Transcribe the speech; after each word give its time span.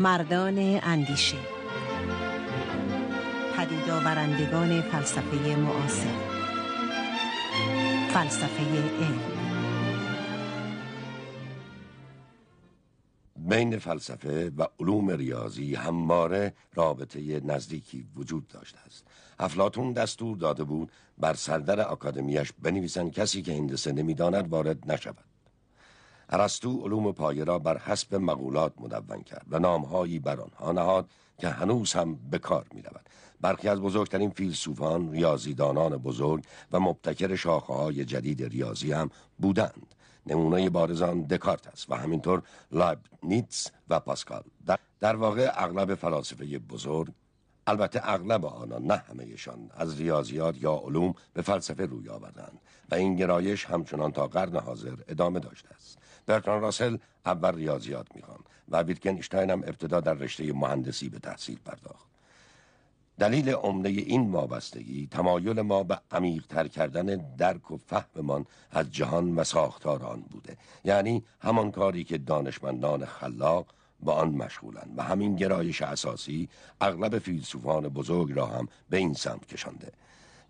مردان 0.00 0.58
اندیشه. 0.82 1.36
پدید 3.56 3.90
آورندگان 3.90 4.80
فلسفه 4.80 5.56
معاصر. 5.56 6.18
فلسفه 8.14 8.62
علم. 9.00 9.20
بین 13.36 13.78
فلسفه 13.78 14.52
و 14.56 14.66
علوم 14.80 15.10
ریاضی 15.10 15.74
همواره 15.74 16.54
رابطه 16.74 17.40
نزدیکی 17.44 18.06
وجود 18.16 18.48
داشته 18.48 18.78
است. 18.86 19.04
افلاتون 19.38 19.92
دستور 19.92 20.36
داده 20.36 20.64
بود 20.64 20.92
بر 21.18 21.34
سردر 21.34 21.80
اکادمیش 21.92 22.52
بنویسند 22.62 23.12
کسی 23.12 23.42
که 23.42 23.52
هندسه 23.52 23.92
نمی‌داند 23.92 24.48
وارد 24.48 24.92
نشود. 24.92 25.27
ارسطو 26.28 26.80
علوم 26.82 27.12
پایه 27.12 27.44
را 27.44 27.58
بر 27.58 27.78
حسب 27.78 28.14
مقولات 28.14 28.72
مدون 28.80 29.22
کرد 29.22 29.46
و 29.50 29.58
نامهایی 29.58 30.18
بر 30.18 30.40
آنها 30.40 30.72
نهاد 30.72 31.08
که 31.38 31.48
هنوز 31.48 31.92
هم 31.92 32.14
به 32.30 32.38
کار 32.38 32.66
می 32.74 32.82
رود. 32.82 33.08
برخی 33.40 33.68
از 33.68 33.80
بزرگترین 33.80 34.30
فیلسوفان، 34.30 35.12
ریاضیدانان 35.12 35.96
بزرگ 35.96 36.44
و 36.72 36.80
مبتکر 36.80 37.36
شاخه 37.36 37.72
های 37.72 38.04
جدید 38.04 38.44
ریاضی 38.44 38.92
هم 38.92 39.10
بودند. 39.38 39.94
نمونه 40.26 40.70
بارزان 40.70 41.22
دکارت 41.22 41.66
است 41.66 41.90
و 41.90 41.94
همینطور 41.94 42.42
نیتس 43.22 43.70
و 43.88 44.00
پاسکال. 44.00 44.42
در, 44.66 44.78
در 45.00 45.16
واقع 45.16 45.50
اغلب 45.54 45.94
فلاسفه 45.94 46.58
بزرگ 46.58 47.12
البته 47.66 48.00
اغلب 48.04 48.44
آنان 48.44 48.84
نه 48.84 48.96
همهشان 48.96 49.70
از 49.76 50.00
ریاضیات 50.00 50.62
یا 50.62 50.74
علوم 50.74 51.14
به 51.34 51.42
فلسفه 51.42 51.86
روی 51.86 52.08
آوردند 52.08 52.58
و 52.90 52.94
این 52.94 53.16
گرایش 53.16 53.64
همچنان 53.64 54.12
تا 54.12 54.26
قرن 54.26 54.56
حاضر 54.56 54.94
ادامه 55.08 55.40
داشته 55.40 55.68
است 55.74 55.98
برتران 56.28 56.60
راسل 56.60 56.96
اول 57.26 57.54
ریاضیات 57.54 58.06
می‌خوان 58.14 58.38
و 58.68 58.82
ویتکنشتاین 58.82 59.50
هم 59.50 59.62
ابتدا 59.62 60.00
در 60.00 60.14
رشته 60.14 60.52
مهندسی 60.52 61.08
به 61.08 61.18
تحصیل 61.18 61.58
پرداخت. 61.64 62.08
دلیل 63.18 63.50
عمده 63.50 63.88
این 63.88 64.32
وابستگی 64.32 65.08
تمایل 65.10 65.60
ما 65.60 65.82
به 65.82 66.00
عمیقتر 66.10 66.68
کردن 66.68 67.36
درک 67.36 67.70
و 67.70 67.76
فهممان 67.76 68.46
از 68.70 68.92
جهان 68.92 69.34
و 69.34 69.44
ساختار 69.44 70.04
آن 70.04 70.20
بوده. 70.20 70.56
یعنی 70.84 71.24
همان 71.40 71.70
کاری 71.70 72.04
که 72.04 72.18
دانشمندان 72.18 73.04
خلاق 73.04 73.66
با 74.00 74.12
آن 74.12 74.28
مشغولند 74.28 74.94
و 74.96 75.02
همین 75.02 75.36
گرایش 75.36 75.82
اساسی 75.82 76.48
اغلب 76.80 77.18
فیلسوفان 77.18 77.88
بزرگ 77.88 78.32
را 78.32 78.46
هم 78.46 78.68
به 78.90 78.96
این 78.96 79.14
سمت 79.14 79.46
کشانده. 79.46 79.92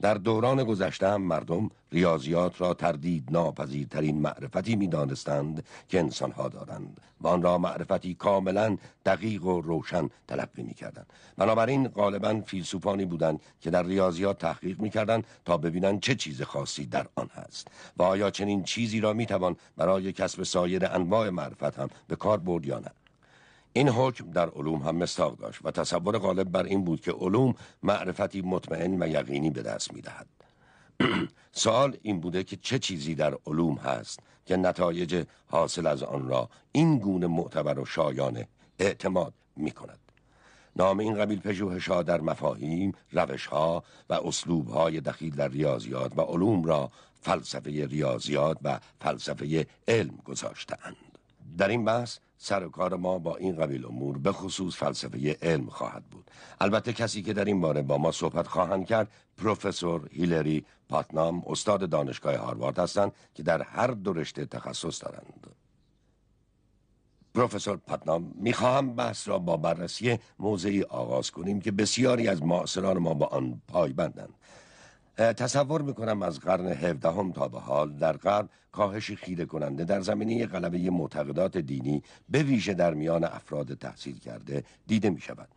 در 0.00 0.14
دوران 0.14 0.64
گذشته 0.64 1.16
مردم 1.16 1.70
ریاضیات 1.92 2.60
را 2.60 2.74
تردید 2.74 3.24
ناپذیرترین 3.30 4.20
معرفتی 4.20 4.76
می 4.76 4.88
دانستند 4.88 5.64
که 5.88 5.98
انسانها 5.98 6.48
دارند 6.48 7.00
و 7.20 7.28
آن 7.28 7.42
را 7.42 7.58
معرفتی 7.58 8.14
کاملا 8.14 8.76
دقیق 9.06 9.44
و 9.44 9.60
روشن 9.60 10.10
تلقی 10.28 10.62
می 10.62 10.74
کردند 10.74 11.06
بنابراین 11.36 11.88
غالبا 11.88 12.40
فیلسوفانی 12.46 13.04
بودند 13.04 13.40
که 13.60 13.70
در 13.70 13.82
ریاضیات 13.82 14.38
تحقیق 14.38 14.80
می 14.80 14.90
کردند 14.90 15.24
تا 15.44 15.56
ببینند 15.56 16.00
چه 16.00 16.14
چیز 16.14 16.42
خاصی 16.42 16.86
در 16.86 17.06
آن 17.14 17.30
هست 17.34 17.68
و 17.96 18.02
آیا 18.02 18.30
چنین 18.30 18.62
چیزی 18.62 19.00
را 19.00 19.12
می 19.12 19.26
توان 19.26 19.56
برای 19.76 20.12
کسب 20.12 20.42
سایر 20.42 20.86
انواع 20.86 21.30
معرفت 21.30 21.78
هم 21.78 21.88
به 22.08 22.16
کار 22.16 22.38
برد 22.38 22.66
یا 22.66 22.78
نه. 22.78 22.90
این 23.78 23.88
حکم 23.88 24.30
در 24.30 24.50
علوم 24.50 24.82
هم 24.82 24.96
مستاق 24.96 25.38
داشت 25.38 25.60
و 25.64 25.70
تصور 25.70 26.18
غالب 26.18 26.50
بر 26.50 26.62
این 26.62 26.84
بود 26.84 27.00
که 27.00 27.12
علوم 27.12 27.54
معرفتی 27.82 28.40
مطمئن 28.42 29.02
و 29.02 29.08
یقینی 29.08 29.50
به 29.50 29.62
دست 29.62 29.94
می 29.94 30.00
دهد. 30.00 30.26
سوال 31.52 31.96
این 32.02 32.20
بوده 32.20 32.44
که 32.44 32.56
چه 32.56 32.78
چیزی 32.78 33.14
در 33.14 33.38
علوم 33.46 33.74
هست 33.74 34.20
که 34.46 34.56
نتایج 34.56 35.24
حاصل 35.46 35.86
از 35.86 36.02
آن 36.02 36.28
را 36.28 36.48
این 36.72 36.98
گونه 36.98 37.26
معتبر 37.26 37.78
و 37.78 37.84
شایانه 37.84 38.48
اعتماد 38.78 39.34
می 39.56 39.70
کند. 39.70 39.98
نام 40.76 40.98
این 40.98 41.14
قبیل 41.14 41.40
پژوهشها 41.40 42.02
در 42.02 42.20
مفاهیم، 42.20 42.92
روشها 43.12 43.84
و 44.10 44.14
اسلوبهای 44.14 45.00
دخیل 45.00 45.36
در 45.36 45.48
ریاضیات 45.48 46.18
و 46.18 46.20
علوم 46.20 46.64
را 46.64 46.90
فلسفه 47.20 47.86
ریاضیات 47.86 48.58
و 48.62 48.80
فلسفه 49.00 49.66
علم 49.88 50.18
گذاشتهاند. 50.24 51.07
در 51.58 51.68
این 51.68 51.84
بحث 51.84 52.18
سر 52.38 52.64
و 52.64 52.68
کار 52.68 52.96
ما 52.96 53.18
با 53.18 53.36
این 53.36 53.56
قبیل 53.56 53.86
امور 53.86 54.18
به 54.18 54.32
خصوص 54.32 54.76
فلسفه 54.76 55.38
علم 55.42 55.66
خواهد 55.66 56.04
بود. 56.04 56.30
البته 56.60 56.92
کسی 56.92 57.22
که 57.22 57.32
در 57.32 57.44
این 57.44 57.60
باره 57.60 57.82
با 57.82 57.98
ما 57.98 58.12
صحبت 58.12 58.46
خواهند 58.46 58.86
کرد 58.86 59.08
پروفسور 59.36 60.08
هیلری 60.12 60.64
پاتنام 60.88 61.42
استاد 61.46 61.90
دانشگاه 61.90 62.36
هاروارد 62.36 62.78
هستند 62.78 63.12
که 63.34 63.42
در 63.42 63.62
هر 63.62 63.86
دو 63.86 64.12
رشته 64.12 64.46
تخصص 64.46 65.04
دارند. 65.04 65.46
پروفسور 67.34 67.76
پاتنام 67.76 68.32
می‌خواهم 68.34 68.94
بحث 68.94 69.28
را 69.28 69.38
با 69.38 69.56
بررسی 69.56 70.18
موضعی 70.38 70.82
آغاز 70.82 71.30
کنیم 71.30 71.60
که 71.60 71.72
بسیاری 71.72 72.28
از 72.28 72.42
معاصران 72.42 72.98
ما 72.98 73.14
با 73.14 73.26
آن 73.26 73.62
پایبندند. 73.68 74.34
تصور 75.18 75.82
می‌کنم 75.82 76.22
از 76.22 76.40
قرن 76.40 76.66
هفدهم 76.66 77.32
تا 77.32 77.48
به 77.48 77.60
حال 77.60 77.92
در 77.92 78.16
غرب 78.16 78.48
کاهش 78.72 79.10
خیره 79.10 79.44
کننده 79.44 79.84
در 79.84 80.00
زمینه 80.00 80.46
غلبه 80.46 80.90
معتقدات 80.90 81.58
دینی 81.58 82.02
به 82.28 82.42
ویژه 82.42 82.74
در 82.74 82.94
میان 82.94 83.24
افراد 83.24 83.74
تحصیل 83.74 84.18
کرده 84.18 84.64
دیده 84.86 85.10
می 85.10 85.20
شود. 85.20 85.48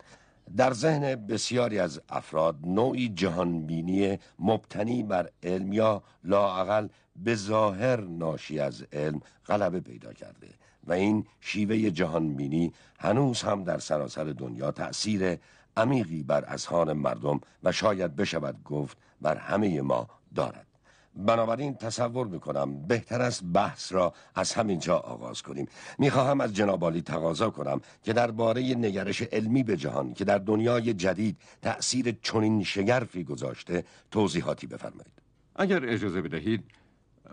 در 0.57 0.73
ذهن 0.73 1.15
بسیاری 1.15 1.79
از 1.79 2.01
افراد 2.09 2.55
نوعی 2.63 3.09
جهانبینی 3.09 4.19
مبتنی 4.39 5.03
بر 5.03 5.29
علم 5.43 5.73
یا 5.73 6.03
لاعقل 6.23 6.87
به 7.15 7.35
ظاهر 7.35 8.01
ناشی 8.01 8.59
از 8.59 8.83
علم 8.93 9.21
غلبه 9.47 9.79
پیدا 9.79 10.13
کرده 10.13 10.47
و 10.87 10.93
این 10.93 11.25
شیوه 11.41 11.89
جهانبینی 11.89 12.73
هنوز 12.99 13.41
هم 13.41 13.63
در 13.63 13.79
سراسر 13.79 14.23
دنیا 14.23 14.71
تأثیر 14.71 15.37
عمیقی 15.77 16.23
بر 16.23 16.45
اذهان 16.47 16.93
مردم 16.93 17.41
و 17.63 17.71
شاید 17.71 18.15
بشود 18.15 18.63
گفت 18.63 18.97
بر 19.21 19.37
همه 19.37 19.81
ما 19.81 20.07
دارد. 20.35 20.67
بنابراین 21.15 21.75
تصور 21.75 22.27
می‌کنم 22.27 22.87
بهتر 22.87 23.21
است 23.21 23.43
بحث 23.43 23.91
را 23.93 24.13
از 24.35 24.53
همینجا 24.53 24.97
آغاز 24.97 25.41
کنیم. 25.41 25.67
می‌خواهم 25.97 26.41
از 26.41 26.53
جنابالی 26.53 27.01
تقاضا 27.01 27.49
کنم 27.49 27.81
که 28.03 28.13
درباره 28.13 28.61
نگرش 28.61 29.21
علمی 29.21 29.63
به 29.63 29.77
جهان 29.77 30.13
که 30.13 30.25
در 30.25 30.37
دنیای 30.37 30.93
جدید 30.93 31.37
تأثیر 31.61 32.17
چنین 32.21 32.63
شگرفی 32.63 33.23
گذاشته 33.23 33.83
توضیحاتی 34.11 34.67
بفرمایید. 34.67 35.21
اگر 35.55 35.85
اجازه 35.85 36.21
بدهید 36.21 36.63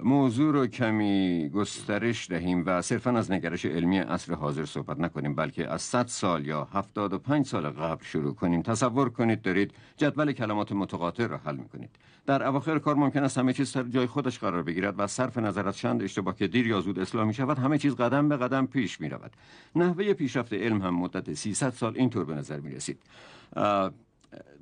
موضوع 0.03 0.53
رو 0.53 0.67
کمی 0.67 1.49
گسترش 1.49 2.31
دهیم 2.31 2.63
و 2.67 2.83
صرفا 2.83 3.11
از 3.11 3.33
نگرش 3.33 3.67
علمی 3.67 3.99
عصر 3.99 4.35
حاضر 4.35 4.65
صحبت 4.65 5.01
نکنیم 5.01 5.35
بلکه 5.35 5.69
از 5.69 5.83
100 5.83 6.07
سال 6.07 6.47
یا 6.47 6.69
75 6.73 7.47
سال 7.47 7.71
قبل 7.71 8.05
شروع 8.05 8.35
کنیم. 8.35 8.63
تصور 8.63 9.11
کنید 9.11 9.43
دارید 9.43 9.75
جدول 9.97 10.33
کلمات 10.33 10.73
متقاطع 10.73 11.27
را 11.27 11.39
حل 11.39 11.57
می‌کنید. 11.57 11.91
در 12.27 12.47
اواخر 12.47 12.79
کار 12.79 12.95
ممکن 12.95 13.25
است 13.25 13.39
همه 13.39 13.53
چیز 13.53 13.69
سر 13.69 13.83
جای 13.83 14.07
خودش 14.07 14.39
قرار 14.39 14.63
بگیرد 14.63 14.95
و 14.99 15.07
صرف 15.07 15.39
نظر 15.39 15.69
از 15.69 15.77
چند 15.77 16.03
اشتباه 16.03 16.37
که 16.37 16.47
دیر 16.47 16.67
یا 16.67 16.81
زود 16.81 16.99
اصلاح 16.99 17.25
می 17.27 17.35
شود 17.35 17.59
همه 17.59 17.79
چیز 17.79 17.95
قدم 17.95 18.29
به 18.29 18.37
قدم 18.37 18.67
پیش 18.67 19.01
می 19.01 19.09
رود 19.09 19.33
نحوه 19.77 20.13
پیشرفت 20.13 20.53
علم 20.53 20.83
هم 20.83 20.95
مدت 20.95 21.35
300 21.35 21.71
سال 21.71 21.93
اینطور 21.97 22.25
به 22.25 22.35
نظر 22.35 22.61
می 22.61 22.71
رسید 22.71 22.99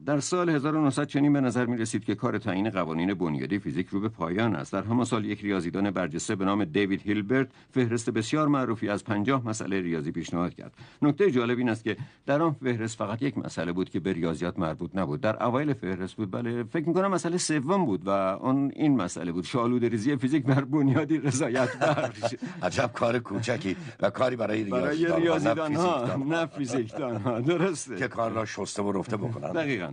در 0.07 0.21
سال 0.21 0.49
1900 0.49 1.07
چنین 1.07 1.33
به 1.33 1.41
نظر 1.41 1.67
می 1.67 1.77
رسید 1.77 2.05
که 2.05 2.15
کار 2.15 2.39
تعیین 2.39 2.71
قوانین 2.71 3.15
بنیادی 3.15 3.59
فیزیک 3.59 3.89
رو 3.89 4.01
به 4.01 4.09
پایان 4.09 4.57
است. 4.57 4.73
در 4.73 4.83
همان 4.83 5.05
سال 5.05 5.25
یک 5.25 5.41
ریاضیدان 5.41 5.91
برجسته 5.91 6.35
به 6.35 6.45
نام 6.45 6.65
دیوید 6.65 7.03
هیلبرت 7.03 7.49
فهرست 7.71 8.11
بسیار 8.11 8.49
معروفی 8.49 8.89
از 8.89 9.05
پنجاه 9.05 9.49
مسئله 9.49 9.81
ریاضی 9.81 10.13
پیشنهاد 10.13 10.55
کرد. 10.55 10.75
نکته 11.03 11.31
جالب 11.31 11.59
این 11.59 11.69
است 11.69 11.85
که 11.85 11.97
در 12.27 12.43
آن 12.43 12.53
فهرست 12.53 12.99
فقط 12.99 13.23
یک 13.23 13.39
مسئله 13.39 13.73
بود 13.73 13.91
که 13.91 14.01
به 14.01 14.13
ریاضیات 14.13 14.59
مربوط 14.59 14.91
نبود. 14.95 15.21
در 15.21 15.43
اوایل 15.43 15.73
فهرست 15.73 16.17
بود 16.17 16.31
بله 16.31 16.63
فکر 16.63 16.89
می 16.89 16.95
کنم 16.95 17.11
مسئله 17.11 17.39
سوم 17.39 17.87
بود 17.87 18.07
و 18.07 18.11
آن 18.11 18.73
این 18.77 18.97
مسئله 18.97 19.33
بود. 19.33 19.45
شالود 19.45 19.85
ریزی 19.85 20.17
فیزیک 20.17 20.45
بر 20.45 20.65
بنیادی 20.65 21.19
رضایت 21.19 21.79
بخش. 21.79 22.35
عجب 22.63 22.91
کار 22.95 23.19
کوچکی 23.19 23.77
و 24.01 24.11
کاری 24.11 24.37
برای 24.37 24.65
ریاضیدان, 24.65 25.75
ها 25.75 26.17
نه 26.17 26.47
فیزیکدان 26.47 27.17
ها 27.17 27.41
درسته. 27.41 27.97
که 27.97 28.09
کار 28.09 28.31
را 28.33 28.45
شسته 28.45 28.83
و 28.83 28.93
رفته 28.93 29.17
بکنن. 29.17 29.56
دقیقاً. 29.57 29.93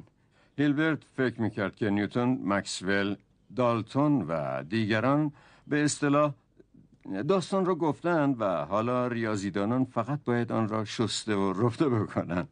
هیلبرت 0.58 1.00
فکر 1.18 1.42
می‌کرد 1.42 1.76
که 1.76 1.90
نیوتن، 1.90 2.40
مکسول، 2.44 3.16
دالتون 3.56 4.22
و 4.22 4.64
دیگران 4.64 5.32
به 5.68 5.84
اصطلاح 5.84 6.34
داستان 7.28 7.66
را 7.66 7.76
گفتند 7.76 8.42
و 8.42 8.66
حالا 8.66 9.08
ریاضیدانان 9.08 9.86
فقط 9.86 10.20
باید 10.26 10.52
آن 10.52 10.70
را 10.70 10.86
شسته 10.86 11.36
و 11.36 11.66
رفته 11.66 11.90
بکنند. 11.90 12.48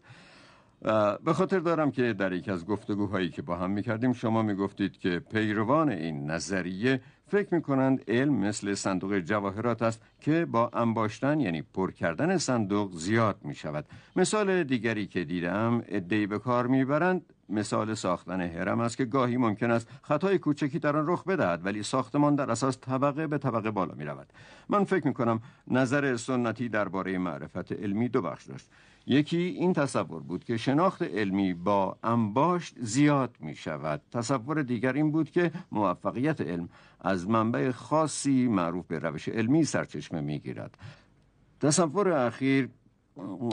به 1.25 1.33
خاطر 1.33 1.59
دارم 1.59 1.91
که 1.91 2.13
در 2.13 2.33
یک 2.33 2.49
از 2.49 2.65
گفتگوهایی 2.65 3.29
که 3.29 3.41
با 3.41 3.55
هم 3.55 3.71
می‌کردیم 3.71 4.13
شما 4.13 4.41
می‌گفتید 4.41 4.97
که 4.97 5.19
پیروان 5.19 5.89
این 5.89 6.31
نظریه 6.31 7.01
فکر 7.27 7.53
می‌کنند 7.55 8.03
علم 8.07 8.33
مثل 8.33 8.73
صندوق 8.73 9.19
جواهرات 9.19 9.81
است 9.81 10.01
که 10.21 10.45
با 10.45 10.69
انباشتن 10.73 11.39
یعنی 11.39 11.61
پر 11.61 11.91
کردن 11.91 12.37
صندوق 12.37 12.95
زیاد 12.95 13.37
می 13.43 13.55
شود 13.55 13.85
مثال 14.15 14.63
دیگری 14.63 15.07
که 15.07 15.23
دیدم 15.23 15.83
ادهی 15.87 16.27
به 16.27 16.39
کار 16.39 16.67
می‌برند. 16.67 17.33
مثال 17.49 17.93
ساختن 17.93 18.41
هرم 18.41 18.79
است 18.79 18.97
که 18.97 19.05
گاهی 19.05 19.37
ممکن 19.37 19.71
است 19.71 19.87
خطای 20.03 20.37
کوچکی 20.37 20.79
در 20.79 20.97
آن 20.97 21.07
رخ 21.07 21.23
بدهد 21.23 21.65
ولی 21.65 21.83
ساختمان 21.83 22.35
در 22.35 22.51
اساس 22.51 22.77
طبقه 22.81 23.27
به 23.27 23.37
طبقه 23.37 23.71
بالا 23.71 23.93
می 23.95 24.05
رود 24.05 24.27
من 24.69 24.83
فکر 24.83 25.07
می 25.07 25.13
کنم 25.13 25.41
نظر 25.67 26.17
سنتی 26.17 26.69
درباره 26.69 27.17
معرفت 27.17 27.71
علمی 27.71 28.09
دو 28.09 28.21
بخش 28.21 28.45
داشت. 28.45 28.69
یکی 29.11 29.37
این 29.37 29.73
تصور 29.73 30.21
بود 30.23 30.43
که 30.43 30.57
شناخت 30.57 31.01
علمی 31.01 31.53
با 31.53 31.97
انباشت 32.03 32.75
زیاد 32.79 33.35
می 33.39 33.55
شود 33.55 34.01
تصور 34.11 34.63
دیگر 34.63 34.93
این 34.93 35.11
بود 35.11 35.31
که 35.31 35.51
موفقیت 35.71 36.41
علم 36.41 36.69
از 36.99 37.29
منبع 37.29 37.71
خاصی 37.71 38.47
معروف 38.47 38.85
به 38.87 38.99
روش 38.99 39.29
علمی 39.29 39.63
سرچشمه 39.63 40.21
می 40.21 40.39
گیرد 40.39 40.77
تصور 41.59 42.13
اخیر 42.13 42.69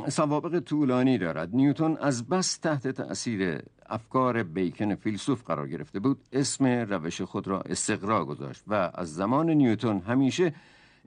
سوابق 0.08 0.60
طولانی 0.60 1.18
دارد. 1.18 1.54
نیوتون 1.54 1.96
از 1.96 2.28
بس 2.28 2.56
تحت 2.56 2.88
تأثیر 2.88 3.62
افکار 3.86 4.42
بیکن 4.42 4.94
فیلسوف 4.94 5.44
قرار 5.44 5.68
گرفته 5.68 6.00
بود. 6.00 6.20
اسم 6.32 6.66
روش 6.66 7.22
خود 7.22 7.48
را 7.48 7.60
استقرا 7.60 8.24
گذاشت 8.24 8.62
و 8.66 8.90
از 8.94 9.14
زمان 9.14 9.50
نیوتون 9.50 10.00
همیشه 10.00 10.54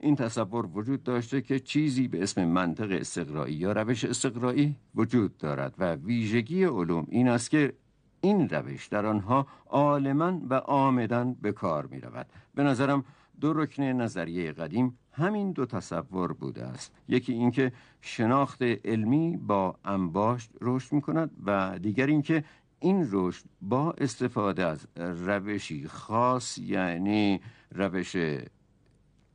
این 0.02 0.16
تصور 0.16 0.66
وجود 0.66 1.02
داشته 1.02 1.40
که 1.40 1.60
چیزی 1.60 2.08
به 2.08 2.22
اسم 2.22 2.44
منطق 2.44 2.90
استقرایی 2.90 3.54
یا 3.54 3.72
روش 3.72 4.04
استقرایی 4.04 4.76
وجود 4.94 5.36
دارد 5.36 5.74
و 5.78 5.94
ویژگی 5.94 6.64
علوم 6.64 7.06
این 7.10 7.28
است 7.28 7.50
که 7.50 7.72
این 8.20 8.48
روش 8.48 8.86
در 8.86 9.06
آنها 9.06 9.46
عالما 9.66 10.40
و 10.50 10.54
آمدن 10.54 11.34
به 11.34 11.52
کار 11.52 11.86
می 11.86 12.00
رود 12.00 12.26
به 12.54 12.62
نظرم 12.62 13.04
دو 13.40 13.52
رکن 13.52 13.82
نظریه 13.82 14.52
قدیم 14.52 14.98
همین 15.12 15.52
دو 15.52 15.66
تصور 15.66 16.32
بوده 16.32 16.64
است. 16.64 16.92
یکی 17.08 17.32
اینکه 17.32 17.72
شناخت 18.00 18.62
علمی 18.62 19.36
با 19.36 19.76
انباشت 19.84 20.50
رشد 20.60 20.92
می 20.92 21.00
کند 21.00 21.30
و 21.46 21.78
دیگر 21.78 22.06
اینکه 22.06 22.44
این 22.80 23.08
رشد 23.10 23.44
با 23.60 23.92
استفاده 23.92 24.66
از 24.66 24.86
روشی 24.96 25.88
خاص 25.88 26.58
یعنی 26.58 27.40
روش 27.74 28.16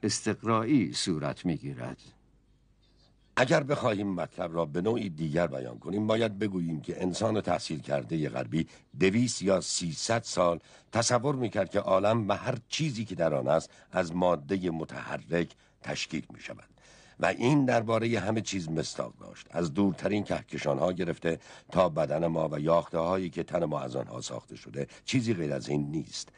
استقرایی 0.04 0.94
صورت 0.94 1.46
می 1.46 1.58
گیرد 1.58 1.98
اگر 3.36 3.64
بخواهیم 3.64 4.14
مطلب 4.14 4.56
را 4.56 4.66
به 4.66 4.82
نوعی 4.82 5.10
دیگر 5.10 5.48
بیان 5.48 5.80
کنیم 5.80 6.08
باید 6.08 6.40
بگوییم 6.40 6.82
که 6.82 7.04
انسان 7.04 7.42
تحصیل 7.42 7.80
کرده 7.80 8.30
غربی 8.30 8.68
دویست 9.00 9.42
یا 9.42 9.62
سیصد 9.62 10.24
سال 10.24 10.60
تصور 10.92 11.36
می‌کرد 11.36 11.70
که 11.70 11.80
عالم 11.80 12.30
و 12.30 12.34
هر 12.34 12.58
چیزی 12.70 13.06
که 13.06 13.16
در 13.16 13.34
آن 13.34 13.48
است 13.48 13.70
از 13.92 14.16
ماده 14.16 14.72
متحرک 14.72 15.50
تشکیل 15.82 16.26
می 16.34 16.40
شود 16.40 16.70
و 17.20 17.26
این 17.26 17.66
درباره 17.66 18.20
همه 18.20 18.42
چیز 18.42 18.70
مستاق 18.70 19.14
داشت. 19.20 19.48
از 19.52 19.74
دورترین 19.74 20.24
کهکشان 20.24 20.80
ها 20.80 20.92
گرفته 20.92 21.40
تا 21.72 21.90
بدن 21.90 22.28
ما 22.28 22.50
و 22.52 22.60
یاخته 22.60 22.98
هایی 22.98 23.30
که 23.30 23.44
تن 23.44 23.66
ما 23.66 23.80
از 23.80 23.96
آنها 23.96 24.22
ساخته 24.22 24.56
شده 24.56 24.88
چیزی 25.06 25.34
غیر 25.34 25.54
از 25.54 25.70
این 25.70 25.92
نیست. 25.92 26.30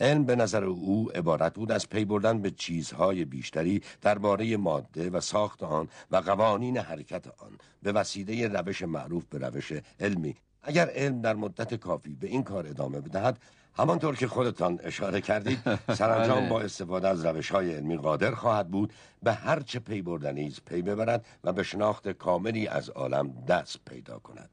علم 0.00 0.24
به 0.24 0.36
نظر 0.36 0.64
او 0.64 1.10
عبارت 1.14 1.54
بود 1.54 1.72
از 1.72 1.88
پی 1.88 2.04
بردن 2.04 2.42
به 2.42 2.50
چیزهای 2.50 3.24
بیشتری 3.24 3.82
درباره 4.02 4.56
ماده 4.56 5.10
و 5.10 5.20
ساخت 5.20 5.62
آن 5.62 5.88
و 6.10 6.16
قوانین 6.16 6.76
حرکت 6.76 7.26
آن 7.26 7.58
به 7.82 7.92
وسیله 7.92 8.48
روش 8.48 8.82
معروف 8.82 9.24
به 9.30 9.38
روش 9.38 9.72
علمی 10.00 10.36
اگر 10.62 10.90
علم 10.94 11.20
در 11.20 11.34
مدت 11.34 11.74
کافی 11.74 12.14
به 12.14 12.26
این 12.26 12.42
کار 12.42 12.66
ادامه 12.66 13.00
بدهد 13.00 13.38
همانطور 13.76 14.16
که 14.16 14.28
خودتان 14.28 14.80
اشاره 14.82 15.20
کردید 15.20 15.58
سرانجام 15.98 16.40
بله. 16.40 16.48
با 16.48 16.60
استفاده 16.60 17.08
از 17.08 17.24
روش 17.24 17.50
های 17.50 17.74
علمی 17.74 17.96
قادر 17.96 18.34
خواهد 18.34 18.68
بود 18.68 18.92
به 19.22 19.32
هر 19.32 19.60
چه 19.60 19.78
پی 19.78 20.02
بردنیز 20.02 20.60
پی 20.66 20.82
ببرد 20.82 21.26
و 21.44 21.52
به 21.52 21.62
شناخت 21.62 22.08
کاملی 22.08 22.68
از 22.68 22.90
عالم 22.90 23.44
دست 23.48 23.78
پیدا 23.90 24.18
کند 24.18 24.50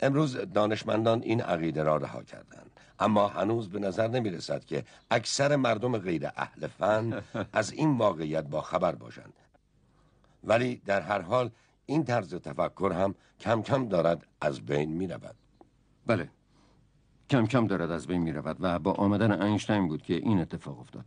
امروز 0.00 0.36
دانشمندان 0.36 1.22
این 1.22 1.40
عقیده 1.40 1.82
را 1.82 1.96
رها 1.96 2.22
کردند. 2.22 2.70
اما 2.98 3.28
هنوز 3.28 3.68
به 3.68 3.78
نظر 3.78 4.08
نمی 4.08 4.30
رسد 4.30 4.64
که 4.64 4.84
اکثر 5.10 5.56
مردم 5.56 5.98
غیر 5.98 6.26
اهل 6.36 6.66
فن 6.66 7.22
از 7.52 7.72
این 7.72 7.98
واقعیت 7.98 8.44
با 8.44 8.60
خبر 8.60 8.94
باشند. 8.94 9.32
ولی 10.44 10.76
در 10.76 11.00
هر 11.00 11.20
حال 11.20 11.50
این 11.86 12.04
طرز 12.04 12.34
تفکر 12.34 12.92
هم 12.92 13.14
کم 13.40 13.62
کم 13.62 13.88
دارد 13.88 14.26
از 14.40 14.60
بین 14.60 14.92
می 14.92 15.06
رود 15.06 15.34
بله. 16.06 16.28
کم 17.30 17.46
کم 17.46 17.66
دارد 17.66 17.90
از 17.90 18.06
بین 18.06 18.22
می 18.22 18.32
رود 18.32 18.56
و 18.60 18.78
با 18.78 18.92
آمدن 18.92 19.42
اینشتین 19.42 19.88
بود 19.88 20.02
که 20.02 20.14
این 20.14 20.40
اتفاق 20.40 20.80
افتاد. 20.80 21.04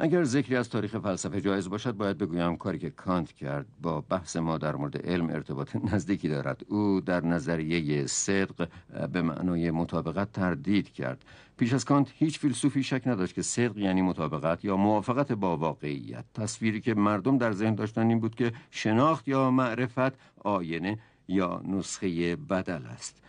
اگر 0.00 0.24
ذکری 0.24 0.56
از 0.56 0.68
تاریخ 0.68 0.98
فلسفه 0.98 1.40
جایز 1.40 1.68
باشد 1.68 1.92
باید 1.92 2.18
بگویم 2.18 2.56
کاری 2.56 2.78
که 2.78 2.90
کانت 2.90 3.32
کرد 3.32 3.66
با 3.82 4.00
بحث 4.00 4.36
ما 4.36 4.58
در 4.58 4.76
مورد 4.76 5.06
علم 5.06 5.30
ارتباط 5.30 5.76
نزدیکی 5.92 6.28
دارد. 6.28 6.62
او 6.68 7.00
در 7.00 7.24
نظریه 7.26 8.06
صدق 8.06 8.68
به 9.12 9.22
معنای 9.22 9.70
مطابقت 9.70 10.32
تردید 10.32 10.92
کرد. 10.92 11.24
پیش 11.56 11.72
از 11.72 11.84
کانت 11.84 12.08
هیچ 12.14 12.38
فیلسوفی 12.38 12.82
شک 12.82 13.02
نداشت 13.06 13.34
که 13.34 13.42
صدق 13.42 13.78
یعنی 13.78 14.02
مطابقت 14.02 14.64
یا 14.64 14.76
موافقت 14.76 15.32
با 15.32 15.56
واقعیت. 15.56 16.24
تصویری 16.34 16.80
که 16.80 16.94
مردم 16.94 17.38
در 17.38 17.52
ذهن 17.52 17.74
داشتن 17.74 18.08
این 18.08 18.20
بود 18.20 18.34
که 18.34 18.52
شناخت 18.70 19.28
یا 19.28 19.50
معرفت 19.50 20.12
آینه 20.36 20.98
یا 21.28 21.62
نسخه 21.68 22.36
بدل 22.36 22.86
است. 22.86 23.22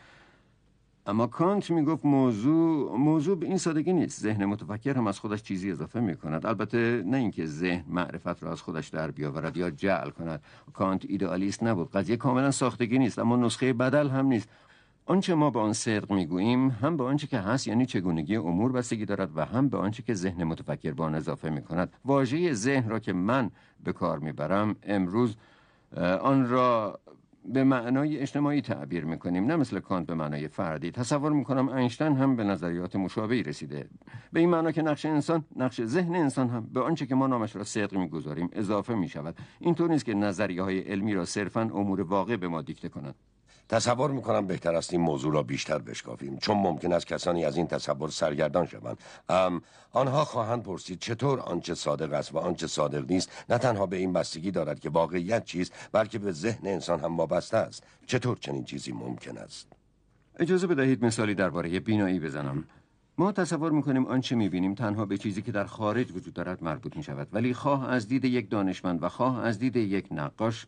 اما 1.05 1.27
کانت 1.27 1.71
می‌گفت 1.71 2.05
موضوع 2.05 2.97
موضوع 2.97 3.37
به 3.39 3.45
این 3.45 3.57
سادگی 3.57 3.93
نیست. 3.93 4.21
ذهن 4.21 4.45
متفکر 4.45 4.97
هم 4.97 5.07
از 5.07 5.19
خودش 5.19 5.43
چیزی 5.43 5.71
اضافه 5.71 5.99
می 5.99 6.15
کند 6.15 6.45
البته 6.45 7.03
نه 7.05 7.17
اینکه 7.17 7.45
ذهن 7.45 7.83
معرفت 7.87 8.43
را 8.43 8.51
از 8.51 8.61
خودش 8.61 8.87
در 8.87 9.11
بیاورد 9.11 9.57
یا 9.57 9.69
جعل 9.69 10.09
کند. 10.09 10.41
کانت 10.73 11.05
ایدئالیست 11.09 11.63
نبود. 11.63 11.91
قضیه 11.91 12.17
کاملا 12.17 12.51
ساختگی 12.51 12.99
نیست 12.99 13.19
اما 13.19 13.35
نسخه 13.35 13.73
بدل 13.73 14.09
هم 14.09 14.25
نیست. 14.25 14.49
آنچه 15.05 15.35
ما 15.35 15.49
به 15.49 15.59
آن 15.59 15.73
صدق 15.73 16.11
می‌گوییم 16.11 16.69
هم 16.69 16.97
به 16.97 17.03
آنچه 17.03 17.27
که 17.27 17.37
هست 17.37 17.67
یعنی 17.67 17.85
چگونگی 17.85 18.35
امور 18.35 18.71
بستگی 18.71 19.05
دارد 19.05 19.37
و 19.37 19.45
هم 19.45 19.69
به 19.69 19.77
آنچه 19.77 20.03
که 20.03 20.13
ذهن 20.13 20.43
متفکر 20.43 20.91
به 20.91 21.03
آن 21.03 21.15
اضافه 21.15 21.49
می 21.49 21.61
کند 21.61 21.93
واژه 22.05 22.53
ذهن 22.53 22.89
را 22.89 22.99
که 22.99 23.13
من 23.13 23.51
به 23.83 23.93
کار 23.93 24.19
می‌برم 24.19 24.75
امروز 24.83 25.35
آن 26.21 26.49
را 26.49 26.99
به 27.45 27.63
معنای 27.63 28.19
اجتماعی 28.19 28.61
تعبیر 28.61 29.05
می‌کنیم 29.05 29.45
نه 29.45 29.55
مثل 29.55 29.79
کانت 29.79 30.07
به 30.07 30.15
معنای 30.15 30.47
فردی. 30.47 30.91
تصور 30.91 31.31
می‌کنم 31.31 31.69
اینشتین 31.69 32.15
هم 32.15 32.35
به 32.35 32.43
نظریات 32.43 32.95
مشابهی 32.95 33.43
رسیده. 33.43 33.89
به 34.33 34.39
این 34.39 34.49
معنا 34.49 34.71
که 34.71 34.81
نقش 34.81 35.05
انسان 35.05 35.45
نقش 35.55 35.81
ذهن 35.85 36.15
انسان 36.15 36.49
هم 36.49 36.69
به 36.73 36.81
آنچه 36.81 37.05
که 37.05 37.15
ما 37.15 37.27
نامش 37.27 37.55
را 37.55 37.63
صدق 37.63 37.97
می‌گذاریم 37.97 38.49
اضافه 38.53 38.95
می‌شود. 38.95 39.37
اینطور 39.59 39.89
نیست 39.89 40.05
که 40.05 40.13
نظریه 40.13 40.63
های 40.63 40.79
علمی 40.79 41.13
را 41.13 41.25
صرفا 41.25 41.61
امور 41.61 42.01
واقع 42.01 42.35
به 42.35 42.47
ما 42.47 42.61
دیکته 42.61 42.89
کنند. 42.89 43.15
تصور 43.69 44.11
می‌کنم 44.11 44.47
بهتر 44.47 44.75
است 44.75 44.93
این 44.93 45.01
موضوع 45.01 45.33
را 45.33 45.43
بیشتر 45.43 45.77
بشکافیم 45.77 46.37
چون 46.37 46.57
ممکن 46.57 46.93
است 46.93 47.07
کسانی 47.07 47.45
از 47.45 47.57
این 47.57 47.67
تصور 47.67 48.09
سرگردان 48.09 48.67
شوند. 48.67 48.97
آنها 49.91 50.25
خواهند 50.25 50.63
پرسید 50.63 50.99
چطور 50.99 51.39
آنچه 51.39 51.75
صادق 51.75 52.13
است 52.13 52.35
و 52.35 52.37
آنچه 52.37 52.67
صادق 52.67 53.11
نیست. 53.11 53.45
نه 53.49 53.57
تنها 53.57 53.85
به 53.85 53.97
این 53.97 54.13
بستگی 54.13 54.51
دارد 54.51 54.79
که 54.79 54.89
واقعیت 54.89 55.45
چیست 55.45 55.89
بلکه 55.91 56.19
به 56.19 56.31
ذهن 56.31 56.67
انسان 56.67 56.99
هم 56.99 57.17
وابسته 57.17 57.57
است. 57.57 57.83
چطور 58.05 58.37
چنین 58.37 58.63
چیزی 58.63 58.91
ممکن 58.91 59.37
است؟ 59.37 59.67
اجازه 60.39 60.67
بدهید 60.67 61.05
مثالی 61.05 61.35
درباره 61.35 61.79
بینایی 61.79 62.19
بزنم. 62.19 62.63
ما 63.17 63.31
تصور 63.31 63.71
می‌کنیم 63.71 64.05
آنچه 64.05 64.35
می‌بینیم 64.35 64.75
تنها 64.75 65.05
به 65.05 65.17
چیزی 65.17 65.41
که 65.41 65.51
در 65.51 65.65
خارج 65.65 66.11
وجود 66.11 66.33
دارد 66.33 66.63
مربوط 66.63 66.97
می 66.97 67.03
شود 67.03 67.27
ولی 67.31 67.53
خواه 67.53 67.89
از 67.89 68.07
دید 68.07 68.25
یک 68.25 68.49
دانشمند 68.49 69.03
و 69.03 69.09
خواه 69.09 69.45
از 69.45 69.59
دید 69.59 69.75
یک 69.75 70.07
نقاش 70.11 70.65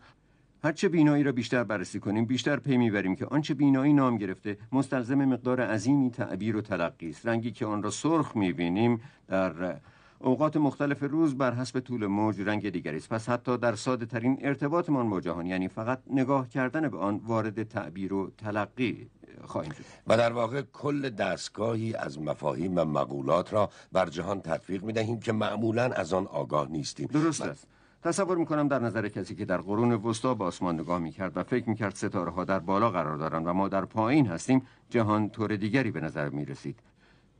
هرچه 0.63 0.89
بینایی 0.89 1.23
را 1.23 1.31
بیشتر 1.31 1.63
بررسی 1.63 1.99
کنیم 1.99 2.25
بیشتر 2.25 2.55
پی 2.55 2.77
می‌بریم 2.77 3.15
که 3.15 3.25
آنچه 3.25 3.53
بینایی 3.53 3.93
نام 3.93 4.17
گرفته 4.17 4.57
مستلزم 4.71 5.25
مقدار 5.25 5.61
عظیمی 5.61 6.11
تعبیر 6.11 6.55
و 6.55 6.61
تلقی 6.61 7.09
است. 7.09 7.25
رنگی 7.25 7.51
که 7.51 7.65
آن 7.65 7.83
را 7.83 7.91
سرخ 7.91 8.35
می‌بینیم 8.35 9.01
در 9.27 9.75
اوقات 10.19 10.57
مختلف 10.57 11.03
روز 11.03 11.37
بر 11.37 11.53
حسب 11.53 11.79
طول 11.79 12.07
موج 12.07 12.41
رنگ 12.41 12.69
دیگری 12.69 12.97
است. 12.97 13.09
پس 13.09 13.29
حتی 13.29 13.57
در 13.57 13.75
ساده 13.75 14.05
ترین 14.05 14.37
ارتباطمان 14.41 15.09
با 15.09 15.21
جهان 15.21 15.45
یعنی 15.45 15.67
فقط 15.67 15.99
نگاه 16.09 16.49
کردن 16.49 16.89
به 16.89 16.97
آن 16.97 17.21
وارد 17.25 17.63
تعبیر 17.63 18.13
و 18.13 18.31
تلقی 18.37 19.07
خواهیم 19.45 19.71
شد. 19.71 19.83
و 20.07 20.17
در 20.17 20.33
واقع 20.33 20.61
کل 20.61 21.09
دستگاهی 21.09 21.93
از 21.95 22.19
مفاهیم 22.19 22.77
و 22.77 22.85
مقولات 22.85 23.53
را 23.53 23.69
بر 23.91 24.09
جهان 24.09 24.41
تطبیق 24.41 24.83
می 24.83 24.93
دهیم 24.93 25.19
که 25.19 25.31
معمولا 25.31 25.83
از 25.83 26.13
آن 26.13 26.27
آگاه 26.27 26.71
نیستیم. 26.71 27.07
درست 27.07 27.41
است. 27.41 27.67
تصور 28.03 28.37
می‌کنم 28.37 28.67
در 28.67 28.79
نظر 28.79 29.07
کسی 29.07 29.35
که 29.35 29.45
در 29.45 29.57
قرون 29.57 29.91
وسطا 29.91 30.33
به 30.33 30.43
آسمان 30.43 30.79
نگاه 30.79 30.99
می‌کرد 30.99 31.37
و 31.37 31.43
فکر 31.43 31.69
می‌کرد 31.69 31.95
ستاره 31.95 32.31
ها 32.31 32.45
در 32.45 32.59
بالا 32.59 32.91
قرار 32.91 33.17
دارند 33.17 33.47
و 33.47 33.53
ما 33.53 33.67
در 33.67 33.85
پایین 33.85 34.27
هستیم 34.27 34.61
جهان 34.89 35.29
طور 35.29 35.55
دیگری 35.55 35.91
به 35.91 36.01
نظر 36.01 36.29
می‌رسید. 36.29 36.79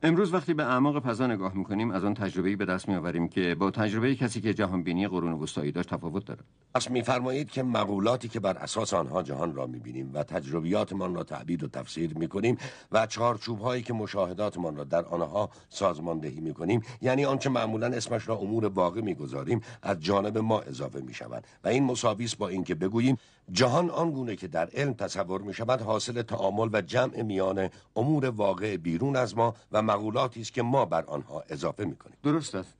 امروز 0.03 0.33
وقتی 0.33 0.53
به 0.53 0.63
اعماق 0.63 0.99
فضا 0.99 1.27
نگاه 1.27 1.57
می‌کنیم 1.57 1.91
از 1.91 2.05
آن 2.05 2.13
تجربه‌ای 2.13 2.55
به 2.55 2.65
دست 2.65 2.89
میآوریم 2.89 3.27
که 3.27 3.55
با 3.55 3.71
تجربه 3.71 4.15
کسی 4.15 4.41
که 4.41 4.53
جهان 4.53 4.83
بینی 4.83 5.07
قرون 5.07 5.33
وسطایی 5.33 5.71
داشت 5.71 5.89
تفاوت 5.89 6.25
دارد. 6.25 6.45
پس 6.73 6.89
میفرمایید 6.91 7.51
که 7.51 7.63
مقولاتی 7.63 8.29
که 8.29 8.39
بر 8.39 8.57
اساس 8.57 8.93
آنها 8.93 9.23
جهان 9.23 9.55
را 9.55 9.67
می‌بینیم 9.67 10.11
و 10.13 10.23
تجربیاتمان 10.23 11.15
را 11.15 11.23
تعبیر 11.23 11.65
و 11.65 11.67
تفسیر 11.67 12.17
می‌کنیم 12.17 12.57
و 12.91 13.05
چارچوب 13.05 13.59
هایی 13.59 13.83
که 13.83 13.93
مشاهداتمان 13.93 14.75
را 14.75 14.83
در 14.83 15.05
آنها 15.05 15.49
سازماندهی 15.69 16.39
می‌کنیم 16.39 16.81
یعنی 17.01 17.25
آنچه 17.25 17.49
معمولا 17.49 17.87
اسمش 17.87 18.27
را 18.27 18.35
امور 18.35 18.65
واقع 18.65 19.01
می‌گذاریم 19.01 19.61
از 19.81 19.99
جانب 19.99 20.37
ما 20.37 20.61
اضافه 20.61 21.01
می‌شوند 21.01 21.47
و 21.63 21.67
این 21.67 21.83
مساوی 21.83 22.25
است 22.25 22.37
با 22.37 22.47
اینکه 22.47 22.75
بگوییم 22.75 23.17
جهان 23.51 23.89
آنگونه 23.89 24.35
که 24.35 24.47
در 24.47 24.69
علم 24.73 24.93
تصور 24.93 25.41
می 25.41 25.53
شود 25.53 25.81
حاصل 25.81 26.21
تعامل 26.21 26.69
و 26.73 26.81
جمع 26.81 27.21
میان 27.21 27.69
امور 27.95 28.25
واقع 28.25 28.77
بیرون 28.77 29.15
از 29.15 29.37
ما 29.37 29.55
و 29.71 29.81
مقولاتی 29.81 30.41
است 30.41 30.53
که 30.53 30.61
ما 30.61 30.85
بر 30.85 31.05
آنها 31.05 31.43
اضافه 31.49 31.85
می 31.85 31.95
کنیم 31.95 32.17
درست 32.23 32.55
است. 32.55 32.73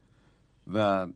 و 0.74 1.08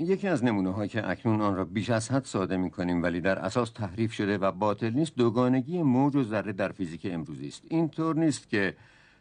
یکی 0.00 0.28
از 0.28 0.44
نمونه 0.44 0.70
هایی 0.70 0.88
که 0.88 1.10
اکنون 1.10 1.40
آن 1.40 1.56
را 1.56 1.64
بیش 1.64 1.90
از 1.90 2.10
حد 2.10 2.24
ساده 2.24 2.56
می 2.56 2.70
کنیم 2.70 3.02
ولی 3.02 3.20
در 3.20 3.38
اساس 3.38 3.70
تحریف 3.70 4.12
شده 4.12 4.38
و 4.38 4.52
باطل 4.52 4.90
نیست 4.90 5.16
دوگانگی 5.16 5.82
موج 5.82 6.16
و 6.16 6.24
ذره 6.24 6.52
در 6.52 6.72
فیزیک 6.72 7.06
امروزی 7.10 7.48
است. 7.48 7.62
اینطور 7.68 8.16
نیست 8.16 8.48
که 8.48 8.76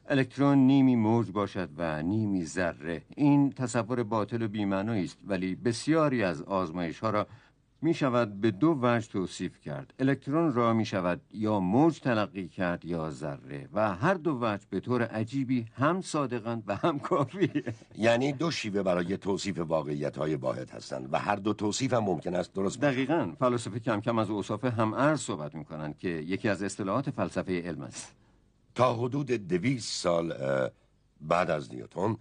الکترون 0.09 0.57
نیمی 0.57 0.95
موج 0.95 1.31
باشد 1.31 1.69
و 1.77 2.03
نیمی 2.03 2.45
ذره. 2.45 3.01
این 3.15 3.51
تصور 3.51 4.03
باطل 4.03 4.41
و 4.41 4.47
بیمعنایی 4.47 5.03
است 5.03 5.17
ولی 5.27 5.55
بسیاری 5.55 6.23
از 6.23 6.41
آزمایش 6.41 6.99
ها 6.99 7.09
را 7.09 7.27
می 7.81 7.93
شود 7.93 8.41
به 8.41 8.51
دو 8.51 8.77
وجه 8.81 9.07
توصیف 9.07 9.59
کرد. 9.59 9.93
الکترون 9.99 10.53
را 10.53 10.73
می 10.73 10.85
شود 10.85 11.21
یا 11.31 11.59
موج 11.59 11.99
تلقی 11.99 12.47
کرد 12.47 12.85
یا 12.85 13.09
ذره 13.09 13.69
و 13.73 13.95
هر 13.95 14.13
دو 14.13 14.37
وجه 14.41 14.65
به 14.69 14.79
طور 14.79 15.03
عجیبی 15.03 15.65
هم 15.73 16.01
صادقند 16.01 16.63
و 16.67 16.75
هم 16.75 16.99
کافی. 16.99 17.63
یعنی 17.97 18.33
دو 18.33 18.51
شیوه 18.51 18.83
برای 18.83 19.17
توصیف 19.17 19.57
واقعیت 19.59 20.17
های 20.17 20.35
واحد 20.35 20.69
هستند 20.69 21.13
و 21.13 21.19
هر 21.19 21.35
دو 21.35 21.53
توصیف 21.53 21.93
هم 21.93 22.03
ممکن 22.03 22.35
است 22.35 22.53
درست 22.53 22.79
باشد. 22.79 22.93
دقیقا. 22.93 23.31
فلاسفه 23.39 23.79
کم 23.79 24.01
کم 24.01 24.17
از 24.17 24.29
اوصاف 24.29 24.65
هم 24.65 24.93
ارز 24.93 25.19
صحبت 25.19 25.55
می 25.55 25.65
کنند 25.65 25.97
که 25.97 26.09
یکی 26.09 26.49
از 26.49 26.63
اصطلاحات 26.63 27.09
فلسفه 27.09 27.61
علم 27.61 27.81
است. 27.81 28.15
تا 28.75 28.93
حدود 28.93 29.31
دویست 29.31 30.01
سال 30.01 30.33
بعد 31.21 31.49
از 31.49 31.73
نیوتن 31.73 32.15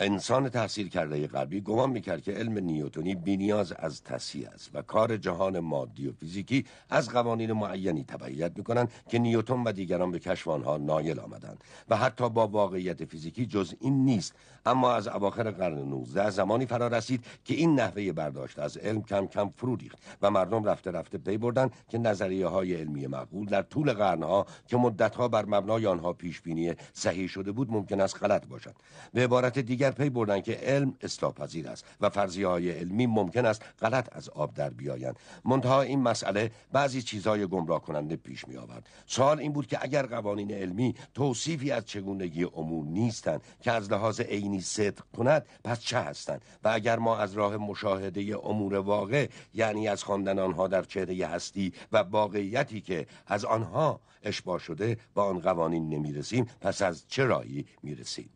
انسان 0.00 0.48
تحصیل 0.48 0.88
کرده 0.88 1.26
غربی 1.26 1.60
گمان 1.60 1.90
می‌کرد 1.90 2.22
که 2.22 2.32
علم 2.32 2.58
نیوتنی 2.58 3.14
بینیاز 3.14 3.72
از 3.72 4.02
تصحیح 4.02 4.48
است 4.54 4.70
و 4.74 4.82
کار 4.82 5.16
جهان 5.16 5.60
مادی 5.60 6.08
و 6.08 6.12
فیزیکی 6.12 6.64
از 6.90 7.10
قوانین 7.10 7.52
معینی 7.52 8.04
تبعیت 8.04 8.52
می‌کنند 8.56 8.92
که 9.08 9.18
نیوتن 9.18 9.62
و 9.64 9.72
دیگران 9.72 10.10
به 10.10 10.18
کشف 10.18 10.48
آنها 10.48 10.76
نایل 10.76 11.20
آمدند 11.20 11.64
و 11.88 11.96
حتی 11.96 12.30
با 12.30 12.46
واقعیت 12.46 13.04
فیزیکی 13.04 13.46
جز 13.46 13.74
این 13.80 14.04
نیست. 14.04 14.34
اما 14.66 14.92
از 14.92 15.08
اواخر 15.08 15.50
قرن 15.50 15.78
19 15.78 16.30
زمانی 16.30 16.66
فرا 16.66 16.88
رسید 16.88 17.24
که 17.44 17.54
این 17.54 17.80
نحوه 17.80 18.12
برداشت 18.12 18.58
از 18.58 18.76
علم 18.76 19.02
کم 19.02 19.26
کم 19.26 19.50
فرو 19.56 19.76
ریخت 19.76 19.98
و 20.22 20.30
مردم 20.30 20.64
رفته 20.64 20.90
رفته 20.90 21.18
پی 21.18 21.38
بردند 21.38 21.72
که 21.88 21.98
نظریه 21.98 22.46
های 22.46 22.74
علمی 22.74 23.06
معقول 23.06 23.46
در 23.46 23.62
طول 23.62 23.92
قرنها 23.92 24.46
که 24.66 24.76
مدتها 24.76 25.28
بر 25.28 25.44
مبنای 25.44 25.86
آنها 25.86 26.12
پیش 26.12 26.40
بینی 26.40 26.74
صحیح 26.92 27.28
شده 27.28 27.52
بود 27.52 27.70
ممکن 27.70 28.00
است 28.00 28.22
غلط 28.22 28.46
باشد. 28.46 28.74
به 29.12 29.24
عبارت 29.24 29.58
دیگر 29.58 29.83
پی 29.90 30.10
بردند 30.10 30.42
که 30.42 30.52
علم 30.52 30.94
اصلاح 31.00 31.32
پذیر 31.32 31.68
است 31.68 31.84
و 32.00 32.10
فرضیه 32.10 32.46
های 32.46 32.70
علمی 32.70 33.06
ممکن 33.06 33.46
است 33.46 33.62
غلط 33.80 34.16
از 34.16 34.28
آب 34.28 34.54
در 34.54 34.70
بیایند. 34.70 35.16
منتها 35.44 35.82
این 35.82 36.02
مسئله 36.02 36.50
بعضی 36.72 37.02
چیزهای 37.02 37.46
گمراه 37.46 37.82
کننده 37.82 38.16
پیش 38.16 38.48
می 38.48 38.56
آورد 38.56 38.88
سوال 39.06 39.38
این 39.40 39.52
بود 39.52 39.66
که 39.66 39.78
اگر 39.82 40.06
قوانین 40.06 40.50
علمی 40.50 40.94
توصیفی 41.14 41.70
از 41.70 41.86
چگونگی 41.86 42.44
امور 42.44 42.86
نیستند 42.86 43.40
که 43.60 43.72
از 43.72 43.92
لحاظ 43.92 44.20
عینی 44.20 44.60
صدق 44.60 45.02
کند 45.16 45.46
پس 45.64 45.80
چه 45.80 45.98
هستند؟ 45.98 46.42
و 46.64 46.68
اگر 46.68 46.98
ما 46.98 47.18
از 47.18 47.32
راه 47.32 47.56
مشاهده 47.56 48.36
امور 48.44 48.74
واقع 48.74 49.28
یعنی 49.54 49.88
از 49.88 50.04
خواندن 50.04 50.38
آنها 50.38 50.68
در 50.68 50.82
چهره 50.82 51.26
هستی 51.26 51.72
و 51.92 51.96
واقعیتی 51.96 52.80
که 52.80 53.06
از 53.26 53.44
آنها 53.44 54.00
اشباه 54.22 54.58
شده 54.58 54.98
با 55.14 55.24
آن 55.24 55.38
قوانین 55.38 55.88
نمی‌رسیم 55.88 56.46
پس 56.60 56.82
از 56.82 57.04
چه 57.08 57.24
راهی 57.24 57.66
می‌رسیم؟ 57.82 58.30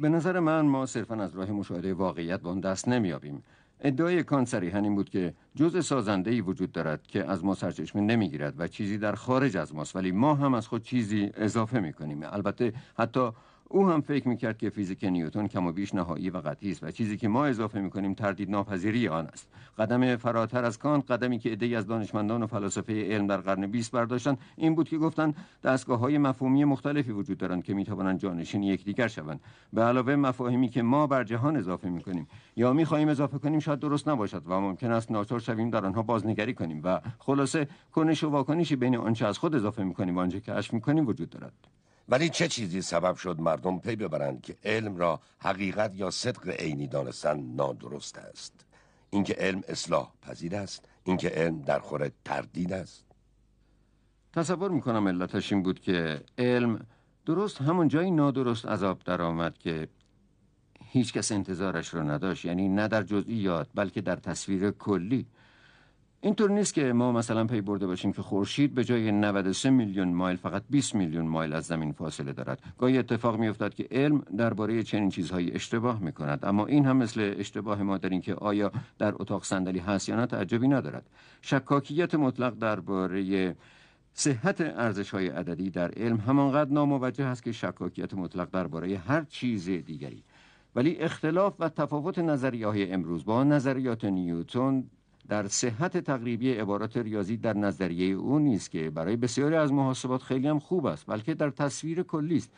به 0.00 0.08
نظر 0.08 0.40
من 0.40 0.60
ما 0.60 0.86
صرفا 0.86 1.14
از 1.14 1.34
راه 1.34 1.50
مشاهده 1.50 1.94
واقعیت 1.94 2.40
به 2.40 2.48
آن 2.48 2.60
دست 2.60 2.88
نمیابیم 2.88 3.42
ادعای 3.80 4.22
کان 4.22 4.44
صریحا 4.44 4.78
این 4.78 4.94
بود 4.94 5.10
که 5.10 5.34
جزء 5.54 5.80
سازنده 5.80 6.30
ای 6.30 6.40
وجود 6.40 6.72
دارد 6.72 7.06
که 7.06 7.24
از 7.30 7.44
ما 7.44 7.54
سرچشمه 7.54 8.02
نمی‌گیرد 8.02 8.54
و 8.58 8.68
چیزی 8.68 8.98
در 8.98 9.14
خارج 9.14 9.56
از 9.56 9.74
ماست 9.74 9.96
ولی 9.96 10.12
ما 10.12 10.34
هم 10.34 10.54
از 10.54 10.68
خود 10.68 10.82
چیزی 10.82 11.30
اضافه 11.34 11.80
می‌کنیم. 11.80 12.20
البته 12.22 12.72
حتی 12.98 13.30
او 13.68 13.88
هم 13.88 14.00
فکر 14.00 14.28
می‌کرد 14.28 14.58
که 14.58 14.70
فیزیک 14.70 15.04
نیوتن 15.04 15.46
کم 15.46 15.66
و 15.66 15.72
بیش 15.72 15.94
نهایی 15.94 16.30
و 16.30 16.38
قطعی 16.38 16.70
است 16.70 16.82
و 16.82 16.90
چیزی 16.90 17.16
که 17.16 17.28
ما 17.28 17.46
اضافه 17.46 17.80
می‌کنیم 17.80 18.14
تردید 18.14 18.50
ناپذیری 18.50 19.08
آن 19.08 19.26
است. 19.26 19.48
قدم 19.78 20.16
فراتر 20.16 20.64
از 20.64 20.78
کانت 20.78 21.10
قدمی 21.10 21.38
که 21.38 21.50
عدهای 21.50 21.74
از 21.74 21.86
دانشمندان 21.86 22.42
و 22.42 22.46
فلاسفه 22.46 23.14
علم 23.14 23.26
در 23.26 23.36
قرن 23.36 23.66
20 23.66 23.92
برداشتند 23.92 24.38
این 24.56 24.74
بود 24.74 24.88
که 24.88 24.98
گفتند 24.98 25.36
دستگاه 25.64 25.98
های 25.98 26.18
مفهومی 26.18 26.64
مختلفی 26.64 27.12
وجود 27.12 27.38
دارند 27.38 27.64
که 27.64 27.74
می‌توانند 27.74 28.18
جانشین 28.18 28.62
یکدیگر 28.62 29.08
شوند. 29.08 29.40
به 29.72 29.82
علاوه 29.82 30.16
مفاهیمی 30.16 30.68
که 30.68 30.82
ما 30.82 31.06
بر 31.06 31.24
جهان 31.24 31.56
اضافه 31.56 31.88
می‌کنیم. 31.88 32.26
یا 32.56 32.72
می‌خواهیم 32.72 33.08
اضافه 33.08 33.38
کنیم 33.38 33.60
شاید 33.60 33.78
درست 33.78 34.08
نباشد 34.08 34.42
و 34.46 34.60
ممکن 34.60 34.90
است 34.90 35.10
ناچار 35.10 35.40
شویم 35.40 35.70
در 35.70 35.86
آنها 35.86 36.02
بازنگری 36.02 36.54
کنیم 36.54 36.80
و 36.84 37.00
خلاصه 37.18 37.68
کنش 37.92 38.24
و 38.24 38.28
واکنشی 38.28 38.76
بین 38.76 38.96
آنچه 38.96 39.26
از 39.26 39.38
خود 39.38 39.54
اضافه 39.54 39.84
می‌کنیم 39.84 40.16
و 40.16 40.20
آنچه 40.20 40.40
کشف 40.40 40.74
می‌کنیم 40.74 41.06
وجود 41.06 41.30
دارد. 41.30 41.52
ولی 42.08 42.28
چه 42.28 42.48
چیزی 42.48 42.82
سبب 42.82 43.16
شد 43.16 43.40
مردم 43.40 43.78
پی 43.78 43.96
ببرند 43.96 44.42
که 44.42 44.56
علم 44.64 44.96
را 44.96 45.20
حقیقت 45.38 45.94
یا 45.94 46.10
صدق 46.10 46.48
عینی 46.48 46.86
دانستن 46.86 47.40
نادرست 47.40 48.18
است؟ 48.18 48.64
اینکه 49.10 49.34
علم 49.34 49.62
اصلاح 49.68 50.12
پذیر 50.22 50.56
است 50.56 50.88
اینکه 51.04 51.28
علم 51.28 51.62
در 51.62 51.78
خور 51.78 52.10
تردید 52.24 52.72
است. 52.72 53.04
تصور 54.32 54.70
می‌کنم 54.70 55.08
علتش 55.08 55.52
این 55.52 55.62
بود 55.62 55.80
که 55.80 56.20
علم 56.38 56.86
درست 57.26 57.60
همون 57.60 57.88
جایی 57.88 58.10
نادرست 58.10 58.66
عذاب 58.66 58.98
در 59.04 59.22
آمد 59.22 59.58
که 59.58 59.88
هیچ 60.80 61.12
کس 61.12 61.32
انتظارش 61.32 61.94
را 61.94 62.02
نداشت 62.02 62.44
یعنی 62.44 62.68
نه 62.68 62.88
در 62.88 63.02
جزئیات 63.02 63.68
بلکه 63.74 64.00
در 64.00 64.16
تصویر 64.16 64.70
کلی. 64.70 65.26
اینطور 66.20 66.50
نیست 66.50 66.74
که 66.74 66.92
ما 66.92 67.12
مثلا 67.12 67.44
پی 67.44 67.60
برده 67.60 67.86
باشیم 67.86 68.12
که 68.12 68.22
خورشید 68.22 68.74
به 68.74 68.84
جای 68.84 69.12
93 69.12 69.70
میلیون 69.70 70.08
مایل 70.08 70.36
فقط 70.36 70.62
20 70.70 70.94
میلیون 70.94 71.26
مایل 71.26 71.52
از 71.52 71.64
زمین 71.64 71.92
فاصله 71.92 72.32
دارد. 72.32 72.62
گاهی 72.78 72.98
اتفاق 72.98 73.38
میافتد 73.38 73.74
که 73.74 73.88
علم 73.90 74.22
درباره 74.36 74.82
چنین 74.82 75.08
چیزهایی 75.08 75.52
اشتباه 75.52 76.00
می 76.00 76.12
کند 76.12 76.44
اما 76.44 76.66
این 76.66 76.86
هم 76.86 76.96
مثل 76.96 77.34
اشتباه 77.38 77.82
ما 77.82 77.98
در 77.98 78.08
اینکه 78.08 78.34
آیا 78.34 78.72
در 78.98 79.14
اتاق 79.14 79.44
صندلی 79.44 79.78
هست 79.78 80.08
یا 80.08 80.16
نه 80.16 80.26
تعجبی 80.26 80.68
ندارد. 80.68 81.06
شکاکیت 81.42 82.14
مطلق 82.14 82.58
درباره 82.58 83.56
صحت 84.12 84.60
ارزش 84.60 85.10
های 85.10 85.28
عددی 85.28 85.70
در 85.70 85.90
علم 85.90 86.16
همانقدر 86.16 86.70
ناموجه 86.70 87.24
است 87.24 87.42
که 87.42 87.52
شکاکیت 87.52 88.14
مطلق 88.14 88.50
درباره 88.50 88.98
هر 88.98 89.22
چیز 89.22 89.68
دیگری. 89.68 90.22
ولی 90.74 90.96
اختلاف 90.96 91.54
و 91.58 91.68
تفاوت 91.68 92.18
نظریه 92.18 92.66
های 92.66 92.92
امروز 92.92 93.24
با 93.24 93.44
نظریات 93.44 94.04
نیوتن 94.04 94.84
در 95.28 95.48
صحت 95.48 95.96
تقریبی 95.96 96.52
عبارات 96.52 96.96
ریاضی 96.96 97.36
در 97.36 97.56
نظریه 97.56 98.14
او 98.14 98.38
نیست 98.38 98.70
که 98.70 98.90
برای 98.90 99.16
بسیاری 99.16 99.54
از 99.54 99.72
محاسبات 99.72 100.22
خیلی 100.22 100.48
هم 100.48 100.58
خوب 100.58 100.86
است 100.86 101.06
بلکه 101.06 101.34
در 101.34 101.50
تصویر 101.50 102.02
کلی 102.02 102.36
است. 102.36 102.52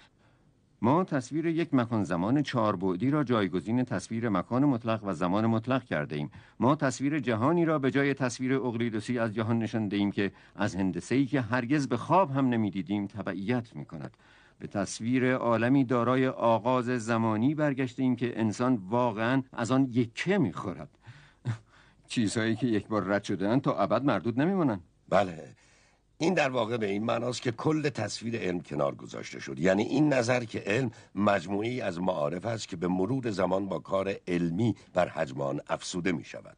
ما 0.83 1.05
تصویر 1.05 1.47
یک 1.47 1.75
مکان 1.75 2.05
زمان 2.05 2.43
چهار 2.43 2.77
بعدی 2.77 3.11
را 3.11 3.25
جایگزین 3.25 3.85
تصویر 3.85 4.29
مکان 4.29 4.65
مطلق 4.65 5.01
و 5.05 5.13
زمان 5.13 5.47
مطلق 5.47 5.85
کرده 5.85 6.17
ایم. 6.17 6.31
ما 6.61 6.75
تصویر 6.77 7.19
جهانی 7.19 7.65
را 7.65 7.79
به 7.79 7.91
جای 7.91 8.15
تصویر 8.15 8.55
اقلیدوسی 8.55 9.19
از 9.19 9.35
جهان 9.35 9.59
نشان 9.59 9.89
ایم 9.93 10.11
که 10.11 10.33
از 10.57 10.77
هندسه 10.77 11.15
ای 11.15 11.27
که 11.27 11.41
هرگز 11.41 11.89
به 11.89 11.97
خواب 11.97 12.31
هم 12.31 12.49
نمی‌دیدیم 12.49 13.07
تبعیت 13.07 13.77
می 13.77 13.85
کند 13.85 14.17
به 14.59 14.67
تصویر 14.67 15.35
عالمی 15.35 15.85
دارای 15.85 16.27
آغاز 16.29 16.85
زمانی 16.85 17.55
برگشته 17.55 18.03
ایم 18.03 18.17
که 18.17 18.41
انسان 18.41 18.75
واقعا 18.75 19.43
از 19.53 19.71
آن 19.71 19.89
یکه 19.93 20.39
می‌خورد. 20.39 20.99
چیزهایی 22.09 22.57
که 22.57 22.67
یک 22.67 22.87
بار 22.87 23.05
رد 23.05 23.25
شدن 23.25 23.61
تا 23.61 23.77
ابد 23.77 24.05
مردود 24.05 24.41
نمیمونن 24.41 24.81
بله. 25.09 25.55
این 26.19 26.35
در 26.35 26.51
واقع 26.51 26.77
به 26.77 26.87
این 26.87 27.05
معناست 27.05 27.43
که 27.43 27.53
کل 27.53 27.89
تصویر 27.89 28.37
علم 28.37 28.61
کنار 28.61 28.95
گذاشته 28.95 29.41
شد. 29.41 29.59
یعنی 29.59 29.83
این 29.83 30.13
نظر 30.13 30.45
که 30.45 30.59
علم 30.67 30.91
مجموعی 31.15 31.81
از 31.81 32.01
معارف 32.01 32.47
است 32.47 32.69
که 32.69 32.77
به 32.77 32.89
مرور 32.89 33.31
زمان 33.31 33.69
با 33.69 33.79
کار 33.79 34.15
علمی 34.29 34.75
بر 34.95 35.09
حجم 35.09 35.41
آن 35.41 35.61
افسوده 35.69 36.13
می 36.13 36.25
شود 36.25 36.57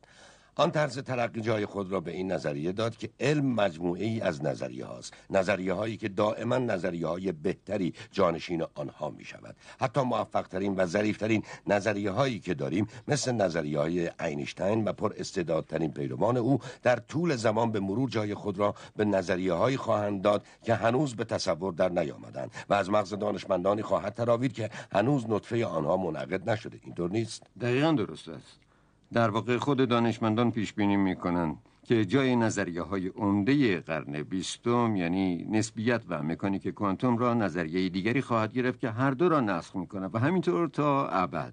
آن 0.55 0.71
طرز 0.71 0.99
تلقی 0.99 1.41
جای 1.41 1.67
خود 1.67 1.93
را 1.93 2.01
به 2.01 2.11
این 2.11 2.33
نظریه 2.33 2.73
داد 2.73 2.97
که 2.97 3.11
علم 3.21 3.47
مجموعه 3.47 4.05
ای 4.05 4.21
از 4.21 4.45
نظریه 4.45 4.85
هاست. 4.85 5.15
نظریه 5.31 5.73
هایی 5.73 5.97
که 5.97 6.09
دائما 6.09 6.59
نظریه 6.59 7.07
های 7.07 7.33
بهتری 7.33 7.95
جانشین 8.13 8.65
آنها 8.75 9.11
می 9.11 9.25
شود 9.25 9.57
حتی 9.81 10.01
موفق 10.01 10.49
ترین 10.49 10.75
و 10.77 10.87
ظریفترین 10.87 11.43
نظریه 11.67 12.11
هایی 12.11 12.39
که 12.41 12.55
داریم 12.55 12.87
مثل 13.09 13.33
نظریه 13.33 13.79
های 13.79 14.11
اینشتین 14.21 14.85
و 14.85 14.93
پر 14.93 15.15
استعدادترین 15.19 15.93
پیروان 15.93 16.37
او 16.37 16.59
در 16.83 16.97
طول 16.97 17.37
زمان 17.37 17.73
به 17.73 17.81
مرور 17.81 18.11
جای 18.11 18.35
خود 18.35 18.59
را 18.59 18.75
به 18.97 19.05
نظریه 19.05 19.53
هایی 19.53 19.77
خواهند 19.77 20.23
داد 20.23 20.45
که 20.63 20.75
هنوز 20.75 21.17
به 21.17 21.25
تصور 21.25 21.73
در 21.73 21.89
نیامدند 21.89 22.51
و 22.69 22.75
از 22.75 22.91
مغز 22.91 23.15
دانشمندانی 23.15 23.83
خواهد 23.83 24.15
تراوید 24.15 24.53
که 24.53 24.71
هنوز 24.93 25.25
نطفه 25.29 25.67
آنها 25.67 25.97
منعقد 25.97 26.51
نشده. 26.51 26.81
اینطور 26.85 27.11
نیست؟ 27.11 27.43
دقیقا 27.61 27.93
درست 27.93 28.29
است. 28.29 28.60
در 29.13 29.31
واقع 29.31 29.59
خود 29.59 29.89
دانشمندان 29.89 30.51
پیش 30.51 30.73
بینی 30.73 30.97
می 30.97 31.17
کنند 31.17 31.57
که 31.85 32.05
جای 32.05 32.37
نظریه 32.37 32.83
های 32.83 33.09
عمده 33.09 33.81
قرن 33.81 34.23
بیستم 34.23 34.97
یعنی 34.97 35.45
نسبیت 35.51 36.03
و 36.09 36.23
مکانیک 36.23 36.69
کوانتوم 36.69 37.19
را 37.19 37.35
نظریه 37.35 37.89
دیگری 37.89 38.21
خواهد 38.23 38.53
گرفت 38.53 38.81
که 38.81 38.91
هر 38.91 39.11
دو 39.11 39.29
را 39.29 39.41
نسخ 39.41 39.77
می 39.77 39.87
کند 39.87 40.15
و 40.15 40.19
همینطور 40.19 40.69
تا 40.69 41.09
ابد. 41.09 41.53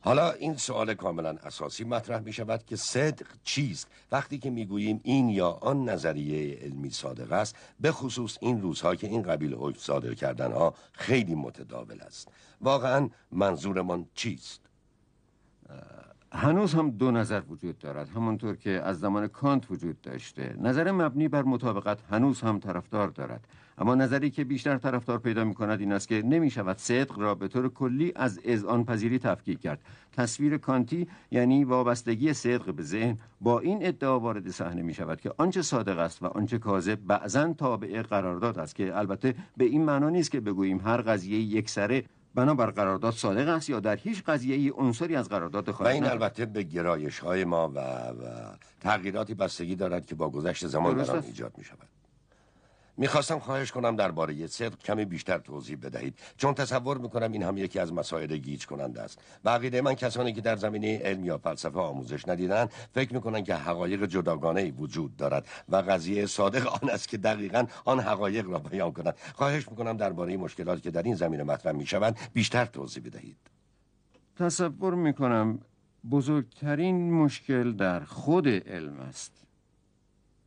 حالا 0.00 0.32
این 0.32 0.56
سوال 0.56 0.94
کاملا 0.94 1.30
اساسی 1.30 1.84
مطرح 1.84 2.20
می 2.20 2.32
شود 2.32 2.64
که 2.66 2.76
صدق 2.76 3.26
چیست؟ 3.44 3.88
وقتی 4.12 4.38
که 4.38 4.50
می 4.50 4.66
گوییم 4.66 5.00
این 5.02 5.28
یا 5.28 5.50
آن 5.50 5.88
نظریه 5.88 6.58
علمی 6.58 6.90
صادق 6.90 7.32
است 7.32 7.56
به 7.80 7.92
خصوص 7.92 8.38
این 8.40 8.62
روزها 8.62 8.94
که 8.94 9.06
این 9.06 9.22
قبیل 9.22 9.54
حکم 9.54 9.78
صادر 9.78 10.14
کردن 10.14 10.52
ها 10.52 10.74
خیلی 10.92 11.34
متداول 11.34 12.00
است. 12.00 12.28
واقعا 12.60 13.10
منظورمان 13.32 14.06
چیست؟ 14.14 14.60
هنوز 16.32 16.74
هم 16.74 16.90
دو 16.90 17.10
نظر 17.10 17.42
وجود 17.48 17.78
دارد. 17.78 18.08
همونطور 18.08 18.56
که 18.56 18.70
از 18.70 19.00
زمان 19.00 19.26
کانت 19.28 19.70
وجود 19.70 20.00
داشته. 20.00 20.56
نظر 20.60 20.90
مبنی 20.92 21.28
بر 21.28 21.42
مطابقت 21.42 21.98
هنوز 22.10 22.40
هم 22.40 22.58
طرفدار 22.58 23.08
دارد. 23.08 23.46
اما 23.78 23.94
نظری 23.94 24.30
که 24.30 24.44
بیشتر 24.44 24.78
طرفدار 24.78 25.18
پیدا 25.18 25.44
می 25.44 25.54
کند 25.54 25.80
این 25.80 25.92
است 25.92 26.08
که 26.08 26.22
نمی 26.22 26.50
شود 26.50 26.76
صدق 26.78 27.18
را 27.18 27.34
به 27.34 27.48
طور 27.48 27.68
کلی 27.68 28.12
از 28.16 28.40
اذعان 28.44 28.84
پذیری 28.84 29.18
تفکیک 29.18 29.60
کرد. 29.60 29.80
تصویر 30.12 30.58
کانتی 30.58 31.08
یعنی 31.30 31.64
وابستگی 31.64 32.32
صدق 32.32 32.74
به 32.74 32.82
ذهن 32.82 33.16
با 33.40 33.60
این 33.60 33.78
ادعا 33.86 34.20
وارد 34.20 34.50
صحنه 34.50 34.82
می 34.82 34.94
شود 34.94 35.20
که 35.20 35.32
آنچه 35.38 35.62
صادق 35.62 35.98
است 35.98 36.22
و 36.22 36.26
آنچه 36.26 36.58
کاذب 36.58 36.98
بعضا 37.06 37.52
تابع 37.52 38.02
قرارداد 38.02 38.58
است 38.58 38.74
که 38.74 38.98
البته 38.98 39.34
به 39.56 39.64
این 39.64 39.84
معنا 39.84 40.10
نیست 40.10 40.30
که 40.30 40.40
بگوییم 40.40 40.80
هر 40.80 41.00
قضیه 41.00 41.38
یک 41.38 41.70
سره 41.70 42.04
بنابر 42.34 42.70
قرارداد 42.70 43.12
صادق 43.12 43.48
است 43.48 43.70
یا 43.70 43.80
در 43.80 43.96
هیچ 43.96 44.22
قضیه 44.24 44.56
ای 44.56 44.68
عنصری 44.68 45.16
از 45.16 45.28
قرارداد 45.28 45.68
و 45.68 45.72
خارج 45.72 45.94
این 45.94 46.04
ندارد. 46.04 46.22
البته 46.22 46.46
به 46.46 46.62
گرایش 46.62 47.18
های 47.18 47.44
ما 47.44 47.68
و, 47.68 47.78
و 47.78 48.14
تغییراتی 48.80 49.34
بستگی 49.34 49.76
دارد 49.76 50.06
که 50.06 50.14
با 50.14 50.30
گذشت 50.30 50.66
زمان 50.66 50.96
در 50.96 51.10
آن. 51.10 51.22
ایجاد 51.22 51.52
می 51.58 51.64
شود 51.64 51.88
می‌خواستم 53.00 53.38
خواهش 53.38 53.72
کنم 53.72 53.96
درباره 53.96 54.46
صدق 54.46 54.78
کمی 54.78 55.04
بیشتر 55.04 55.38
توضیح 55.38 55.76
بدهید. 55.82 56.18
چون 56.36 56.54
تصور 56.54 56.98
می‌کنم 56.98 57.32
این 57.32 57.42
هم 57.42 57.58
یکی 57.58 57.78
از 57.78 57.92
مسائل 57.92 58.36
گیج 58.36 58.66
کننده 58.66 59.02
است. 59.02 59.18
و 59.44 59.50
عقیده 59.50 59.80
من 59.80 59.94
کسانی 59.94 60.32
که 60.32 60.40
در 60.40 60.56
زمینه 60.56 60.98
علم 60.98 61.24
یا 61.24 61.38
فلسفه 61.38 61.78
آموزش 61.78 62.28
ندیدن 62.28 62.68
فکر 62.94 63.14
می‌کنن 63.14 63.44
که 63.44 63.54
حقایق 63.54 64.04
جداگانه 64.04 64.70
وجود 64.70 65.16
دارد 65.16 65.48
و 65.68 65.76
قضیه 65.76 66.26
صادق 66.26 66.66
آن 66.66 66.90
است 66.90 67.08
که 67.08 67.16
دقیقا 67.16 67.66
آن 67.84 68.00
حقایق 68.00 68.50
را 68.50 68.58
بیان 68.58 68.92
کنند 68.92 69.14
خواهش 69.34 69.68
می‌کنم 69.68 69.96
درباره 69.96 70.36
مشکلاتی 70.36 70.80
که 70.80 70.90
در 70.90 71.02
این 71.02 71.14
زمینه 71.14 71.42
مطرح 71.42 71.72
می‌شوند 71.72 72.18
بیشتر 72.32 72.64
توضیح 72.64 73.02
بدهید. 73.02 73.36
تصور 74.36 74.94
می 74.94 75.14
کنم 75.14 75.58
بزرگترین 76.10 77.12
مشکل 77.12 77.72
در 77.72 78.00
خود 78.04 78.48
علم 78.48 79.00
است. 79.00 79.39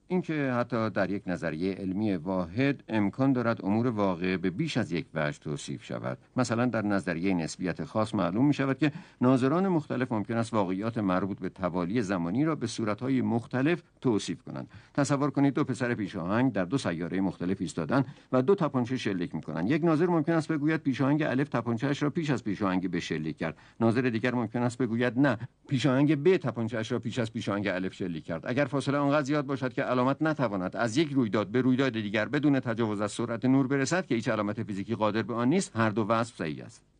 اینکه 0.07 0.51
حتی 0.51 0.89
در 0.89 1.09
یک 1.09 1.23
نظریه 1.27 1.73
علمی 1.73 2.15
واحد 2.15 2.83
امکان 2.89 3.33
دارد 3.33 3.65
امور 3.65 3.87
واقع 3.87 4.37
به 4.37 4.49
بیش 4.49 4.77
از 4.77 4.91
یک 4.91 5.05
وجه 5.13 5.39
توصیف 5.39 5.83
شود. 5.83 6.17
مثلا 6.35 6.65
در 6.65 6.81
نظریه 6.81 7.33
نسبیت 7.33 7.83
خاص 7.83 8.15
معلوم 8.15 8.45
می 8.45 8.53
شود 8.53 8.77
که 8.77 8.91
ناظران 9.21 9.67
مختلف 9.67 10.11
ممکن 10.11 10.37
است 10.37 10.53
واقعیات 10.53 10.97
مربوط 10.97 11.39
به 11.39 11.49
توالی 11.49 12.01
زمانی 12.01 12.45
را 12.45 12.55
به 12.55 12.67
صورتهای 12.67 13.21
مختلف 13.21 13.81
توصیف 14.01 14.41
کنند. 14.41 14.69
تصور 14.93 15.31
کنید 15.31 15.53
دو 15.53 15.63
پسر 15.63 15.93
پیشاهنگ 15.93 16.51
در 16.51 16.65
دو 16.65 16.77
سیاره 16.77 17.21
مختلف 17.21 17.57
ایستادن 17.59 18.05
و 18.31 18.41
دو 18.41 18.55
تپانچه 18.55 18.97
شلیک 18.97 19.35
می‌کنند. 19.35 19.71
یک 19.71 19.83
ناظر 19.83 20.05
ممکن 20.05 20.33
است 20.33 20.51
بگوید 20.51 20.81
پیشاهنگ 20.81 21.23
الف 21.23 21.49
تپانچه‌اش 21.49 22.03
را 22.03 22.09
پیش 22.09 22.29
از 22.29 22.43
پیشاهنگ 22.43 22.91
ب 22.91 22.99
شلیک 22.99 23.37
کرد. 23.37 23.57
ناظر 23.79 24.01
دیگر 24.01 24.35
ممکن 24.35 24.61
است 24.61 24.77
بگوید 24.77 25.19
نه 25.19 25.37
پیشاهنگ 25.67 26.23
ب 26.23 26.37
تپانچه‌اش 26.37 26.91
را 26.91 26.99
پیش 26.99 27.19
از 27.19 27.33
پیشاهنگ 27.33 27.67
الف 27.67 27.93
شلیک 27.93 28.25
کرد. 28.25 28.41
اگر 28.45 28.65
فاصله 28.65 28.97
آنقدر 28.97 29.23
زیاد 29.23 29.45
باشد 29.45 29.73
که 29.73 29.91
علامت 29.93 30.21
نتواند 30.21 30.75
از 30.75 30.97
یک 30.97 31.09
رویداد 31.11 31.47
به 31.47 31.61
رویداد 31.61 31.93
دیگر 31.93 32.25
بدون 32.25 32.59
تجاوز 32.59 33.01
از 33.01 33.11
سرعت 33.11 33.45
نور 33.45 33.67
برسد 33.67 34.05
که 34.05 34.15
هیچ 34.15 34.27
علامت 34.29 34.63
فیزیکی 34.63 34.95
قادر 34.95 35.21
به 35.21 35.33
آن 35.33 35.49
نیست 35.49 35.75
هر 35.75 35.89
دو 35.89 36.05
وصف 36.09 36.35
صحیح 36.35 36.65
است. 36.65 36.92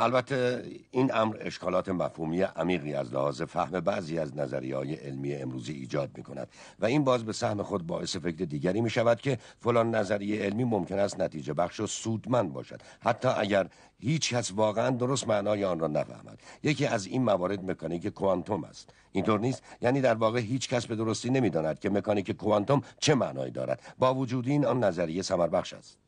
البته 0.00 0.64
این 0.90 1.14
امر 1.14 1.36
اشکالات 1.40 1.88
مفهومی 1.88 2.42
عمیقی 2.42 2.94
از 2.94 3.14
لحاظ 3.14 3.42
فهم 3.42 3.80
بعضی 3.80 4.18
از 4.18 4.36
نظریه 4.36 4.76
های 4.76 4.94
علمی 4.94 5.34
امروزی 5.34 5.72
ایجاد 5.72 6.10
می 6.16 6.22
کند 6.22 6.48
و 6.78 6.86
این 6.86 7.04
باز 7.04 7.24
به 7.24 7.32
سهم 7.32 7.62
خود 7.62 7.86
باعث 7.86 8.16
فکر 8.16 8.44
دیگری 8.44 8.80
می 8.80 8.90
شود 8.90 9.20
که 9.20 9.38
فلان 9.60 9.94
نظریه 9.94 10.42
علمی 10.42 10.64
ممکن 10.64 10.98
است 10.98 11.20
نتیجه 11.20 11.52
بخش 11.54 11.80
و 11.80 11.86
سودمند 11.86 12.52
باشد. 12.52 12.80
حتی 13.00 13.28
اگر 13.28 13.68
هیچ 13.98 14.34
کس 14.34 14.52
واقعا 14.52 14.90
درست 14.90 15.28
معنای 15.28 15.64
آن 15.64 15.78
را 15.78 15.86
نفهمد. 15.86 16.40
یکی 16.62 16.86
از 16.86 17.06
این 17.06 17.22
موارد 17.22 17.70
مکانیک 17.70 18.08
کوانتوم 18.08 18.64
است. 18.64 18.90
اینطور 19.12 19.40
نیست؟ 19.40 19.62
یعنی 19.80 20.00
در 20.00 20.14
واقع 20.14 20.40
هیچ 20.40 20.68
کس 20.68 20.86
به 20.86 20.96
درستی 20.96 21.30
نمی‌داند 21.30 21.78
که 21.78 21.90
مکانیک 21.90 22.30
کوانتوم 22.30 22.82
چه 22.98 23.14
معنایی 23.14 23.50
دارد. 23.50 23.94
با 23.98 24.14
وجود 24.14 24.48
این 24.48 24.66
آن 24.66 24.84
نظریه 24.84 25.22
ثمر 25.22 25.46
بخش 25.46 25.72
است. 25.72 26.07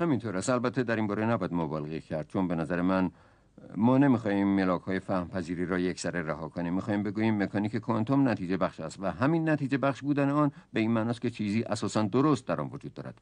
همینطور 0.00 0.36
است. 0.36 0.50
البته 0.50 0.82
در 0.82 0.96
این 0.96 1.06
باره 1.06 1.26
نباید 1.26 1.54
مبالغه 1.54 2.00
کرد 2.00 2.28
چون 2.28 2.48
به 2.48 2.54
نظر 2.54 2.82
من 2.82 3.10
ما 3.76 3.98
نمی‌خواهیم 3.98 4.46
ملاک 4.46 4.82
های 4.82 5.00
فهم 5.00 5.28
پذیری 5.28 5.66
را 5.66 5.78
یک 5.78 6.00
سره 6.00 6.22
رها 6.22 6.48
کنیم. 6.48 6.74
می‌خواهیم 6.74 7.02
بگوییم 7.02 7.42
مکانیک 7.42 7.76
کوانتوم 7.76 8.28
نتیجه 8.28 8.56
بخش 8.56 8.80
است 8.80 9.00
و 9.00 9.10
همین 9.10 9.48
نتیجه 9.48 9.78
بخش 9.78 10.02
بودن 10.02 10.30
آن 10.30 10.52
به 10.72 10.80
این 10.80 10.90
معناست 10.90 11.20
که 11.20 11.30
چیزی 11.30 11.62
اساسا 11.62 12.02
درست 12.02 12.46
در 12.46 12.60
آن 12.60 12.70
وجود 12.72 12.94
دارد. 12.94 13.14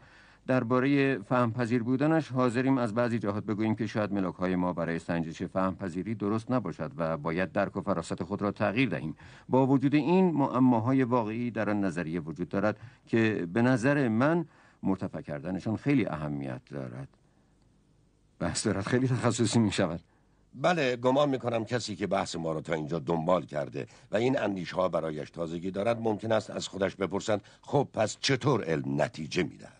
درباره 0.46 1.18
فهم 1.18 1.52
پذیر 1.52 1.82
بودنش 1.82 2.28
حاضریم 2.28 2.78
از 2.78 2.94
بعضی 2.94 3.18
جهات 3.18 3.44
بگوییم 3.44 3.74
که 3.74 3.86
شاید 3.86 4.12
ملاک 4.12 4.34
های 4.34 4.56
ما 4.56 4.72
برای 4.72 4.98
سنجش 4.98 5.42
فهم 5.42 5.76
پذیری 5.76 6.14
درست 6.14 6.50
نباشد 6.50 6.92
و 6.96 7.16
باید 7.16 7.52
درک 7.52 7.76
و 7.76 7.80
فراست 7.80 8.22
خود 8.22 8.42
را 8.42 8.50
تغییر 8.50 8.88
دهیم. 8.88 9.16
با 9.48 9.66
وجود 9.66 9.94
این 9.94 10.30
معماهای 10.30 11.02
واقعی 11.02 11.50
در 11.50 11.70
آن 11.70 11.84
نظریه 11.84 12.20
وجود 12.20 12.48
دارد 12.48 12.76
که 13.06 13.48
به 13.52 13.62
نظر 13.62 14.08
من 14.08 14.44
مرتفع 14.82 15.20
کردنشان 15.20 15.76
خیلی 15.76 16.06
اهمیت 16.06 16.60
دارد. 16.70 17.08
بحث 18.38 18.66
دارد. 18.66 18.86
خیلی 18.86 19.08
تخصصی 19.08 19.58
می 19.58 19.72
شود 19.72 20.00
بله 20.54 20.96
گمان 20.96 21.28
می‌کنم 21.28 21.64
کسی 21.64 21.96
که 21.96 22.06
بحث 22.06 22.36
ما 22.36 22.52
را 22.52 22.60
تا 22.60 22.72
اینجا 22.74 22.98
دنبال 22.98 23.46
کرده 23.46 23.86
و 24.10 24.16
این 24.16 24.38
اندیش 24.38 24.72
ها 24.72 24.88
برایش 24.88 25.30
تازگی 25.30 25.70
دارد 25.70 26.00
ممکن 26.00 26.32
است 26.32 26.50
از 26.50 26.68
خودش 26.68 26.96
بپرسند 26.96 27.40
خب 27.62 27.88
پس 27.92 28.16
چطور 28.20 28.64
علم 28.64 29.02
نتیجه 29.02 29.42
می‌دهد؟ 29.42 29.71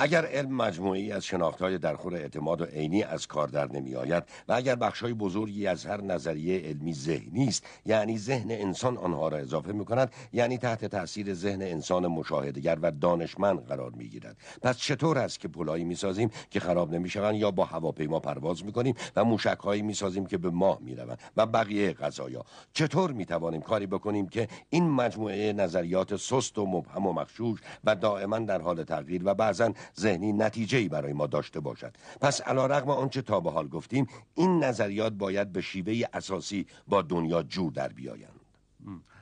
اگر 0.00 0.26
علم 0.26 0.52
مجموعی 0.52 1.12
از 1.12 1.24
شناختهای 1.24 1.78
درخور 1.78 2.14
اعتماد 2.14 2.60
و 2.60 2.64
عینی 2.64 3.02
از 3.02 3.26
کار 3.26 3.48
در 3.48 3.72
نمی 3.72 3.94
آید 3.94 4.24
و 4.48 4.52
اگر 4.52 4.74
بخشای 4.74 5.12
بزرگی 5.12 5.66
از 5.66 5.86
هر 5.86 6.00
نظریه 6.00 6.60
علمی 6.60 6.94
ذهنی 6.94 7.48
است 7.48 7.64
یعنی 7.86 8.18
ذهن 8.18 8.50
انسان 8.50 8.96
آنها 8.96 9.28
را 9.28 9.38
اضافه 9.38 9.72
می 9.72 9.84
کند 9.84 10.12
یعنی 10.32 10.58
تحت 10.58 10.84
تاثیر 10.84 11.34
ذهن 11.34 11.62
انسان 11.62 12.06
مشاهدگر 12.06 12.78
و 12.82 12.90
دانشمند 12.90 13.66
قرار 13.66 13.90
می 13.90 14.08
گیرد 14.08 14.36
پس 14.62 14.78
چطور 14.78 15.18
است 15.18 15.40
که 15.40 15.48
پلایی 15.48 15.84
می 15.84 15.94
سازیم 15.94 16.30
که 16.50 16.60
خراب 16.60 16.94
نمی 16.94 17.08
شوند 17.08 17.34
یا 17.34 17.50
با 17.50 17.64
هواپیما 17.64 18.20
پرواز 18.20 18.64
می 18.64 18.72
کنیم 18.72 18.94
و 19.16 19.24
موشک 19.24 19.58
هایی 19.58 19.82
می 19.82 19.94
سازیم 19.94 20.26
که 20.26 20.38
به 20.38 20.50
ماه 20.50 20.78
می 20.80 20.94
روند 20.94 21.18
و 21.36 21.46
بقیه 21.46 21.92
قضایا 21.92 22.44
چطور 22.72 23.12
می 23.12 23.26
توانیم 23.26 23.60
کاری 23.60 23.86
بکنیم 23.86 24.28
که 24.28 24.48
این 24.70 24.90
مجموعه 24.90 25.52
نظریات 25.52 26.16
سست 26.16 26.58
و 26.58 26.66
مبهم 26.66 27.06
و 27.06 27.12
مخشوش 27.12 27.60
و 27.84 27.94
دائما 27.94 28.38
در 28.38 28.62
حال 28.62 28.84
تغییر 28.84 29.22
و 29.24 29.34
بعضا 29.34 29.72
ذهنی 30.00 30.32
نتیجه 30.32 30.88
برای 30.88 31.12
ما 31.12 31.26
داشته 31.26 31.60
باشد. 31.60 31.96
پس 32.20 32.40
علا 32.40 32.66
رقم 32.66 32.90
آنچه 32.90 33.22
تا 33.22 33.40
به 33.40 33.50
حال 33.50 33.68
گفتیم 33.68 34.06
این 34.34 34.64
نظریات 34.64 35.12
باید 35.12 35.52
به 35.52 35.60
شیوه 35.60 36.02
اساسی 36.12 36.66
با 36.88 37.02
دنیا 37.02 37.42
جور 37.42 37.72
در 37.72 37.88
بیایند. 37.88 38.40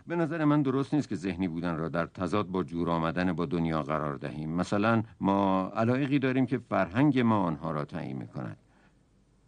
به 0.07 0.17
نظر 0.17 0.45
من 0.45 0.63
درست 0.63 0.95
نیست 0.95 1.09
که 1.09 1.17
ذهنی 1.17 1.49
بودن 1.49 1.77
را 1.77 1.89
در 1.89 2.07
تضاد 2.07 2.47
با 2.47 2.63
جور 2.63 2.91
آمدن 2.91 3.33
با 3.33 3.47
دنیا 3.47 3.83
قرار 3.83 4.15
دهیم. 4.17 4.51
مثلا 4.51 5.03
ما 5.21 5.69
علایقی 5.77 6.19
داریم 6.19 6.47
که 6.47 6.59
فرهنگ 6.59 7.19
ما 7.19 7.43
آنها 7.43 7.71
را 7.71 7.85
تعیین 7.85 8.17
می 8.17 8.29
کند 8.29 8.57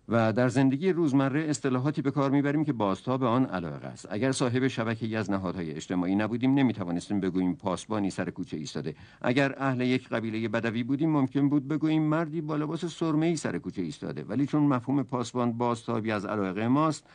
و 0.08 0.32
در 0.32 0.48
زندگی 0.48 0.92
روزمره 0.92 1.40
اصطلاحاتی 1.40 2.02
به 2.02 2.10
کار 2.10 2.30
می‌بریم 2.30 2.64
که 2.64 2.72
بازتاب 2.72 3.24
آن 3.24 3.46
علایق 3.46 3.84
است. 3.84 4.08
اگر 4.10 4.32
صاحب 4.32 4.68
شبکه‌ای 4.68 5.16
از 5.16 5.30
نهادهای 5.30 5.70
اجتماعی 5.70 6.14
نبودیم 6.14 6.54
نمی‌توانستیم 6.54 7.20
بگوییم 7.20 7.54
پاسبانی 7.54 8.10
سر 8.10 8.30
کوچه 8.30 8.56
ایستاده. 8.56 8.94
اگر 9.22 9.54
اهل 9.58 9.80
یک 9.80 10.08
قبیله 10.08 10.48
بدوی 10.48 10.82
بودیم 10.82 11.10
ممکن 11.10 11.48
بود 11.48 11.68
بگوییم 11.68 12.02
مردی 12.02 12.40
با 12.40 12.56
لباس 12.56 12.84
سرمه‌ای 12.84 13.36
سر 13.36 13.58
کوچه 13.58 13.82
ایستاده. 13.82 14.24
ولی 14.28 14.46
چون 14.46 14.62
مفهوم 14.62 15.02
پاسبان 15.02 15.52
بازتابی 15.52 16.10
از 16.10 16.26
علایق 16.26 16.58
ماست 16.58 17.06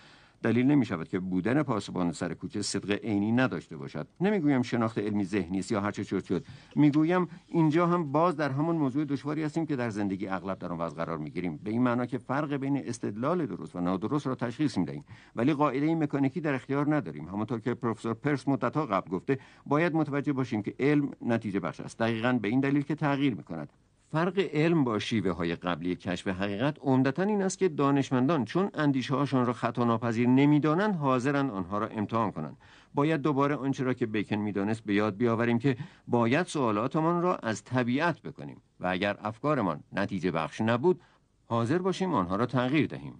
دلیل 0.43 0.65
نمی 0.65 0.85
شود 0.85 1.07
که 1.07 1.19
بودن 1.19 1.63
پاسبان 1.63 2.11
سر 2.11 2.33
کوچه 2.33 2.61
صدق 2.61 2.91
عینی 2.91 3.31
نداشته 3.31 3.77
باشد. 3.77 4.07
نمی‌گویم 4.21 4.61
شناخت 4.61 4.97
علمی 4.97 5.25
ذهنی 5.25 5.59
است 5.59 5.71
یا 5.71 5.81
هر 5.81 5.91
چه 5.91 6.03
شد. 6.03 6.23
شد 6.23 6.45
می‌گویم 6.75 7.27
اینجا 7.47 7.87
هم 7.87 8.11
باز 8.11 8.35
در 8.35 8.49
همان 8.51 8.75
موضوع 8.75 9.05
دشواری 9.05 9.43
هستیم 9.43 9.65
که 9.65 9.75
در 9.75 9.89
زندگی 9.89 10.27
اغلب 10.27 10.59
در 10.59 10.73
آن 10.73 10.77
وضع 10.77 10.95
قرار 10.95 11.17
می‌گیریم. 11.17 11.59
به 11.63 11.71
این 11.71 11.81
معنا 11.81 12.05
که 12.05 12.17
فرق 12.17 12.53
بین 12.53 12.77
استدلال 12.77 13.45
درست 13.45 13.75
و 13.75 13.79
نادرست 13.79 14.27
را 14.27 14.35
تشخیص 14.35 14.77
می‌دهیم. 14.77 15.03
ولی 15.35 15.53
قاعده 15.53 15.95
مکانیکی 15.95 16.41
در 16.41 16.53
اختیار 16.53 16.95
نداریم. 16.95 17.27
همونطور 17.27 17.59
که 17.59 17.73
پروفسور 17.73 18.13
پرس 18.13 18.47
مدتها 18.47 18.85
قبل 18.85 19.11
گفته 19.11 19.39
باید 19.65 19.95
متوجه 19.95 20.33
باشیم 20.33 20.61
که 20.61 20.73
علم 20.79 21.11
نتیجه 21.21 21.59
بخش 21.59 21.79
است. 21.79 21.99
دقیقا 21.99 22.39
به 22.41 22.47
این 22.47 22.59
دلیل 22.59 22.81
که 22.81 22.95
تغییر 22.95 23.35
می‌کند. 23.35 23.69
فرق 24.13 24.39
علم 24.53 24.83
با 24.83 24.99
شیوه 24.99 25.31
های 25.31 25.55
قبلی 25.55 25.95
کشف 25.95 26.27
حقیقت 26.27 26.77
عمدتا 26.81 27.23
این 27.23 27.41
است 27.41 27.57
که 27.57 27.69
دانشمندان 27.69 28.45
چون 28.45 28.69
اندیشه 28.73 29.15
هاشان 29.15 29.45
را 29.45 29.53
خطا 29.53 29.83
ناپذیر 29.83 30.27
نمی‌دانند 30.27 30.95
حاضرند 30.95 31.51
آنها 31.51 31.77
را 31.77 31.87
امتحان 31.87 32.31
کنند. 32.31 32.57
باید 32.93 33.21
دوباره 33.21 33.55
آنچه 33.55 33.83
را 33.83 33.93
که 33.93 34.05
بیکن 34.05 34.35
می‌دانست 34.35 34.83
به 34.83 34.93
یاد 34.93 35.17
بیاوریم 35.17 35.59
که 35.59 35.77
باید 36.07 36.47
سوالاتمان 36.47 37.21
را 37.21 37.35
از 37.35 37.63
طبیعت 37.63 38.21
بکنیم 38.21 38.61
و 38.79 38.87
اگر 38.87 39.17
افکارمان 39.21 39.83
نتیجه 39.93 40.31
بخش 40.31 40.61
نبود 40.61 41.01
حاضر 41.45 41.77
باشیم 41.77 42.13
آنها 42.13 42.35
را 42.35 42.45
تغییر 42.45 42.87
دهیم. 42.87 43.13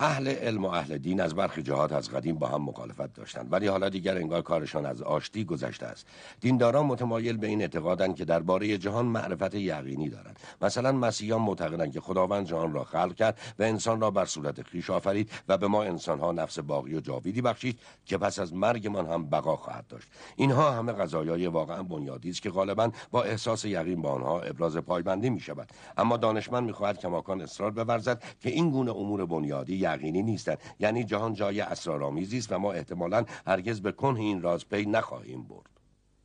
اهل 0.00 0.28
علم 0.28 0.64
و 0.64 0.68
اهل 0.68 0.98
دین 0.98 1.20
از 1.20 1.34
برخی 1.34 1.62
جهات 1.62 1.92
از 1.92 2.10
قدیم 2.10 2.38
با 2.38 2.46
هم 2.46 2.62
مخالفت 2.62 3.14
داشتند. 3.14 3.52
ولی 3.52 3.66
حالا 3.66 3.88
دیگر 3.88 4.16
انگار 4.16 4.42
کارشان 4.42 4.86
از 4.86 5.02
آشتی 5.02 5.44
گذشته 5.44 5.86
است. 5.86 6.06
دینداران 6.40 6.86
متمایل 6.86 7.36
به 7.36 7.46
این 7.46 7.60
اعتقادند 7.60 8.16
که 8.16 8.24
درباره 8.24 8.78
جهان 8.78 9.06
معرفت 9.06 9.54
یقینی 9.54 10.08
دارند. 10.08 10.38
مثلا 10.62 10.92
مسیحیان 10.92 11.40
معتقدند 11.40 11.92
که 11.92 12.00
خداوند 12.00 12.46
جهان 12.46 12.72
را 12.72 12.84
خلق 12.84 13.14
کرد 13.14 13.38
و 13.58 13.62
انسان 13.62 14.00
را 14.00 14.10
بر 14.10 14.24
صورت 14.24 14.68
خویش 14.68 14.90
آفرید 14.90 15.30
و 15.48 15.58
به 15.58 15.66
ما 15.66 15.82
انسانها 15.82 16.32
نفس 16.32 16.58
باقی 16.58 16.94
و 16.94 17.00
جاویدی 17.00 17.42
بخشید 17.42 17.78
که 18.06 18.18
پس 18.18 18.38
از 18.38 18.54
مرگمان 18.54 19.06
هم 19.06 19.30
بقا 19.30 19.56
خواهد 19.56 19.86
داشت. 19.86 20.08
اینها 20.36 20.70
همه 20.70 20.92
قضایای 20.92 21.46
واقعا 21.46 21.82
بنیادی 21.82 22.30
است 22.30 22.42
که 22.42 22.50
غالبا 22.50 22.90
با 23.10 23.22
احساس 23.22 23.64
یقین 23.64 24.02
با 24.02 24.12
آنها 24.12 24.40
ابراز 24.40 24.76
پایبندی 24.76 25.30
می 25.30 25.40
شود 25.40 25.68
اما 25.96 26.16
دانشمند 26.16 26.64
می‌خواهد 26.64 26.98
کماکان 26.98 27.40
اصرار 27.40 27.70
بورزد 27.70 28.22
که 28.40 28.50
این 28.50 28.70
گونه 28.70 28.90
امور 28.90 29.26
بنیادی 29.26 29.83
یقینی 29.84 30.22
نیستند 30.22 30.58
یعنی 30.80 31.04
جهان 31.04 31.34
جای 31.34 31.60
اسرارآمیزی 31.60 32.38
است 32.38 32.52
و 32.52 32.58
ما 32.58 32.72
احتمالا 32.72 33.24
هرگز 33.46 33.80
به 33.80 33.92
کنه 33.92 34.20
این 34.20 34.42
راز 34.42 34.68
پی 34.68 34.86
نخواهیم 34.86 35.42
برد. 35.42 35.70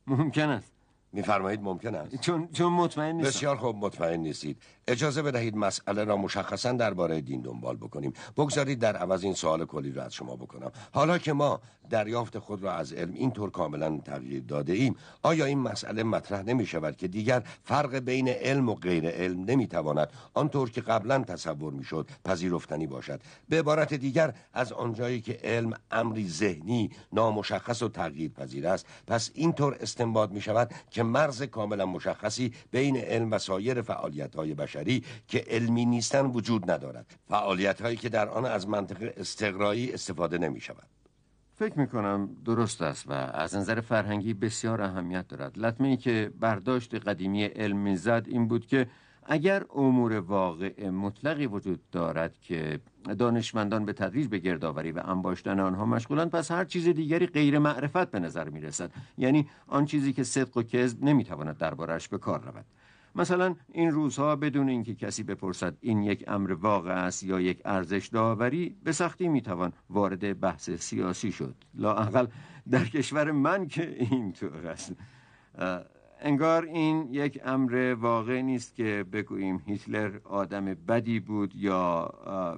ممکن 0.06 0.48
است. 0.48 0.72
میفرمایید 1.12 1.62
ممکن 1.62 1.94
است؟ 1.94 2.20
چون 2.20 2.48
چون 2.52 2.72
مطمئن 2.72 3.16
نیستم. 3.16 3.28
بسیار 3.28 3.56
خوب 3.56 3.76
مطمئن 3.76 4.20
نیستید. 4.20 4.62
اجازه 4.90 5.22
بدهید 5.22 5.56
مسئله 5.56 6.04
را 6.04 6.16
مشخصا 6.16 6.72
درباره 6.72 7.20
دین 7.20 7.40
دنبال 7.40 7.76
بکنیم. 7.76 8.12
بگذارید 8.36 8.78
در 8.78 8.96
عوض 8.96 9.24
این 9.24 9.34
سوال 9.34 9.64
کلی 9.64 9.92
را 9.92 10.02
از 10.02 10.14
شما 10.14 10.36
بکنم. 10.36 10.72
حالا 10.92 11.18
که 11.18 11.32
ما 11.32 11.60
دریافت 11.90 12.38
خود 12.38 12.62
را 12.62 12.72
از 12.72 12.92
علم 12.92 13.12
اینطور 13.14 13.50
کاملا 13.50 13.98
تغییر 14.04 14.42
داده 14.42 14.72
ایم 14.72 14.96
آیا 15.22 15.44
این 15.44 15.58
مسئله 15.58 16.02
مطرح 16.02 16.42
نمی 16.42 16.66
شود 16.66 16.96
که 16.96 17.08
دیگر 17.08 17.42
فرق 17.64 17.96
بین 17.96 18.28
علم 18.28 18.68
و 18.68 18.74
غیر 18.74 19.08
علم 19.08 19.44
نمی 19.44 19.66
تواند 19.66 20.08
آنطور 20.34 20.70
که 20.70 20.80
قبلا 20.80 21.18
تصور 21.24 21.72
می 21.72 21.84
شد 21.84 22.08
پذیرفتنی 22.24 22.86
باشد؟ 22.86 23.20
به 23.48 23.58
عبارت 23.58 23.94
دیگر 23.94 24.34
از 24.52 24.72
آنجایی 24.72 25.20
که 25.20 25.40
علم 25.44 25.72
امری 25.90 26.28
ذهنی 26.28 26.90
نامشخص 27.12 27.82
و 27.82 27.88
تغییر 27.88 28.30
پذیر 28.30 28.68
است 28.68 28.86
پس 29.06 29.30
اینطور 29.34 29.76
استنباط 29.80 30.30
می 30.30 30.40
شود 30.40 30.70
که 30.90 31.02
مرز 31.02 31.42
کاملا 31.42 31.86
مشخصی 31.86 32.52
بین 32.70 32.96
علم 32.96 33.30
و 33.30 33.38
سایر 33.38 33.82
فعالیت 33.82 34.36
های 34.36 34.54
بشری 34.80 35.04
که 35.28 35.44
علمی 35.48 35.86
نیستن 35.86 36.26
وجود 36.26 36.70
ندارد. 36.70 37.06
فعالیت 37.28 37.82
هایی 37.82 37.96
که 37.96 38.08
در 38.08 38.28
آن 38.28 38.44
از 38.44 38.68
منطق 38.68 39.12
استقرایی 39.16 39.92
استفاده 39.92 40.38
نمی 40.38 40.60
شود 40.60 40.86
فکر 41.54 41.78
می 41.78 41.86
کنم 41.86 42.28
درست 42.44 42.82
است 42.82 43.08
و 43.08 43.12
از 43.12 43.56
نظر 43.56 43.80
فرهنگی 43.80 44.34
بسیار 44.34 44.82
اهمیت 44.82 45.28
دارد. 45.28 45.58
لطمه 45.58 45.88
ای 45.88 45.96
که 45.96 46.32
برداشت 46.40 46.94
قدیمی 46.94 47.44
علم 47.44 47.94
زد 47.94 48.24
این 48.28 48.48
بود 48.48 48.66
که 48.66 48.86
اگر 49.26 49.64
امور 49.74 50.12
واقع 50.12 50.88
مطلقی 50.88 51.46
وجود 51.46 51.80
دارد 51.92 52.38
که 52.40 52.80
دانشمندان 53.18 53.84
به 53.84 53.92
تدریج 53.92 54.26
به 54.26 54.38
گردآوری 54.38 54.92
و 54.92 55.00
انباشتن 55.04 55.60
آنها 55.60 55.86
مشغولند 55.86 56.30
پس 56.30 56.50
هر 56.50 56.64
چیز 56.64 56.88
دیگری 56.88 57.26
غیر 57.26 57.58
معرفت 57.58 58.10
به 58.10 58.20
نظر 58.20 58.48
می 58.48 58.60
رسد 58.60 58.90
یعنی 59.18 59.48
آن 59.66 59.84
چیزی 59.86 60.12
که 60.12 60.24
صدق 60.24 60.56
و 60.56 60.62
کذب 60.62 61.04
نمی 61.04 61.24
تواند 61.24 61.58
دربارش 61.58 62.08
به 62.08 62.18
کار 62.18 62.40
رود. 62.40 62.64
مثلا 63.14 63.54
این 63.72 63.90
روزها 63.90 64.36
بدون 64.36 64.68
اینکه 64.68 64.94
کسی 64.94 65.22
بپرسد 65.22 65.76
این 65.80 66.02
یک 66.02 66.24
امر 66.28 66.52
واقع 66.52 67.04
است 67.04 67.22
یا 67.22 67.40
یک 67.40 67.62
ارزش 67.64 68.08
داوری 68.12 68.76
به 68.84 68.92
سختی 68.92 69.28
می‌توان 69.28 69.72
وارد 69.90 70.40
بحث 70.40 70.70
سیاسی 70.70 71.32
شد. 71.32 71.54
لااقل 71.74 72.26
در 72.70 72.84
کشور 72.84 73.30
من 73.30 73.68
که 73.68 73.96
اینطور 74.10 74.66
است. 74.66 74.92
انگار 76.22 76.64
این 76.64 77.08
یک 77.10 77.40
امر 77.44 77.94
واقع 78.00 78.40
نیست 78.40 78.74
که 78.74 79.04
بگوییم 79.12 79.62
هیتلر 79.66 80.18
آدم 80.24 80.64
بدی 80.64 81.20
بود 81.20 81.56
یا 81.56 82.10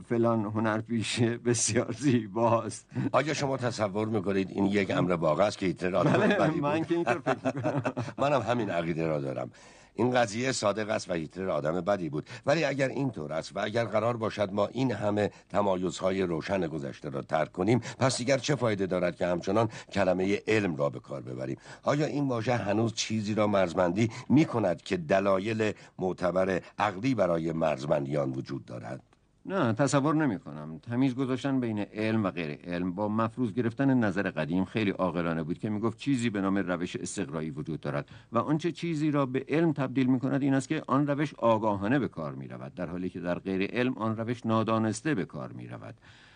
فلان 0.08 0.44
هنرپیشه 0.44 1.38
بسیار 1.38 1.92
زیباست. 1.92 2.88
آیا 3.12 3.34
شما 3.34 3.56
تصور 3.56 4.08
می‌کنید 4.08 4.50
این 4.50 4.66
یک 4.66 4.90
امر 4.90 5.12
واقع 5.12 5.44
است 5.44 5.58
که 5.58 5.66
هیتلر 5.66 5.96
آدم 5.96 6.12
بدی 6.12 6.52
بود؟ 6.52 6.62
من 6.62 6.84
که 6.84 6.94
اینطور 6.94 7.18
فکر 7.18 7.56
می‌کنم. 7.56 7.82
منم 8.18 8.40
همین 8.40 8.70
عقیده 8.70 9.06
را 9.06 9.20
دارم. 9.20 9.50
این 9.94 10.10
قضیه 10.10 10.52
صادق 10.52 10.90
است 10.90 11.10
و 11.10 11.14
هیتلر 11.14 11.50
آدم 11.50 11.80
بدی 11.80 12.08
بود. 12.08 12.30
ولی 12.46 12.64
اگر 12.64 12.88
اینطور 12.88 13.32
است 13.32 13.56
و 13.56 13.60
اگر 13.60 13.84
قرار 13.84 14.16
باشد 14.16 14.52
ما 14.52 14.66
این 14.66 14.92
همه 14.92 15.30
تمایزهای 15.50 16.22
روشن 16.22 16.66
گذشته 16.66 17.08
را 17.08 17.22
ترک 17.22 17.52
کنیم 17.52 17.78
پس 17.98 18.16
دیگر 18.16 18.38
چه 18.38 18.54
فایده 18.54 18.86
دارد 18.86 19.16
که 19.16 19.26
همچنان 19.26 19.68
کلمه 19.92 20.42
علم 20.46 20.76
را 20.76 20.90
به 20.90 21.00
کار 21.00 21.20
ببریم؟ 21.20 21.56
آیا 21.82 22.06
این 22.06 22.28
واژه 22.28 22.56
هنوز 22.56 22.94
چیزی 22.94 23.34
را 23.34 23.46
مرزبندی 23.46 24.10
می 24.28 24.44
کند 24.44 24.82
که 24.82 24.96
دلایل 24.96 25.72
معتبر 25.98 26.60
عقلی 26.78 27.14
برای 27.14 27.52
مرزبندیان 27.52 28.32
وجود 28.32 28.64
دارد؟ 28.64 29.11
نه 29.46 29.72
تصور 29.72 30.14
نمی 30.14 30.38
کنم 30.38 30.78
تمیز 30.78 31.14
گذاشتن 31.14 31.60
بین 31.60 31.78
علم 31.78 32.24
و 32.24 32.30
غیر 32.30 32.58
علم 32.64 32.92
با 32.92 33.08
مفروض 33.08 33.52
گرفتن 33.52 33.94
نظر 33.94 34.30
قدیم 34.30 34.64
خیلی 34.64 34.90
عاقلانه 34.90 35.42
بود 35.42 35.58
که 35.58 35.70
می‌گفت 35.70 35.98
چیزی 35.98 36.30
به 36.30 36.40
نام 36.40 36.58
روش 36.58 36.96
استقرایی 36.96 37.50
وجود 37.50 37.80
دارد 37.80 38.08
و 38.32 38.38
آنچه 38.38 38.72
چیزی 38.72 39.10
را 39.10 39.26
به 39.26 39.44
علم 39.48 39.72
تبدیل 39.72 40.06
می 40.06 40.20
کند 40.20 40.42
این 40.42 40.54
است 40.54 40.68
که 40.68 40.82
آن 40.86 41.06
روش 41.06 41.34
آگاهانه 41.34 41.98
به 41.98 42.08
کار 42.08 42.34
می 42.34 42.48
رود 42.48 42.74
در 42.74 42.86
حالی 42.86 43.10
که 43.10 43.20
در 43.20 43.38
غیر 43.38 43.70
علم 43.70 43.98
آن 43.98 44.16
روش 44.16 44.46
نادانسته 44.46 45.14
به 45.14 45.24
کار 45.24 45.52
می 45.52 45.68
رود 45.68 45.94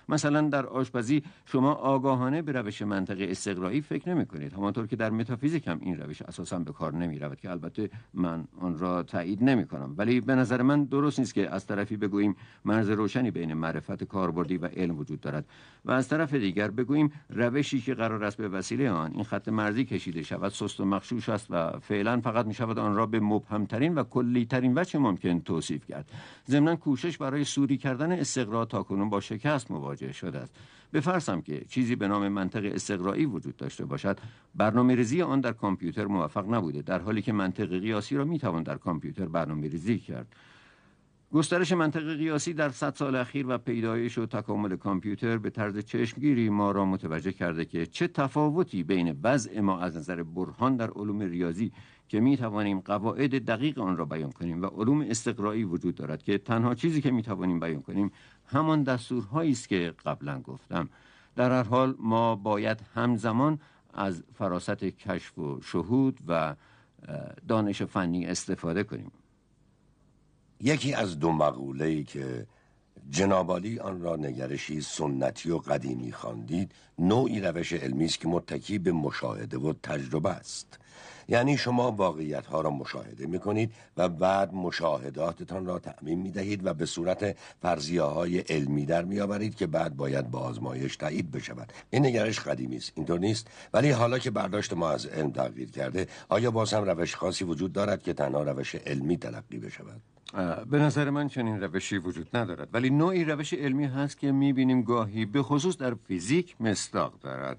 مثلا 0.08 0.48
در 0.48 0.66
آشپزی 0.66 1.22
شما 1.44 1.72
آگاهانه 1.72 2.42
به 2.42 2.52
روش 2.52 2.82
منطق 2.82 3.16
استقرایی 3.20 3.80
فکر 3.80 4.14
نمی 4.14 4.26
کنید 4.26 4.52
همانطور 4.52 4.86
که 4.86 4.96
در 4.96 5.10
متافیزیک 5.10 5.68
هم 5.68 5.78
این 5.82 5.96
روش 5.96 6.22
اساسا 6.22 6.58
به 6.58 6.72
کار 6.72 6.94
نمی 6.94 7.18
رود 7.18 7.40
که 7.40 7.50
البته 7.50 7.90
من 8.14 8.44
آن 8.60 8.78
را 8.78 9.02
تایید 9.02 9.44
نمی 9.44 9.66
کنم 9.66 9.94
ولی 9.98 10.20
به 10.20 10.34
نظر 10.34 10.62
من 10.62 10.84
درست 10.84 11.18
نیست 11.18 11.34
که 11.34 11.50
از 11.50 11.66
طرفی 11.66 11.96
بگوییم 11.96 12.36
مرز 12.64 12.90
روشنی 12.90 13.30
بین 13.30 13.54
معرفت 13.54 14.04
کاربردی 14.04 14.56
و 14.56 14.66
علم 14.66 14.98
وجود 14.98 15.20
دارد 15.20 15.44
و 15.84 15.90
از 15.90 16.08
طرف 16.08 16.34
دیگر 16.34 16.70
بگوییم 16.70 17.12
روشی 17.30 17.80
که 17.80 17.94
قرار 17.94 18.24
است 18.24 18.36
به 18.36 18.48
وسیله 18.48 18.90
آن 18.90 19.12
این 19.14 19.24
خط 19.24 19.48
مرزی 19.48 19.84
کشیده 19.84 20.22
شود 20.22 20.52
سست 20.52 20.80
و 20.80 20.84
مخشوش 20.84 21.28
است 21.28 21.46
و 21.50 21.78
فعلا 21.78 22.20
فقط 22.20 22.46
می 22.46 22.54
شود 22.54 22.78
آن 22.78 22.96
را 22.96 23.06
به 23.06 23.20
مبهمترین 23.20 23.94
و 23.94 24.04
کلیترین 24.04 24.78
وجه 24.78 24.98
ممکن 24.98 25.40
توصیف 25.40 25.86
کرد. 25.86 26.10
ضمن 26.48 26.76
کوشش 26.76 27.18
برای 27.18 27.44
سوری 27.44 27.76
کردن 27.76 28.12
استقرا 28.12 28.64
تاکنون 28.64 29.10
با 29.10 29.20
شکست 29.20 29.70
مواجه 29.70 29.95
مواجه 29.96 30.12
شده 30.12 30.38
است. 30.38 30.54
بفرسم 30.92 31.40
که 31.40 31.64
چیزی 31.68 31.96
به 31.96 32.08
نام 32.08 32.28
منطق 32.28 32.70
استقرایی 32.74 33.26
وجود 33.26 33.56
داشته 33.56 33.84
باشد 33.84 34.18
برنامه 34.54 34.94
ریزی 34.94 35.22
آن 35.22 35.40
در 35.40 35.52
کامپیوتر 35.52 36.06
موفق 36.06 36.54
نبوده 36.54 36.82
در 36.82 36.98
حالی 36.98 37.22
که 37.22 37.32
منطق 37.32 37.80
قیاسی 37.80 38.16
را 38.16 38.24
می‌توان 38.24 38.62
در 38.62 38.76
کامپیوتر 38.76 39.26
برنامه 39.26 39.68
ریزی 39.68 39.98
کرد. 39.98 40.26
گسترش 41.32 41.72
منطق 41.72 42.16
قیاسی 42.16 42.52
در 42.52 42.68
صد 42.68 42.94
سال 42.94 43.16
اخیر 43.16 43.46
و 43.48 43.58
پیدایش 43.58 44.18
و 44.18 44.26
تکامل 44.26 44.76
کامپیوتر 44.76 45.38
به 45.38 45.50
طرز 45.50 45.78
چشمگیری 45.78 46.48
ما 46.48 46.70
را 46.70 46.84
متوجه 46.84 47.32
کرده 47.32 47.64
که 47.64 47.86
چه 47.86 48.08
تفاوتی 48.08 48.82
بین 48.82 49.20
وضع 49.22 49.60
ما 49.60 49.80
از 49.80 49.96
نظر 49.96 50.22
برهان 50.22 50.76
در 50.76 50.90
علوم 50.90 51.22
ریاضی 51.22 51.72
که 52.08 52.20
می 52.20 52.36
توانیم 52.36 52.80
قواعد 52.80 53.44
دقیق 53.44 53.78
آن 53.78 53.96
را 53.96 54.04
بیان 54.04 54.32
کنیم 54.32 54.62
و 54.62 54.66
علوم 54.66 55.00
استقرایی 55.00 55.64
وجود 55.64 55.94
دارد 55.94 56.22
که 56.22 56.38
تنها 56.38 56.74
چیزی 56.74 57.02
که 57.02 57.10
می 57.10 57.22
توانیم 57.22 57.60
بیان 57.60 57.82
کنیم 57.82 58.12
همان 58.46 58.82
دستورهایی 58.82 59.52
است 59.52 59.68
که 59.68 59.94
قبلا 60.06 60.40
گفتم. 60.40 60.88
در 61.36 61.52
هر 61.52 61.62
حال 61.62 61.94
ما 61.98 62.36
باید 62.36 62.80
همزمان 62.94 63.58
از 63.94 64.24
فراست 64.34 64.84
کشف 64.84 65.38
و 65.38 65.60
شهود 65.60 66.18
و 66.28 66.54
دانش 67.48 67.82
فنی 67.82 68.26
استفاده 68.26 68.84
کنیم. 68.84 69.12
یکی 70.60 70.94
از 70.94 71.18
دو 71.18 71.32
مقوله 71.32 71.84
ای 71.84 72.04
که 72.04 72.46
جنابالی 73.10 73.78
آن 73.78 74.00
را 74.00 74.16
نگرشی 74.16 74.80
سنتی 74.80 75.50
و 75.50 75.58
قدیمی 75.58 76.12
خواندید 76.12 76.72
نوعی 76.98 77.40
روش 77.40 77.72
علمی 77.72 78.04
است 78.04 78.20
که 78.20 78.28
متکی 78.28 78.78
به 78.78 78.92
مشاهده 78.92 79.58
و 79.58 79.72
تجربه 79.82 80.30
است. 80.30 80.78
یعنی 81.28 81.56
شما 81.56 81.92
واقعیت 81.92 82.46
ها 82.46 82.60
را 82.60 82.70
مشاهده 82.70 83.26
می 83.26 83.38
کنید 83.38 83.72
و 83.96 84.08
بعد 84.08 84.54
مشاهداتتان 84.54 85.66
را 85.66 85.78
تعمین 85.78 86.18
می 86.18 86.30
دهید 86.30 86.66
و 86.66 86.74
به 86.74 86.86
صورت 86.86 87.36
فرضیه 87.62 88.02
های 88.02 88.38
علمی 88.38 88.86
در 88.86 89.04
می 89.04 89.20
آورید 89.20 89.54
که 89.54 89.66
بعد 89.66 89.96
باید 89.96 90.30
با 90.30 90.38
آزمایش 90.38 90.96
تایید 90.96 91.30
بشود. 91.30 91.72
این 91.90 92.06
نگرش 92.06 92.40
قدیمی 92.40 92.76
است 92.76 92.92
اینطور 92.94 93.20
نیست؟ 93.20 93.46
ولی 93.74 93.90
حالا 93.90 94.18
که 94.18 94.30
برداشت 94.30 94.72
ما 94.72 94.90
از 94.90 95.06
علم 95.06 95.30
تغییر 95.30 95.70
کرده 95.70 96.06
آیا 96.28 96.50
باز 96.50 96.74
هم 96.74 96.84
روش 96.84 97.16
خاصی 97.16 97.44
وجود 97.44 97.72
دارد 97.72 98.02
که 98.02 98.12
تنها 98.12 98.42
روش 98.42 98.74
علمی 98.74 99.16
تلقی 99.16 99.58
بشود؟ 99.58 100.15
به 100.70 100.78
نظر 100.78 101.10
من 101.10 101.28
چنین 101.28 101.60
روشی 101.60 101.98
وجود 101.98 102.36
ندارد. 102.36 102.68
ولی 102.72 102.90
نوعی 102.90 103.24
روش 103.24 103.54
علمی 103.54 103.84
هست 103.84 104.18
که 104.18 104.32
می‌بینیم 104.32 104.82
گاهی 104.82 105.26
به 105.26 105.42
خصوص 105.42 105.76
در 105.76 105.94
فیزیک 105.94 106.56
مصداق 106.60 107.20
دارد. 107.20 107.58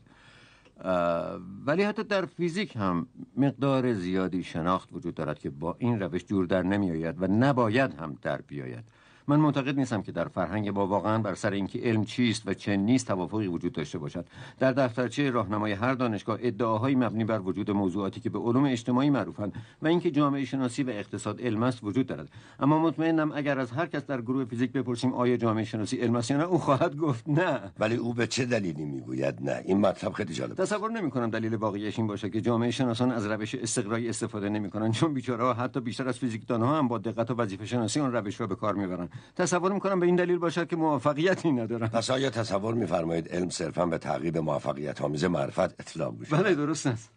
ولی 1.65 1.84
حتی 1.84 2.03
در 2.03 2.25
فیزیک 2.25 2.75
هم 2.75 3.08
مقدار 3.38 3.93
زیادی 3.93 4.43
شناخت 4.43 4.89
وجود 4.93 5.15
دارد 5.15 5.39
که 5.39 5.49
با 5.49 5.75
این 5.80 5.99
روش 5.99 6.25
جور 6.25 6.45
در 6.45 6.63
نمی 6.63 6.91
آید 6.91 7.21
و 7.21 7.27
نباید 7.27 7.93
هم 7.93 8.17
در 8.21 8.41
بیاید. 8.41 8.84
من 9.30 9.40
معتقد 9.40 9.80
نیستم 9.80 10.02
که 10.02 10.12
در 10.12 10.28
فرهنگ 10.28 10.72
با 10.72 10.88
واقعا 10.88 11.18
بر 11.18 11.36
سر 11.36 11.52
اینکه 11.52 11.80
علم 11.80 12.06
چیست 12.06 12.44
و 12.46 12.54
چه 12.54 12.78
نیست 12.78 13.08
توافقی 13.08 13.48
وجود 13.48 13.74
داشته 13.74 13.98
باشد. 13.98 14.26
در 14.60 14.72
دفترچه 14.72 15.30
راهنمای 15.30 15.72
هر 15.72 15.94
دانشگاه 15.94 16.38
ادعاهایی 16.42 16.96
مبنی 16.96 17.26
بر 17.26 17.40
وجود 17.40 17.72
موضوعاتی 17.72 18.20
که 18.20 18.30
به 18.30 18.40
علوم 18.40 18.66
اجتماعی 18.66 19.10
معروفند 19.10 19.54
و 19.82 19.88
اینکه 19.88 20.12
جامعه 20.12 20.46
شناسی 20.46 20.84
و 20.84 20.90
اقتصاد 20.90 21.42
علم 21.42 21.63
است 21.63 21.84
وجود 21.84 22.08
دارد. 22.08 22.30
اما 22.60 22.80
مطمئنم 22.80 23.32
اگر 23.32 23.60
از 23.60 23.72
هر 23.72 23.86
کس 23.86 24.06
در 24.06 24.22
گروه 24.22 24.46
فیزیک 24.46 24.72
بپرسیم 24.72 25.13
آیا 25.13 25.38
جامعه 25.38 25.63
شناسی 25.63 25.98
علم 25.98 26.16
است 26.16 26.32
یا 26.32 26.38
نه 26.38 26.44
او 26.44 26.58
خواهد 26.58 26.98
گفت 26.98 27.30
نه. 27.30 27.60
ولی 27.80 27.96
او 27.96 28.13
به 28.13 28.28
چه 28.28 28.46
دلیلی 28.46 28.86
می‌گوید 28.86 29.36
نه؟ 29.42 29.62
این 29.66 29.78
مطلب 29.78 30.13
خیلی 30.13 30.34
جالب 30.34 30.54
تصور 30.54 30.92
نمی 30.92 31.12
کنم 31.12 31.30
دلیل 31.30 31.56
واقعیش 31.56 32.00
این 32.00 32.08
باشه 32.08 32.30
که 32.30 32.42
جامعه 32.42 32.72
شناسان 32.72 33.12
از 33.12 33.26
روش 33.26 33.56
استقرایی 33.56 34.10
استفاده 34.10 34.50
نمی 34.50 34.70
کنند 34.70 34.94
چون 34.94 35.13
بیچاره 35.13 35.54
حتی 35.54 35.80
بیشتر 35.80 36.08
از 36.08 36.18
فیزیکدان 36.18 36.62
ها 36.62 36.78
هم 36.78 36.88
با 36.88 36.98
دقت 36.98 37.32
و 37.32 37.36
وظیفه 37.36 37.66
شناسی 37.66 38.00
آن 38.00 38.12
روش 38.12 38.42
را 38.42 38.48
به 38.48 38.56
کار 38.56 38.76
می‌برند. 38.76 39.10
تصور 39.36 39.71
می 39.73 39.80
کنم 39.80 39.99
به 39.99 40.06
این 40.06 40.15
دلیل 40.15 40.38
باشد 40.38 40.67
که 40.67 40.75
موفقیتی 40.75 41.51
ندارند 41.51 41.91
پس 41.91 42.10
آیا 42.10 42.30
تصور 42.30 42.73
میفرمایید 42.73 43.30
علم 43.30 43.49
صرفا 43.49 43.86
به 43.86 43.97
تعقیب 43.97 44.38
موفقیت 44.38 45.01
آمیز 45.01 45.23
معرفت 45.25 45.60
اطلاق 45.60 46.13
میشه 46.19 46.38
بله 46.38 46.56
درست 46.56 46.88
است. 46.88 47.16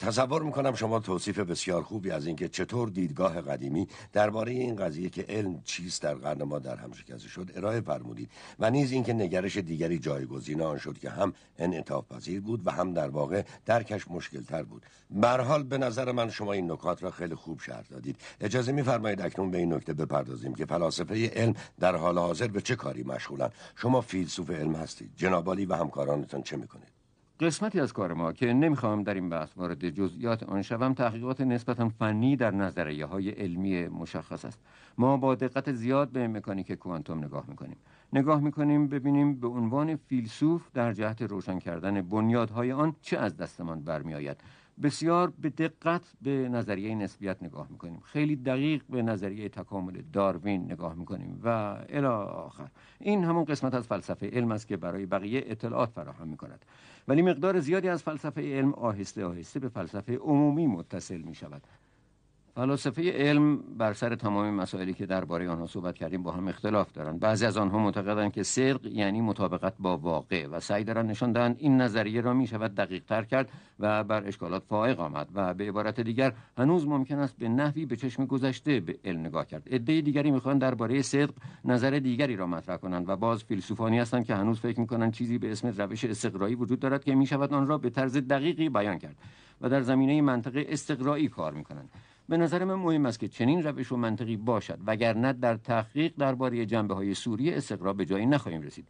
تصور 0.00 0.42
می‌کنم 0.42 0.74
شما 0.74 1.00
توصیف 1.00 1.38
بسیار 1.38 1.82
خوبی 1.82 2.10
از 2.10 2.26
اینکه 2.26 2.48
چطور 2.48 2.88
دیدگاه 2.88 3.40
قدیمی 3.40 3.88
درباره 4.12 4.52
این 4.52 4.76
قضیه 4.76 5.08
که 5.08 5.26
علم 5.28 5.62
چیست 5.64 6.02
در 6.02 6.14
قرن 6.14 6.42
ما 6.42 6.58
در 6.58 6.76
هم 6.76 6.92
شکسته 6.92 7.28
شد 7.28 7.50
ارائه 7.54 7.80
فرمودید 7.80 8.30
و 8.58 8.70
نیز 8.70 8.92
اینکه 8.92 9.12
نگرش 9.12 9.56
دیگری 9.56 9.98
جایگزین 9.98 10.62
آن 10.62 10.78
شد 10.78 10.98
که 10.98 11.10
هم 11.10 11.32
انعطاف 11.58 12.12
پذیر 12.12 12.40
بود 12.40 12.66
و 12.66 12.70
هم 12.70 12.94
در 12.94 13.08
واقع 13.08 13.42
درکش 13.66 14.08
مشکل 14.10 14.42
تر 14.42 14.62
بود. 14.62 14.86
به 15.10 15.28
حال 15.28 15.62
به 15.62 15.78
نظر 15.78 16.12
من 16.12 16.30
شما 16.30 16.52
این 16.52 16.72
نکات 16.72 17.02
را 17.02 17.10
خیلی 17.10 17.34
خوب 17.34 17.60
شرح 17.60 17.86
دادید. 17.90 18.16
اجازه 18.40 18.72
میفرمایید 18.72 19.20
اکنون 19.20 19.50
به 19.50 19.58
این 19.58 19.74
نکته 19.74 19.94
بپردازیم 19.94 20.54
که 20.54 20.66
فلاسفه 20.66 21.28
علم 21.28 21.54
در 21.80 21.96
حال 21.96 22.18
حاضر 22.18 22.46
به 22.46 22.60
چه 22.60 22.76
کاری 22.76 23.02
مشغولند. 23.02 23.52
شما 23.76 24.00
فیلسوف 24.00 24.50
علم 24.50 24.74
هستید. 24.74 25.10
جنابالی 25.16 25.66
و 25.66 25.74
همکارانتان 25.74 26.42
چه 26.42 26.56
می‌کنید؟ 26.56 26.99
قسمتی 27.40 27.80
از 27.80 27.92
کار 27.92 28.12
ما 28.12 28.32
که 28.32 28.52
نمی‌خوام 28.52 29.02
در 29.02 29.14
این 29.14 29.28
بحث 29.28 29.48
وارد 29.56 29.90
جزئیات 29.90 30.42
آن 30.42 30.62
شوم 30.62 30.94
تحقیقات 30.94 31.40
نسبتا 31.40 31.88
فنی 31.88 32.36
در 32.36 32.50
نظریه 32.50 33.06
های 33.06 33.30
علمی 33.30 33.88
مشخص 33.88 34.44
است. 34.44 34.60
ما 34.98 35.16
با 35.16 35.34
دقت 35.34 35.72
زیاد 35.72 36.08
به 36.08 36.28
مکانیک 36.28 36.72
کوانتوم 36.72 37.24
نگاه 37.24 37.44
می‌کنیم. 37.48 37.76
نگاه 38.12 38.40
می‌کنیم 38.40 38.88
ببینیم 38.88 39.40
به 39.40 39.48
عنوان 39.48 39.96
فیلسوف 39.96 40.70
در 40.74 40.92
جهت 40.92 41.22
روشن 41.22 41.58
کردن 41.58 42.02
بنیادهای 42.02 42.72
آن 42.72 42.96
چه 43.00 43.18
از 43.18 43.36
دستمان 43.36 43.80
برمیآید. 43.80 44.36
بسیار 44.82 45.32
به 45.40 45.50
دقت 45.50 46.02
به 46.22 46.48
نظریه 46.48 46.94
نسبیت 46.94 47.42
نگاه 47.42 47.66
می‌کنیم. 47.70 48.00
خیلی 48.04 48.36
دقیق 48.36 48.82
به 48.90 49.02
نظریه 49.02 49.48
تکامل 49.48 50.02
داروین 50.12 50.64
نگاه 50.64 50.94
می‌کنیم 50.94 51.40
و 51.44 51.76
الی 51.88 52.06
آخر. 52.06 52.68
این 52.98 53.24
همون 53.24 53.44
قسمت 53.44 53.74
از 53.74 53.86
فلسفه 53.86 54.30
علم 54.30 54.52
است 54.52 54.68
که 54.68 54.76
برای 54.76 55.06
بقیه 55.06 55.44
اطلاعات 55.46 55.90
فراهم 55.90 56.28
می‌کند. 56.28 56.64
ولی 57.08 57.22
مقدار 57.22 57.60
زیادی 57.60 57.88
از 57.88 58.02
فلسفه 58.02 58.40
علم 58.40 58.74
آهسته 58.74 59.24
آهسته 59.24 59.60
به 59.60 59.68
فلسفه 59.68 60.16
عمومی 60.16 60.66
متصل 60.66 61.20
می 61.20 61.34
شود 61.34 61.62
فلاسفه 62.54 63.12
علم 63.12 63.56
بر 63.56 63.92
سر 63.92 64.14
تمام 64.14 64.54
مسائلی 64.54 64.94
که 64.94 65.06
درباره 65.06 65.48
آنها 65.48 65.66
صحبت 65.66 65.94
کردیم 65.94 66.22
با 66.22 66.32
هم 66.32 66.48
اختلاف 66.48 66.92
دارند. 66.92 67.20
بعضی 67.20 67.46
از 67.46 67.56
آنها 67.56 67.78
معتقدند 67.78 68.32
که 68.32 68.42
صدق 68.42 68.86
یعنی 68.86 69.20
مطابقت 69.20 69.74
با 69.78 69.96
واقع 69.96 70.46
و 70.46 70.60
سعی 70.60 70.84
دارند 70.84 71.10
نشان 71.10 71.32
دهند 71.32 71.56
این 71.58 71.80
نظریه 71.80 72.20
را 72.20 72.34
می 72.34 72.46
شود 72.46 72.74
دقیق 72.74 73.04
تر 73.04 73.22
کرد 73.22 73.48
و 73.78 74.04
بر 74.04 74.26
اشکالات 74.26 74.62
فائق 74.68 75.00
آمد 75.00 75.28
و 75.34 75.54
به 75.54 75.68
عبارت 75.68 76.00
دیگر 76.00 76.32
هنوز 76.58 76.86
ممکن 76.86 77.18
است 77.18 77.36
به 77.38 77.48
نحوی 77.48 77.86
به 77.86 77.96
چشم 77.96 78.26
گذشته 78.26 78.80
به 78.80 78.98
علم 79.04 79.20
نگاه 79.20 79.46
کرد. 79.46 79.74
عده 79.74 80.00
دیگری 80.00 80.30
می‌خواهند 80.30 80.60
درباره 80.60 81.02
صدق 81.02 81.34
نظر 81.64 81.90
دیگری 81.90 82.36
را 82.36 82.46
مطرح 82.46 82.76
کنند 82.76 83.08
و 83.08 83.16
باز 83.16 83.44
فیلسوفانی 83.44 83.98
هستند 83.98 84.24
که 84.24 84.34
هنوز 84.34 84.60
فکر 84.60 84.80
می‌کنند 84.80 85.12
چیزی 85.12 85.38
به 85.38 85.52
اسم 85.52 85.68
روش 85.68 86.04
استقرایی 86.04 86.54
وجود 86.54 86.80
دارد 86.80 87.04
که 87.04 87.14
می 87.14 87.26
شود 87.26 87.54
آن 87.54 87.66
را 87.66 87.78
به 87.78 87.90
طرز 87.90 88.16
دقیقی 88.16 88.68
بیان 88.68 88.98
کرد 88.98 89.16
و 89.60 89.68
در 89.68 89.80
زمینه 89.80 90.22
منطقه 90.22 90.66
استقرایی 90.68 91.28
کار 91.28 91.54
می‌کنند. 91.54 91.90
به 92.30 92.36
نظر 92.36 92.64
من 92.64 92.74
مهم 92.74 93.06
است 93.06 93.20
که 93.20 93.28
چنین 93.28 93.62
روش 93.62 93.92
و 93.92 93.96
منطقی 93.96 94.36
باشد 94.36 94.78
وگرنه 94.86 95.32
در 95.32 95.56
تحقیق 95.56 96.12
درباره 96.18 96.66
جنبه 96.66 96.94
های 96.94 97.14
سوری 97.14 97.54
استقرا 97.54 97.92
به 97.92 98.04
جایی 98.04 98.26
نخواهیم 98.26 98.62
رسید. 98.62 98.88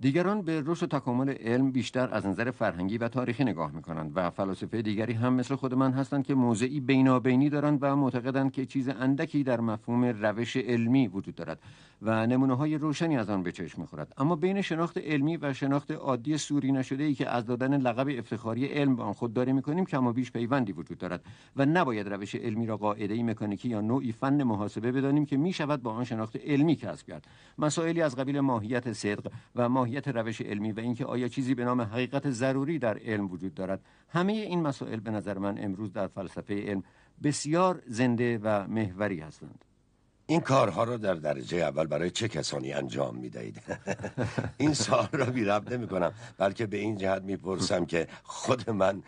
دیگران 0.00 0.42
به 0.42 0.62
رشد 0.66 0.82
و 0.82 0.98
تکامل 0.98 1.30
علم 1.30 1.72
بیشتر 1.72 2.08
از 2.14 2.26
نظر 2.26 2.50
فرهنگی 2.50 2.98
و 2.98 3.08
تاریخی 3.08 3.44
نگاه 3.44 3.72
می 3.72 3.82
کنند 3.82 4.12
و 4.14 4.30
فلاسفه 4.30 4.82
دیگری 4.82 5.12
هم 5.12 5.34
مثل 5.34 5.54
خود 5.54 5.74
من 5.74 5.92
هستند 5.92 6.26
که 6.26 6.34
موضعی 6.34 6.80
بینابینی 6.80 7.50
دارند 7.50 7.78
و 7.82 7.96
معتقدند 7.96 8.52
که 8.52 8.66
چیز 8.66 8.88
اندکی 8.88 9.44
در 9.44 9.60
مفهوم 9.60 10.04
روش 10.04 10.56
علمی 10.56 11.08
وجود 11.08 11.34
دارد. 11.34 11.58
و 12.02 12.26
نمونه 12.26 12.56
های 12.56 12.78
روشنی 12.78 13.16
از 13.16 13.30
آن 13.30 13.42
به 13.42 13.52
چشم 13.52 13.80
می‌خورد. 13.80 14.12
اما 14.16 14.36
بین 14.36 14.60
شناخت 14.60 14.98
علمی 14.98 15.36
و 15.36 15.52
شناخت 15.52 15.90
عادی 15.90 16.38
سوری 16.38 16.72
نشده 16.72 17.04
ای 17.04 17.14
که 17.14 17.28
از 17.28 17.46
دادن 17.46 17.76
لقب 17.76 18.18
افتخاری 18.18 18.66
علم 18.66 18.96
به 18.96 19.02
آن 19.02 19.12
خودداری 19.12 19.52
می‌کنیم 19.52 19.84
کم 19.84 20.06
و 20.06 20.12
بیش 20.12 20.32
پیوندی 20.32 20.72
وجود 20.72 20.98
دارد 20.98 21.24
و 21.56 21.66
نباید 21.66 22.08
روش 22.08 22.34
علمی 22.34 22.66
را 22.66 22.76
قاعده 22.76 23.22
مکانیکی 23.22 23.68
یا 23.68 23.80
نوعی 23.80 24.12
فن 24.12 24.42
محاسبه 24.42 24.92
بدانیم 24.92 25.26
که 25.26 25.36
می‌شود 25.36 25.82
با 25.82 25.92
آن 25.92 26.04
شناخت 26.04 26.36
علمی 26.36 26.76
کسب 26.76 27.06
کرد. 27.06 27.26
مسائلی 27.58 28.02
از 28.02 28.16
قبیل 28.16 28.40
ماهیت 28.40 28.92
صدق 28.92 29.32
و 29.56 29.68
ماهیت 29.68 30.08
روش 30.08 30.40
علمی 30.40 30.72
و 30.72 30.80
اینکه 30.80 31.04
آیا 31.04 31.28
چیزی 31.28 31.54
به 31.54 31.64
نام 31.64 31.80
حقیقت 31.80 32.30
ضروری 32.30 32.78
در 32.78 32.98
علم 32.98 33.30
وجود 33.30 33.54
دارد. 33.54 33.80
همه 34.08 34.32
این 34.32 34.62
مسائل 34.62 35.00
به 35.00 35.10
نظر 35.10 35.38
من 35.38 35.58
امروز 35.58 35.92
در 35.92 36.06
فلسفه 36.06 36.62
علم 36.62 36.82
بسیار 37.22 37.82
زنده 37.86 38.38
و 38.42 38.66
محوری 38.68 39.20
هستند. 39.20 39.65
این 40.26 40.40
کارها 40.40 40.84
رو 40.84 40.98
در 40.98 41.14
درجه 41.14 41.56
اول 41.58 41.86
برای 41.86 42.10
چه 42.10 42.28
کسانی 42.28 42.72
انجام 42.72 43.16
می 43.16 43.28
دهید؟ 43.28 43.62
این 44.58 44.74
سال 44.74 45.08
را 45.12 45.26
بی 45.26 45.44
رب 45.44 45.72
نمی 45.72 45.88
کنم 45.88 46.12
بلکه 46.38 46.66
به 46.66 46.76
این 46.76 46.96
جهت 46.96 47.22
می 47.22 47.36
پرسم 47.36 47.86
که 47.86 48.08
خود 48.22 48.70
من 48.70 49.02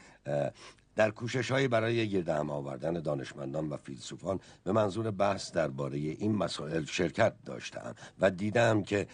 در 0.96 1.10
کوشش 1.10 1.50
های 1.50 1.68
برای 1.68 2.08
گرد 2.08 2.28
هم 2.28 2.50
آوردن 2.50 2.92
دانشمندان 2.92 3.68
و 3.68 3.76
فیلسوفان 3.76 4.40
به 4.64 4.72
منظور 4.72 5.10
بحث 5.10 5.52
درباره 5.52 5.98
این 5.98 6.34
مسائل 6.34 6.84
شرکت 6.84 7.32
داشتم 7.46 7.94
و 8.20 8.30
دیدم 8.30 8.82
که 8.82 9.06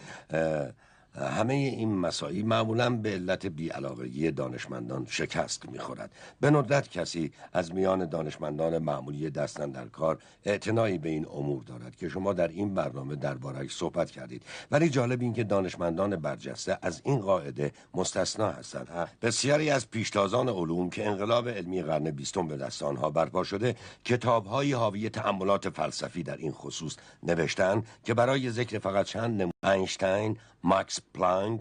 همه 1.15 1.55
این 1.55 1.95
مسایی 1.97 2.43
معمولا 2.43 2.91
به 2.91 3.11
علت 3.11 3.47
بیعلاقگی 3.47 4.31
دانشمندان 4.31 5.07
شکست 5.09 5.69
می‌خورد. 5.69 6.13
به 6.41 6.51
ندرت 6.51 6.91
کسی 6.91 7.33
از 7.53 7.75
میان 7.75 8.09
دانشمندان 8.09 8.79
معمولی 8.79 9.31
دستن 9.31 9.71
در 9.71 9.85
کار 9.85 10.19
اعتنایی 10.45 10.99
به 10.99 11.09
این 11.09 11.27
امور 11.27 11.63
دارد 11.63 11.97
که 11.97 12.09
شما 12.09 12.33
در 12.33 12.49
این 12.49 12.75
برنامه 12.75 13.17
دربارهش 13.17 13.77
صحبت 13.77 14.11
کردید. 14.11 14.43
ولی 14.71 14.89
جالب 14.89 15.23
این 15.23 15.33
که 15.33 15.45
دانشمندان 15.45 16.17
برجسته 16.17 16.79
از 16.83 17.01
این 17.05 17.19
قاعده 17.19 17.73
مستثنا 17.95 18.51
هستند. 18.51 19.09
بسیاری 19.23 19.71
از 19.71 19.91
پیشتازان 19.91 20.49
علوم 20.49 20.91
که 20.91 21.07
انقلاب 21.07 21.49
علمی 21.49 21.83
قرن 21.83 22.11
بیستم 22.11 22.49
به 22.49 22.57
دست 22.57 22.83
آنها 22.83 23.11
برپا 23.11 23.45
شده 23.45 23.77
کتابهایی 24.05 24.73
حاوی 24.73 25.09
تأملات 25.09 25.69
فلسفی 25.69 26.23
در 26.23 26.37
این 26.37 26.53
خصوص 26.53 26.97
نوشتند 27.23 27.87
که 28.05 28.15
برای 28.15 28.51
ذکر 28.51 28.79
فقط 28.79 29.07
چند 29.07 29.54
اینشتین 29.65 30.37
ماکس 30.63 30.99
پلانک، 31.15 31.61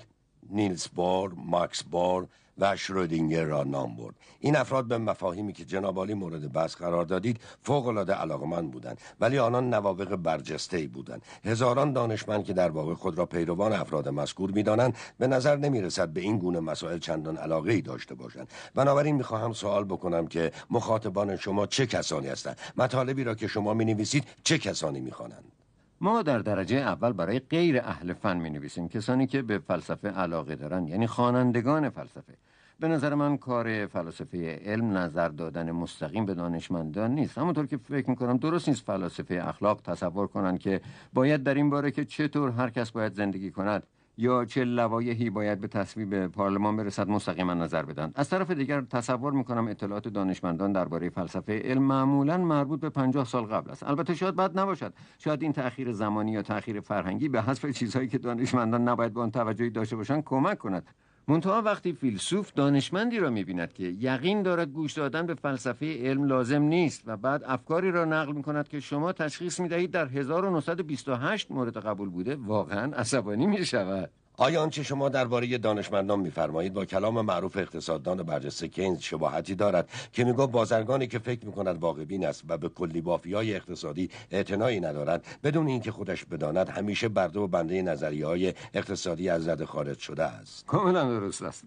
نیلز 0.49 0.87
بور، 0.87 1.33
ماکس 1.35 1.83
بور 1.83 2.27
و 2.57 2.75
شرودینگر 2.75 3.43
را 3.43 3.63
نام 3.63 3.95
برد. 3.95 4.15
این 4.39 4.55
افراد 4.55 4.85
به 4.85 4.97
مفاهیمی 4.97 5.53
که 5.53 5.65
جنابالی 5.65 6.13
مورد 6.13 6.51
بحث 6.51 6.75
قرار 6.75 7.05
دادید 7.05 7.39
فوق 7.63 7.87
العاده 7.87 8.13
علاقمند 8.13 8.71
بودند 8.71 9.01
ولی 9.19 9.39
آنان 9.39 9.73
نوابق 9.73 10.15
برجسته 10.15 10.77
ای 10.77 10.87
بودند. 10.87 11.21
هزاران 11.45 11.93
دانشمند 11.93 12.45
که 12.45 12.53
در 12.53 12.69
واقع 12.69 12.93
خود 12.93 13.17
را 13.17 13.25
پیروان 13.25 13.73
افراد 13.73 14.09
مذکور 14.09 14.51
می‌دانند 14.51 14.97
به 15.19 15.27
نظر 15.27 15.55
نمی 15.55 15.81
رسد 15.81 16.09
به 16.09 16.21
این 16.21 16.37
گونه 16.37 16.59
مسائل 16.59 16.99
چندان 16.99 17.37
علاقه 17.37 17.71
ای 17.71 17.81
داشته 17.81 18.15
باشند. 18.15 18.47
بنابراین 18.75 19.15
می‌خواهم 19.15 19.53
سوال 19.53 19.83
بکنم 19.83 20.27
که 20.27 20.51
مخاطبان 20.69 21.37
شما 21.37 21.65
چه 21.65 21.85
کسانی 21.85 22.27
هستند؟ 22.27 22.57
مطالبی 22.77 23.23
را 23.23 23.35
که 23.35 23.47
شما 23.47 23.73
می 23.73 23.85
نویسید 23.85 24.27
چه 24.43 24.57
کسانی 24.57 24.99
می‌خوانند؟ 24.99 25.62
ما 26.03 26.21
در 26.21 26.39
درجه 26.39 26.77
اول 26.77 27.11
برای 27.11 27.39
غیر 27.39 27.79
اهل 27.79 28.13
فن 28.13 28.37
می 28.37 28.49
نویسیم 28.49 28.87
کسانی 28.87 29.27
که 29.27 29.41
به 29.41 29.59
فلسفه 29.59 30.09
علاقه 30.09 30.55
دارن 30.55 30.87
یعنی 30.87 31.07
خوانندگان 31.07 31.89
فلسفه. 31.89 32.33
به 32.79 32.87
نظر 32.87 33.13
من 33.13 33.37
کار 33.37 33.85
فلسفه 33.85 34.61
علم 34.65 34.97
نظر 34.97 35.29
دادن 35.29 35.71
مستقیم 35.71 36.25
به 36.25 36.33
دانشمندان 36.33 37.11
نیست. 37.11 37.37
همونطور 37.37 37.65
که 37.65 37.77
فکر 37.77 38.09
می‌کنم 38.09 38.37
درست 38.37 38.69
نیست 38.69 38.85
فلاسفه 38.85 39.41
اخلاق 39.47 39.81
تصور 39.81 40.27
کنند 40.27 40.59
که 40.59 40.81
باید 41.13 41.43
در 41.43 41.53
این 41.53 41.69
باره 41.69 41.91
که 41.91 42.05
چطور 42.05 42.51
هر 42.51 42.69
کس 42.69 42.91
باید 42.91 43.13
زندگی 43.13 43.51
کند. 43.51 43.83
یا 44.17 44.45
چه 44.45 44.63
لوایحی 44.63 45.29
باید 45.29 45.61
به 45.61 45.67
تصویب 45.67 46.27
پارلمان 46.27 46.77
برسد 46.77 47.09
مستقیما 47.09 47.53
نظر 47.53 47.83
بدن. 47.83 48.11
از 48.15 48.29
طرف 48.29 48.51
دیگر 48.51 48.81
تصور 48.81 49.33
می‌کنم 49.33 49.67
اطلاعات 49.67 50.07
دانشمندان 50.07 50.71
درباره 50.71 51.09
فلسفه 51.09 51.61
علم 51.65 51.83
معمولا 51.83 52.37
مربوط 52.37 52.79
به 52.79 52.89
50 52.89 53.25
سال 53.25 53.43
قبل 53.43 53.71
است. 53.71 53.83
البته 53.83 54.15
شاید 54.15 54.35
بد 54.35 54.59
نباشد. 54.59 54.93
شاید 55.19 55.41
این 55.43 55.53
تأخیر 55.53 55.91
زمانی 55.91 56.31
یا 56.31 56.41
تأخیر 56.41 56.79
فرهنگی 56.79 57.29
به 57.29 57.41
حذف 57.41 57.65
چیزهایی 57.65 58.07
که 58.07 58.17
دانشمندان 58.17 58.87
نباید 58.87 59.13
به 59.13 59.21
آن 59.21 59.31
توجهی 59.31 59.69
داشته 59.69 59.95
باشند 59.95 60.23
کمک 60.23 60.57
کند. 60.57 60.87
منتها 61.27 61.61
وقتی 61.61 61.93
فیلسوف 61.93 62.53
دانشمندی 62.53 63.19
را 63.19 63.29
می‌بیند 63.29 63.73
که 63.73 63.83
یقین 63.83 64.43
دارد 64.43 64.71
گوش 64.71 64.93
دادن 64.93 65.25
به 65.25 65.33
فلسفه 65.33 66.09
علم 66.09 66.23
لازم 66.23 66.61
نیست 66.61 67.03
و 67.05 67.17
بعد 67.17 67.43
افکاری 67.43 67.91
را 67.91 68.05
نقل 68.05 68.33
می‌کند 68.33 68.67
که 68.67 68.79
شما 68.79 69.13
تشخیص 69.13 69.59
می‌دهید 69.59 69.91
در 69.91 70.07
1928 70.07 71.51
مورد 71.51 71.77
قبول 71.77 72.09
بوده 72.09 72.35
واقعا 72.35 72.91
عصبانی 72.95 73.47
می‌شود. 73.47 74.09
آیا 74.37 74.61
آنچه 74.61 74.83
شما 74.83 75.09
درباره 75.09 75.57
دانشمندان 75.57 76.19
میفرمایید 76.19 76.73
با 76.73 76.85
کلام 76.85 77.21
معروف 77.21 77.57
اقتصاددان 77.57 78.23
برجسته 78.23 78.67
کینز 78.67 78.99
شباهتی 78.99 79.55
دارد 79.55 79.89
که 80.13 80.23
میگو 80.23 80.47
بازرگانی 80.47 81.07
که 81.07 81.19
فکر 81.19 81.45
می‌کند 81.45 81.79
واقعبین 81.79 82.25
است 82.25 82.43
و 82.47 82.57
به 82.57 82.69
کلی 82.69 83.01
بافی 83.01 83.33
های 83.33 83.55
اقتصادی 83.55 84.09
اعتنایی 84.31 84.79
ندارد 84.79 85.25
بدون 85.43 85.67
اینکه 85.67 85.91
خودش 85.91 86.25
بداند 86.25 86.69
همیشه 86.69 87.09
برده 87.09 87.39
و 87.39 87.47
بنده 87.47 87.81
نظریه 87.81 88.25
های 88.25 88.53
اقتصادی 88.73 89.29
از 89.29 89.47
رد 89.47 89.63
خارج 89.63 89.99
شده 89.99 90.23
است. 90.23 90.65
کاملا 90.65 91.03
درست 91.03 91.41
است. 91.41 91.63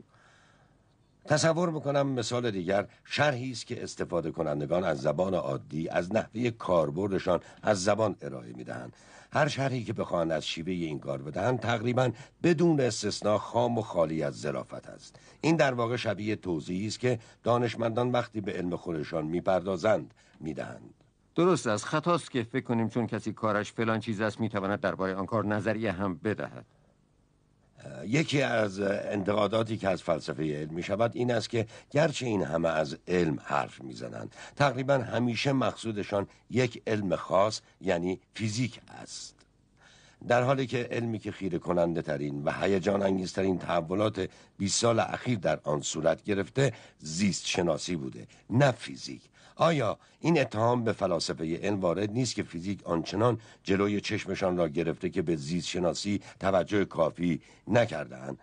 تصور 1.24 1.70
می‌کنم 1.70 2.06
مثال 2.08 2.50
دیگر 2.50 2.86
شرحی 3.04 3.50
است 3.50 3.66
که 3.66 3.82
استفاده 3.82 4.30
کنندگان 4.30 4.84
از 4.84 5.00
زبان 5.00 5.34
عادی 5.34 5.88
از 5.88 6.14
نحوه 6.14 6.50
کاربردشان 6.50 7.40
از 7.62 7.84
زبان 7.84 8.16
ارائه 8.22 8.52
می‌دهند. 8.52 8.92
هر 9.32 9.48
شرحی 9.48 9.84
که 9.84 9.92
بخواهند 9.92 10.32
از 10.32 10.46
شیوه 10.46 10.72
این 10.72 10.98
کار 10.98 11.22
بدهند 11.22 11.60
تقریبا 11.60 12.10
بدون 12.42 12.80
استثنا 12.80 13.38
خام 13.38 13.78
و 13.78 13.82
خالی 13.82 14.22
از 14.22 14.40
ظرافت 14.40 14.86
است. 14.86 15.20
این 15.40 15.56
در 15.56 15.74
واقع 15.74 15.96
شبیه 15.96 16.36
توضیحی 16.36 16.86
است 16.86 17.00
که 17.00 17.18
دانشمندان 17.42 18.12
وقتی 18.12 18.40
به 18.40 18.52
علم 18.52 18.76
خودشان 18.76 19.26
می‌پردازند 19.26 20.14
می‌دهند. 20.40 20.94
درست 21.34 21.66
است. 21.66 21.84
خطاست 21.84 22.30
که 22.30 22.42
فکر 22.42 22.64
کنیم 22.64 22.88
چون 22.88 23.06
کسی 23.06 23.32
کارش 23.32 23.72
فلان 23.72 24.00
چیز 24.00 24.20
است 24.20 24.40
می‌تواند 24.40 24.80
درباره 24.80 25.14
آن 25.14 25.26
کار 25.26 25.46
نظریه 25.46 25.92
هم 25.92 26.14
بدهد. 26.14 26.66
یکی 28.06 28.42
از 28.42 28.80
انتقاداتی 28.80 29.76
که 29.76 29.88
از 29.88 30.02
فلسفه 30.02 30.60
علم 30.60 30.74
می 30.74 30.82
شود 30.82 31.10
این 31.14 31.32
است 31.32 31.50
که 31.50 31.66
گرچه 31.90 32.26
این 32.26 32.42
همه 32.42 32.68
از 32.68 32.96
علم 33.08 33.38
حرف 33.44 33.82
می 33.82 33.92
زنند 33.92 34.34
تقریبا 34.56 34.94
همیشه 34.94 35.52
مقصودشان 35.52 36.26
یک 36.50 36.82
علم 36.86 37.16
خاص 37.16 37.60
یعنی 37.80 38.20
فیزیک 38.34 38.80
است. 39.02 39.36
در 40.28 40.42
حالی 40.42 40.66
که 40.66 40.88
علمی 40.90 41.18
که 41.18 41.32
خیره 41.32 41.58
کننده 41.58 42.02
ترین 42.02 42.42
و 42.44 42.52
هیجان 42.52 43.02
انگیزترین 43.02 43.58
تحولات 43.58 44.28
20 44.58 44.80
سال 44.80 45.00
اخیر 45.00 45.38
در 45.38 45.60
آن 45.64 45.80
صورت 45.80 46.24
گرفته 46.24 46.72
زیست 46.98 47.46
شناسی 47.46 47.96
بوده 47.96 48.26
نه 48.50 48.70
فیزیک. 48.70 49.22
آیا 49.56 49.98
این 50.20 50.40
اتهام 50.40 50.84
به 50.84 50.92
فلاسفه 50.92 51.56
علم 51.56 51.80
وارد 51.80 52.10
نیست 52.10 52.34
که 52.34 52.42
فیزیک 52.42 52.86
آنچنان 52.86 53.38
جلوی 53.64 54.00
چشمشان 54.00 54.56
را 54.56 54.68
گرفته 54.68 55.10
که 55.10 55.22
به 55.22 55.36
زیست 55.36 55.66
شناسی 55.66 56.20
توجه 56.40 56.84
کافی 56.84 57.40
نکردند؟ 57.68 58.38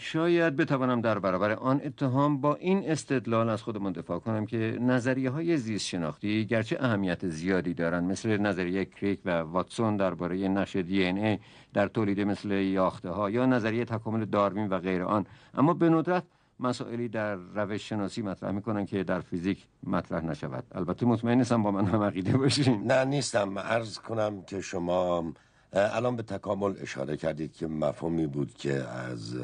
شاید 0.00 0.56
بتوانم 0.56 1.00
در 1.00 1.18
برابر 1.18 1.52
آن 1.52 1.80
اتهام 1.84 2.40
با 2.40 2.54
این 2.54 2.90
استدلال 2.90 3.48
از 3.48 3.62
خودمان 3.62 3.92
دفاع 3.92 4.18
کنم 4.18 4.46
که 4.46 4.78
نظریه 4.80 5.30
های 5.30 5.56
زیست 5.56 5.86
شناختی 5.86 6.46
گرچه 6.46 6.76
اهمیت 6.80 7.28
زیادی 7.28 7.74
دارند 7.74 8.10
مثل 8.10 8.36
نظریه 8.36 8.84
کریک 8.84 9.20
و 9.24 9.30
واتسون 9.30 9.96
درباره 9.96 10.48
نقش 10.48 10.76
دی 10.76 11.04
ای 11.04 11.38
در 11.74 11.88
تولید 11.88 12.20
مثل 12.20 12.50
یاخته 12.50 13.10
ها 13.10 13.30
یا 13.30 13.46
نظریه 13.46 13.84
تکامل 13.84 14.24
داروین 14.24 14.68
و 14.68 14.78
غیر 14.78 15.02
آن 15.02 15.26
اما 15.54 15.74
به 15.74 15.88
ندرت 15.88 16.24
مسائلی 16.60 17.08
در 17.08 17.34
روش 17.34 17.88
شناسی 17.88 18.22
مطرح 18.22 18.50
می‌کنن 18.50 18.86
که 18.86 19.04
در 19.04 19.20
فیزیک 19.20 19.66
مطرح 19.82 20.24
نشود. 20.24 20.64
البته 20.72 21.06
مطمئن 21.06 21.38
نیستم 21.38 21.62
با 21.62 21.70
من 21.70 21.84
هم 21.84 22.02
عقیده 22.02 22.36
باشین. 22.36 22.92
نه 22.92 23.04
نیستم. 23.04 23.58
عرض 23.58 23.98
کنم 23.98 24.42
که 24.42 24.60
شما 24.60 25.32
الان 25.72 26.16
به 26.16 26.22
تکامل 26.22 26.74
اشاره 26.80 27.16
کردید 27.16 27.52
که 27.52 27.66
مفهومی 27.66 28.26
بود 28.26 28.54
که 28.54 28.74
از 28.84 29.36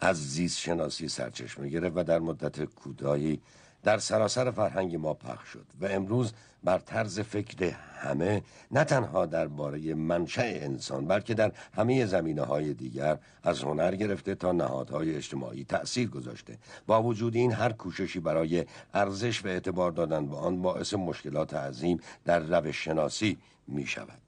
از 0.00 0.30
زیست 0.32 0.58
شناسی 0.58 1.08
سرچشمه 1.08 1.68
گرفت 1.68 1.96
و 1.96 2.04
در 2.04 2.18
مدت 2.18 2.64
کوتاهی 2.64 3.40
در 3.86 3.98
سراسر 3.98 4.50
فرهنگ 4.50 4.96
ما 4.96 5.14
پخش 5.14 5.48
شد 5.48 5.66
و 5.80 5.86
امروز 5.86 6.32
بر 6.64 6.78
طرز 6.78 7.20
فکر 7.20 7.74
همه 7.98 8.42
نه 8.70 8.84
تنها 8.84 9.26
درباره 9.26 9.94
منشأ 9.94 10.42
انسان 10.42 11.06
بلکه 11.06 11.34
در 11.34 11.52
همه 11.76 12.06
زمینه 12.06 12.42
های 12.42 12.74
دیگر 12.74 13.18
از 13.42 13.62
هنر 13.62 13.94
گرفته 13.94 14.34
تا 14.34 14.52
نهادهای 14.52 15.16
اجتماعی 15.16 15.64
تأثیر 15.64 16.08
گذاشته. 16.08 16.58
با 16.86 17.02
وجود 17.02 17.36
این 17.36 17.52
هر 17.52 17.72
کوششی 17.72 18.20
برای 18.20 18.64
ارزش 18.94 19.44
و 19.44 19.48
اعتبار 19.48 19.92
دادن 19.92 20.26
به 20.26 20.36
آن 20.36 20.62
باعث 20.62 20.94
مشکلات 20.94 21.54
عظیم 21.54 22.00
در 22.24 22.38
روش 22.38 22.84
شناسی 22.84 23.38
می 23.68 23.86
شود 23.86 24.18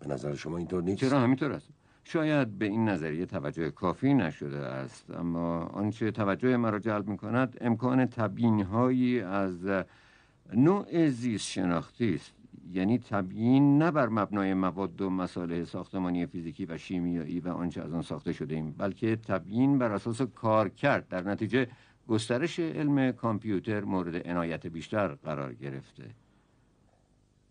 به 0.00 0.08
نظر 0.08 0.34
شما 0.34 0.56
اینطور 0.58 0.82
نیست؟ 0.82 1.00
چرا؟ 1.00 1.20
همینطور 1.20 1.52
است. 1.52 1.68
شاید 2.04 2.58
به 2.58 2.64
این 2.64 2.88
نظریه 2.88 3.26
توجه 3.26 3.70
کافی 3.70 4.14
نشده 4.14 4.58
است 4.58 5.10
اما 5.10 5.58
آنچه 5.58 6.10
توجه 6.10 6.56
مرا 6.56 6.78
جلب 6.78 7.08
می 7.08 7.16
کند 7.16 7.58
امکان 7.60 8.06
تبیین 8.06 8.62
هایی 8.62 9.20
از 9.20 9.68
نوع 10.54 11.08
زیست 11.08 11.46
شناختی 11.46 12.14
است. 12.14 12.32
یعنی 12.72 12.98
تبیین 12.98 13.78
نه 13.78 13.90
بر 13.90 14.08
مبنای 14.08 14.54
مواد 14.54 15.02
و 15.02 15.10
مسائل 15.10 15.64
ساختمانی 15.64 16.26
فیزیکی 16.26 16.66
و 16.66 16.78
شیمیایی 16.78 17.40
و 17.40 17.48
آنچه 17.48 17.82
از 17.82 17.92
آن 17.92 18.02
ساخته 18.02 18.32
شده 18.32 18.54
ایم 18.54 18.74
بلکه 18.78 19.16
تبیین 19.16 19.78
بر 19.78 19.92
اساس 19.92 20.22
کار 20.22 20.68
کرد 20.68 21.08
در 21.08 21.22
نتیجه 21.22 21.68
گسترش 22.08 22.60
علم 22.60 23.12
کامپیوتر 23.12 23.80
مورد 23.80 24.28
عنایت 24.28 24.66
بیشتر 24.66 25.08
قرار 25.08 25.54
گرفته. 25.54 26.04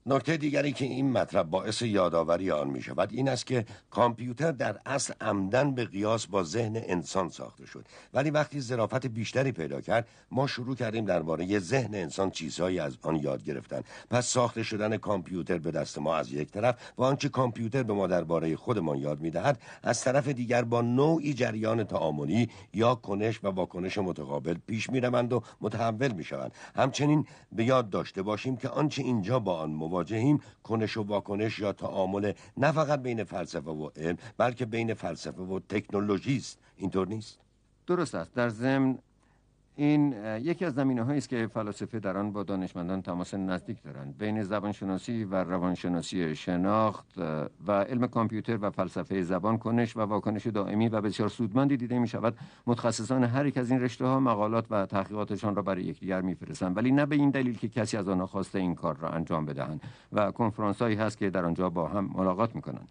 نکته 0.06 0.38
دیگری 0.38 0.72
که 0.72 0.86
این 0.86 1.12
مطلب 1.12 1.50
باعث 1.50 1.82
یادآوری 1.82 2.52
آن 2.52 2.68
می 2.68 2.82
شود 2.82 3.10
این 3.12 3.30
است 3.30 3.46
که 3.46 3.66
کامپیوتر 3.90 4.52
در 4.52 4.80
اصل 4.86 5.14
عمدن 5.22 5.76
به 5.76 5.86
قیاس 5.86 6.28
با 6.28 6.44
ذهن 6.44 6.74
انسان 6.76 7.30
ساخته 7.30 7.66
شد. 7.66 7.86
ولی 8.14 8.30
وقتی 8.30 8.62
ظرافت 8.62 9.08
بیشتری 9.08 9.52
پیدا 9.52 9.82
کرد 9.82 10.08
ما 10.32 10.48
شروع 10.48 10.76
کردیم 10.76 11.06
درباره 11.06 11.60
ذهن 11.60 11.96
انسان 11.96 12.32
چیزهایی 12.32 12.80
از 12.80 12.98
آن 13.02 13.16
یاد 13.16 13.44
گرفتن. 13.44 13.82
پس 14.10 14.28
ساخته 14.28 14.64
شدن 14.64 14.98
کامپیوتر 14.98 15.58
به 15.58 15.72
دست 15.72 15.98
ما 15.98 16.16
از 16.16 16.32
یک 16.34 16.52
طرف 16.52 16.76
و 16.98 17.04
آنچه 17.04 17.30
کامپیوتر 17.30 17.84
به 17.84 17.94
ما 17.94 18.08
درباره 18.08 18.56
خودمان 18.56 18.98
یاد 18.98 19.20
می‌دهد 19.20 19.62
از 19.84 20.02
طرف 20.02 20.28
دیگر 20.28 20.64
با 20.64 20.82
نوعی 20.82 21.34
جریان 21.34 21.84
تعاملی 21.84 22.50
یا 22.74 22.96
کنش 22.96 23.44
و 23.44 23.48
واکنش 23.48 23.98
متقابل 23.98 24.56
پیش 24.68 24.90
می‌روند 24.90 25.34
و 25.34 25.44
متحول 25.62 26.12
می‌شوند. 26.12 26.52
همچنین 26.76 27.26
به 27.52 27.66
یاد 27.66 27.90
داشته 27.90 28.22
باشیم 28.22 28.58
که 28.58 28.70
آنچه 28.70 29.02
اینجا 29.02 29.40
با 29.40 29.60
آن 29.60 29.70
مواجهیم 29.92 30.40
کنش 30.64 30.98
و 30.98 31.04
واکنش 31.04 31.60
یا 31.60 31.74
تعامل 31.74 32.34
نه 32.58 32.72
فقط 32.72 33.02
بین 33.02 33.24
فلسفه 33.24 33.72
و 33.72 33.90
علم 33.96 34.18
بلکه 34.38 34.66
بین 34.66 34.94
فلسفه 34.94 35.42
و 35.42 35.60
تکنولوژی 35.60 36.38
است. 36.38 36.60
اینطور 36.76 37.08
نیست؟ 37.08 37.40
درست 37.88 38.16
است. 38.16 38.34
در 38.34 38.50
ضمن 38.50 38.98
این 39.76 40.16
یکی 40.42 40.66
از 40.66 40.74
زمینه 40.74 41.12
است 41.12 41.30
که 41.30 41.48
فلاسفه 41.48 42.00
در 42.00 42.18
آن 42.18 42.32
با 42.32 42.44
دانشمندان 42.44 43.02
تماس 43.02 43.34
نزدیک 43.34 43.84
دارند. 43.84 44.18
بین 44.18 44.44
زبانشناسی 44.44 45.24
و 45.24 45.36
روانشناسی 45.36 46.36
شناخت 46.36 47.06
و 47.68 47.72
علم 47.72 48.08
کامپیوتر 48.08 48.58
و 48.62 48.70
فلسفه 48.70 49.24
زبان 49.24 49.58
کنش 49.58 49.98
و 49.98 50.00
واکنش 50.00 50.48
دائمی 50.48 50.90
و 50.90 51.02
بسیار 51.02 51.30
سودمندی 51.30 51.78
دیده 51.78 52.00
می 52.00 52.08
شود 52.08 52.38
متخصصان 52.68 53.24
هر 53.24 53.46
یک 53.46 53.58
از 53.58 53.72
این 53.72 53.82
رشته 53.82 54.06
ها 54.06 54.20
مقالات 54.20 54.66
و 54.70 54.86
تحقیقاتشان 54.86 55.56
را 55.56 55.62
برای 55.62 55.84
یکدیگر 55.84 56.22
میفرستند. 56.22 56.78
ولی 56.78 56.92
نه 56.92 57.06
به 57.06 57.16
این 57.16 57.30
دلیل 57.30 57.58
که 57.58 57.70
کسی 57.70 57.98
از 57.98 58.10
آنها 58.10 58.28
خواسته 58.28 58.60
این 58.60 58.76
کار 58.76 58.98
را 58.98 59.10
انجام 59.10 59.46
بدهند. 59.46 59.82
و 60.12 60.32
کنفرانس 60.32 60.82
هایی 60.82 60.96
هست 60.96 61.18
که 61.18 61.30
در 61.30 61.46
آنجا 61.46 61.70
با 61.70 61.88
هم 61.88 62.12
ملاقات 62.16 62.56
می‌کنند. 62.56 62.88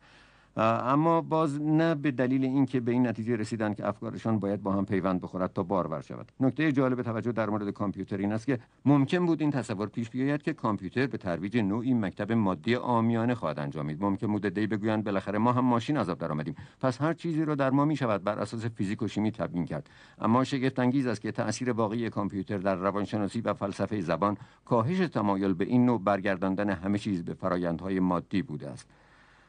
اما 0.57 1.21
باز 1.21 1.63
نه 1.63 1.95
به 1.95 2.11
دلیل 2.11 2.45
اینکه 2.45 2.81
به 2.81 2.93
این 2.93 3.07
نتیجه 3.07 3.37
رسیدن 3.37 3.75
که 3.75 3.89
افکارشان 3.89 4.39
باید 4.39 4.63
با 4.63 4.73
هم 4.73 4.87
پیوند 4.87 5.21
بخورد 5.21 5.53
تا 5.53 5.63
بارور 5.63 6.01
شود. 6.01 6.33
نکته 6.41 6.73
جالب 6.73 7.03
توجه 7.03 7.33
در 7.33 7.51
مورد 7.51 7.71
کامپیوتر 7.71 8.17
این 8.17 8.33
است 8.33 8.47
که 8.47 8.59
ممکن 8.85 9.27
بود 9.27 9.41
این 9.41 9.51
تصور 9.51 9.89
پیش 9.89 10.11
بیاید 10.11 10.43
که 10.43 10.53
کامپیوتر 10.53 11.07
به 11.07 11.19
ترویج 11.19 11.57
نوعی 11.57 11.95
مکتب 11.95 12.33
مادی 12.33 12.77
آمیانه 12.77 13.35
خواهد 13.35 13.59
انجامید. 13.59 14.03
ممکن 14.03 14.27
بود 14.27 14.47
دی 14.47 14.67
بگویند 14.67 15.05
بالاخره 15.05 15.39
ما 15.39 15.53
هم 15.53 15.65
ماشین 15.65 15.97
عذاب 15.97 16.19
در 16.19 16.33
آمدیم 16.33 16.55
پس 16.81 17.01
هر 17.01 17.15
چیزی 17.15 17.45
رو 17.45 17.55
در 17.55 17.71
ما 17.71 17.85
می 17.85 17.97
شود 17.97 18.25
بر 18.25 18.39
اساس 18.39 18.65
فیزیک 18.65 19.03
و 19.03 19.09
شیمی 19.09 19.31
تبیین 19.31 19.65
کرد. 19.65 19.91
اما 20.19 20.45
شگفت 20.45 20.79
انگیز 20.79 21.07
است 21.07 21.21
که 21.21 21.33
تاثیر 21.33 21.73
واقعی 21.73 22.11
کامپیوتر 22.11 22.59
در 22.59 22.75
روانشناسی 22.75 23.41
و 23.41 23.55
فلسفه 23.55 24.01
زبان 24.01 24.37
کاهش 24.65 24.99
تمایل 24.99 25.55
به 25.55 25.65
این 25.65 25.87
نوع 25.87 26.01
برگرداندن 26.01 26.71
همه 26.71 26.99
چیز 26.99 27.25
به 27.25 27.35
فرایندهای 27.35 28.01
مادی 28.01 28.43
بوده 28.43 28.71
است. 28.71 28.87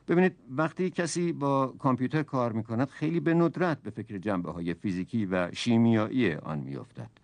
ببینید 0.07 0.35
وقتی 0.49 0.89
کسی 0.89 1.33
با 1.33 1.67
کامپیوتر 1.67 2.23
کار 2.23 2.51
می 2.51 2.63
کند 2.63 2.89
خیلی 2.89 3.19
به 3.19 3.33
ندرت 3.33 3.81
به 3.81 3.89
فکر 3.89 4.17
جنبه 4.17 4.51
های 4.51 4.73
فیزیکی 4.73 5.25
و 5.25 5.51
شیمیایی 5.51 6.33
آن 6.33 6.59
می 6.59 6.75
افتد. 6.75 7.20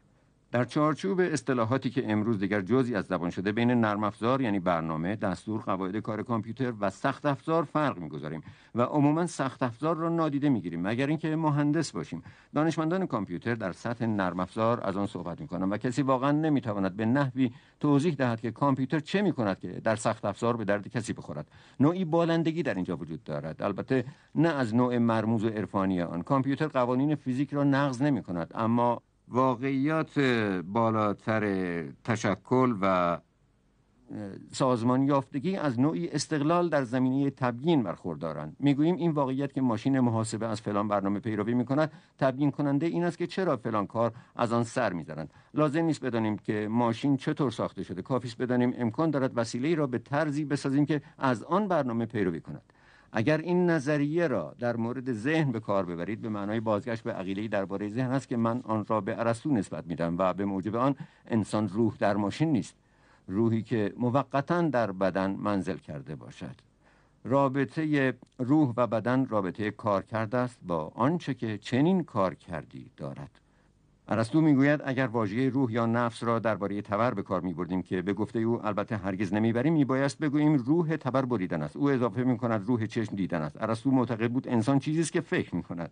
در 0.58 0.66
چارچوب 0.66 1.20
اصطلاحاتی 1.20 1.90
که 1.90 2.12
امروز 2.12 2.40
دیگر 2.40 2.62
جزئی 2.62 2.96
از 2.96 3.06
زبان 3.06 3.30
شده 3.30 3.52
بین 3.52 3.72
نرم 3.72 4.04
افزار 4.04 4.42
یعنی 4.42 4.60
برنامه، 4.60 5.16
دستور، 5.16 5.62
قواعد 5.62 5.98
کار 5.98 6.24
کامپیوتر 6.24 6.74
و 6.80 6.90
سخت 6.90 7.26
افزار 7.26 7.64
فرق 7.64 7.98
می‌گذاریم 7.98 8.42
و 8.76 8.82
عموما 8.82 9.28
سخت 9.28 9.64
افزار 9.64 9.96
را 9.96 10.10
نادیده 10.10 10.50
می‌گیریم 10.50 10.82
مگر 10.82 11.08
اینکه 11.08 11.36
مهندس 11.36 11.92
باشیم. 11.92 12.24
دانشمندان 12.56 13.06
کامپیوتر 13.06 13.56
در 13.56 13.72
سطح 13.72 14.06
نرم 14.06 14.40
افزار 14.40 14.82
از 14.84 14.98
آن 14.98 15.08
صحبت 15.08 15.42
می‌کنند 15.42 15.72
و 15.72 15.78
کسی 15.78 16.02
واقعا 16.02 16.32
نمی‌تواند 16.32 16.96
به 16.96 17.06
نحوی 17.06 17.52
توضیح 17.80 18.16
دهد 18.16 18.42
که 18.42 18.52
کامپیوتر 18.52 19.00
چه 19.00 19.22
می‌کند 19.22 19.60
که 19.60 19.68
در 19.68 19.96
سخت 19.96 20.26
افزار 20.26 20.58
به 20.58 20.66
درد 20.66 20.88
کسی 20.88 21.14
بخورد. 21.14 21.48
نوعی 21.80 22.06
بالندگی 22.06 22.64
در 22.64 22.74
اینجا 22.74 22.98
وجود 22.98 23.24
دارد. 23.24 23.62
البته 23.64 24.06
نه 24.36 24.50
از 24.50 24.76
نوع 24.76 24.98
مرموز 24.98 25.44
و 25.44 25.50
عرفانی 25.50 26.02
آن. 26.02 26.22
کامپیوتر 26.22 26.68
قوانین 26.68 27.16
فیزیک 27.16 27.54
را 27.54 27.64
نقض 27.64 28.02
نمی 28.02 28.24
کند 28.24 28.52
اما 28.56 29.02
واقعیات 29.28 30.20
بالاتر 30.66 31.84
تشکل 32.04 32.76
و 32.82 33.18
سازمان 34.52 35.04
یافتگی 35.04 35.56
از 35.56 35.80
نوعی 35.80 36.10
استقلال 36.10 36.70
در 36.70 36.84
زمینه 36.84 37.30
تبیین 37.30 37.84
برخوردارند. 37.84 38.56
می‌گوییم 38.60 38.96
این 38.96 39.12
واقعیت 39.12 39.54
که 39.54 39.62
ماشین 39.62 40.00
محاسبه 40.00 40.48
از 40.48 40.62
فلان 40.62 40.88
برنامه 40.88 41.20
پیروی 41.20 41.54
می 41.54 41.66
کند 41.66 41.92
تبیین 42.20 42.52
کننده 42.52 42.86
این 42.86 43.04
است 43.04 43.18
که 43.18 43.28
چرا 43.28 43.58
فلان 43.58 43.88
کار 43.88 44.14
از 44.36 44.54
آن 44.54 44.64
سر 44.64 44.94
می‌زنند؟ 44.94 45.30
لازم 45.54 45.82
نیست 45.82 46.06
بدانیم 46.06 46.38
که 46.38 46.68
ماشین 46.72 47.18
چطور 47.18 47.52
ساخته 47.52 47.84
شده. 47.84 48.02
کافی 48.02 48.28
است 48.28 48.38
بدانیم 48.38 48.74
امکان 48.78 49.12
دارد 49.12 49.32
وسیله 49.38 49.76
را 49.76 49.88
به 49.88 49.98
طرزی 49.98 50.46
بسازیم 50.46 50.86
که 50.86 51.02
از 51.18 51.44
آن 51.44 51.68
برنامه 51.68 52.06
پیروی 52.06 52.40
کند. 52.40 52.62
اگر 53.12 53.38
این 53.38 53.70
نظریه 53.70 54.28
را 54.28 54.56
در 54.60 54.76
مورد 54.76 55.14
ذهن 55.14 55.52
به 55.52 55.60
کار 55.60 55.86
ببرید 55.86 56.22
به 56.22 56.30
معنای 56.30 56.60
بازگشت 56.60 57.04
به 57.04 57.14
عقیده 57.14 57.48
درباره 57.48 57.90
ذهن 57.90 58.12
است 58.12 58.28
که 58.28 58.38
من 58.38 58.62
آن 58.64 58.86
را 58.86 59.02
به 59.02 59.20
ارسطو 59.20 59.52
نسبت 59.52 59.88
میدم 59.88 60.18
و 60.18 60.34
به 60.34 60.46
موجب 60.46 60.76
آن 60.76 60.96
انسان 61.28 61.70
روح 61.70 61.96
در 62.00 62.16
ماشین 62.16 62.52
نیست. 62.52 62.76
روحی 63.28 63.62
که 63.64 63.94
موقتا 63.98 64.62
در 64.62 64.92
بدن 64.92 65.32
منزل 65.32 65.78
کرده 65.78 66.16
باشد. 66.16 66.56
رابطه 67.24 68.14
روح 68.38 68.74
و 68.78 68.88
بدن 68.88 69.26
رابطه 69.26 69.72
کار 69.72 70.04
کرده 70.04 70.38
است 70.38 70.60
با 70.68 70.92
آنچه 70.96 71.34
که 71.34 71.58
چنین 71.58 72.04
کار 72.04 72.36
کردی 72.36 72.92
دارد. 72.98 73.47
ارسطو 74.10 74.42
می‌گوید 74.42 74.82
اگر 74.86 75.08
واژه 75.08 75.50
روح 75.50 75.72
یا 75.72 75.86
نفس 75.86 76.24
را 76.24 76.40
درباره 76.40 76.82
تبر 76.82 77.14
به 77.14 77.24
کار 77.24 77.42
میبردیم 77.42 77.82
که 77.82 78.02
به 78.02 78.14
گفته 78.14 78.40
او 78.40 78.66
البته 78.66 78.98
هرگز 78.98 79.34
نمی‌بریم 79.34 79.74
میبایست 79.74 80.18
بگوییم 80.18 80.56
روح 80.56 80.96
تبر 80.96 81.26
بریدن 81.26 81.62
است. 81.62 81.76
او 81.76 81.90
اضافه 81.90 82.24
می‌کند 82.24 82.68
روح 82.68 82.86
چشم 82.86 83.16
دیدن 83.16 83.42
است. 83.42 83.62
ارسطو 83.62 83.92
معتقد 83.92 84.32
بود 84.32 84.48
انسان 84.48 84.80
چیزی 84.80 85.02
است 85.02 85.12
که 85.12 85.22
فکر 85.22 85.56
می‌کند. 85.56 85.92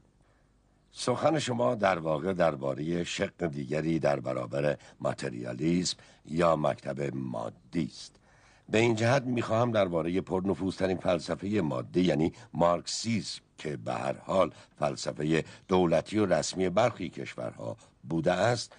سخن 0.91 1.39
شما 1.39 1.75
در 1.75 1.99
واقع 1.99 2.33
درباره 2.33 3.03
شق 3.03 3.47
دیگری 3.47 3.99
در 3.99 4.19
برابر 4.19 4.77
ماتریالیسم 5.01 5.97
یا 6.25 6.55
مکتب 6.55 7.15
مادی 7.15 7.85
است. 7.85 8.15
به 8.69 8.77
این 8.77 8.95
جهت 8.95 9.23
می‌خواهم 9.23 9.71
درباره 9.71 10.21
پرنفوذترین 10.21 10.97
فلسفه 10.97 11.47
ماده 11.47 12.01
یعنی 12.01 12.33
مارکسیسم 12.53 13.41
که 13.57 13.77
به 13.77 13.93
هر 13.93 14.15
حال 14.17 14.51
فلسفه 14.79 15.43
دولتی 15.67 16.17
و 16.17 16.25
رسمی 16.25 16.69
برخی 16.69 17.09
کشورها 17.09 17.77
بوده 18.09 18.33
است 18.33 18.75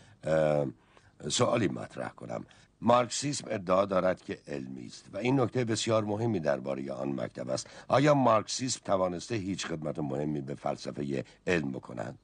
سوالی 1.28 1.68
مطرح 1.68 2.08
کنم. 2.08 2.44
مارکسیسم 2.80 3.44
ادعا 3.50 3.84
دارد 3.84 4.22
که 4.22 4.38
علمی 4.48 4.86
است 4.86 5.04
و 5.12 5.16
این 5.16 5.40
نکته 5.40 5.64
بسیار 5.64 6.04
مهمی 6.04 6.40
درباره 6.40 6.92
آن 6.92 7.20
مکتب 7.20 7.48
است. 7.50 7.70
آیا 7.88 8.14
مارکسیسم 8.14 8.80
توانسته 8.84 9.34
هیچ 9.34 9.66
خدمت 9.66 9.98
مهمی 9.98 10.40
به 10.40 10.54
فلسفه 10.54 11.24
علم 11.46 11.72
بکنند 11.72 12.18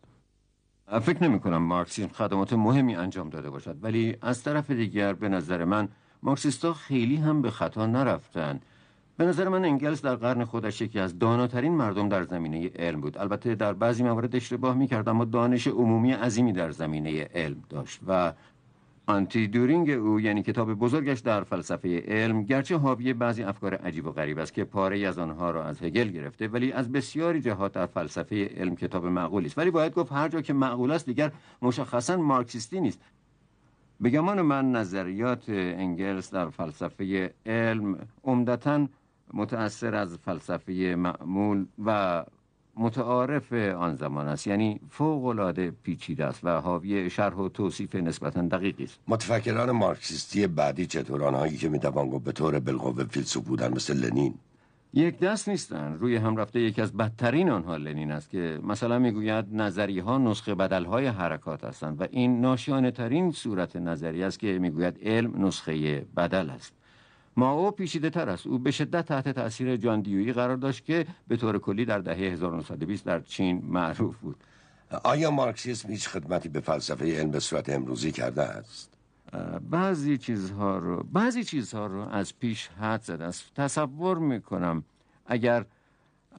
فکر 1.01 1.23
نمی 1.23 1.41
کنم 1.41 1.63
مارکسیسم 1.63 2.09
خدمات 2.09 2.53
مهمی 2.53 2.97
انجام 2.97 3.29
داده 3.29 3.51
باشد 3.51 3.77
ولی 3.83 4.17
از 4.21 4.43
طرف 4.43 4.71
دیگر 4.71 5.13
به 5.13 5.29
نظر 5.29 5.65
من 5.65 5.89
مارکسیستا 6.23 6.75
خیلی 6.75 7.17
هم 7.17 7.43
به 7.43 7.51
خطا 7.51 7.87
نرفتند. 7.87 8.63
به 9.17 9.25
نظر 9.25 9.49
من 9.49 9.65
انگلس 9.65 10.03
در 10.03 10.15
قرن 10.15 10.45
خودش 10.45 10.81
یکی 10.81 10.99
از 10.99 11.19
داناترین 11.19 11.73
مردم 11.73 12.09
در 12.09 12.25
زمینه 12.25 12.71
علم 12.77 13.01
بود. 13.01 13.19
البته 13.19 13.55
در 13.55 13.73
بعضی 13.73 14.03
موارد 14.03 14.37
اشتباه 14.37 14.77
می‌کرد 14.77 15.09
اما 15.09 15.25
دانش 15.25 15.67
عمومی 15.67 16.13
عظیمی 16.13 16.53
در 16.53 16.71
زمینه 16.71 17.29
علم 17.35 17.63
داشت 17.69 18.01
و 18.07 18.33
آنتی 19.07 19.49
دورینگ 19.49 19.91
او 19.91 20.21
یعنی 20.21 20.43
کتاب 20.43 20.75
بزرگش 20.75 21.21
در 21.21 21.43
فلسفه 21.45 22.03
علم 22.09 22.43
گرچه 22.43 22.77
حاوی 22.77 23.13
بعضی 23.13 23.43
افکار 23.43 23.75
عجیب 23.75 24.07
و 24.07 24.11
غریب 24.11 24.39
است 24.39 24.55
که 24.55 24.65
پاره 24.65 25.07
از 25.07 25.19
آنها 25.19 25.51
را 25.51 25.65
از 25.65 25.83
هگل 25.83 26.09
گرفته 26.09 26.49
ولی 26.49 26.73
از 26.73 26.93
بسیاری 26.93 27.41
جهات 27.41 27.73
در 27.73 27.87
فلسفه 27.87 28.51
علم 28.57 28.77
کتاب 28.77 29.07
معقولی 29.07 29.47
است. 29.47 29.59
ولی 29.59 29.71
باید 29.71 29.95
گفت 29.95 30.13
هر 30.13 30.29
جا 30.29 30.41
که 30.41 30.53
معقول 30.53 30.91
است 30.91 31.07
دیگر 31.07 31.33
مشخصا 31.63 32.17
مارکسیستی 32.17 32.81
نیست. 32.81 33.01
به 34.01 34.21
من 34.21 34.73
نظریات 34.73 35.45
انگلس 35.49 36.31
در 36.31 36.49
فلسفه 36.49 37.35
علم 37.47 37.99
عمدتا 38.25 38.87
متأثر 39.33 39.95
از 39.95 40.19
فلسفه 40.25 40.73
معمول 40.99 41.67
و 41.85 42.25
متعارف 42.77 43.53
آن 43.53 43.97
زمان 43.97 44.29
است. 44.29 44.47
یعنی 44.47 44.81
فوق 44.91 45.25
العاده 45.25 45.73
پیچیده 45.83 46.25
است 46.25 46.41
و 46.45 46.61
حاوی 46.61 47.11
شرح 47.11 47.35
و 47.35 47.49
توصیف 47.49 47.95
نسبتا 47.95 48.43
دقیقی 48.43 48.85
است. 48.85 48.99
متفکران 49.09 49.71
مارکسیستی 49.71 50.47
بعدی 50.47 50.87
چطور 50.87 51.25
آنهایی 51.25 51.57
که 51.57 51.69
می‌توان 51.69 52.09
گفت 52.09 52.25
به 52.25 52.33
طور 52.33 52.61
بالقوه 52.61 53.05
فیلسوف 53.05 53.45
بودن 53.45 53.73
مثل 53.73 53.97
لنین؟ 53.97 54.35
یک 54.95 55.19
دست 55.19 55.49
نیستن. 55.49 55.97
روی 56.01 56.17
هم 56.17 56.37
رفته 56.37 56.61
یکی 56.61 56.83
از 56.83 56.93
بدترین 56.93 57.51
آنها 57.51 57.77
لنین 57.77 58.11
است 58.11 58.31
که 58.31 58.61
مثلا 58.63 58.99
می‌گوید 58.99 59.45
نظری 59.53 59.99
ها 59.99 60.19
نسخه 60.19 60.55
بدل 60.55 60.85
های 60.85 61.07
حرکات 61.07 61.65
هستند 61.65 62.01
و 62.01 62.07
این 62.11 62.41
ناشیانه 62.41 62.91
ترین 62.91 63.31
صورت 63.31 63.77
نظری 63.77 64.25
است 64.25 64.39
که 64.39 64.59
می‌گوید 64.59 64.99
علم 65.03 65.47
نسخه 65.47 66.07
بدل 66.17 66.51
است. 66.51 66.73
ما 67.37 67.53
او 67.53 67.71
پیشیده 67.71 68.11
تر 68.11 68.29
است. 68.29 68.47
او 68.47 68.59
به 68.59 68.71
شدت 68.71 69.07
تحت 69.07 69.29
تاثیر 69.29 69.77
جان 69.77 70.01
دیویی 70.01 70.33
قرار 70.33 70.57
داشت 70.57 70.85
که 70.85 71.07
به 71.29 71.37
طور 71.37 71.59
کلی 71.59 71.85
در 71.85 71.99
دهه 71.99 72.17
1920 72.17 73.05
در 73.05 73.21
چین 73.21 73.63
معروف 73.65 74.17
بود. 74.17 74.37
آیا 75.05 75.31
مارکسیسم 75.31 75.91
هیچ 75.91 76.09
خدمتی 76.09 76.49
به 76.49 76.61
فلسفه 76.61 77.21
علم 77.21 77.31
به 77.31 77.41
صورت 77.41 77.69
امروزی 77.69 78.13
کرده 78.13 78.43
است؟ 78.43 78.93
بعضی 79.71 80.19
چیزها 80.19 80.79
رو 80.79 81.03
بعضی 81.13 81.45
چیزها 81.45 81.87
رو 81.87 82.09
از 82.09 82.39
پیش 82.39 82.69
حد 82.69 83.03
زده 83.03 83.25
است. 83.25 83.55
تصور 83.55 84.19
می‌کنم 84.19 84.85
اگر 85.27 85.65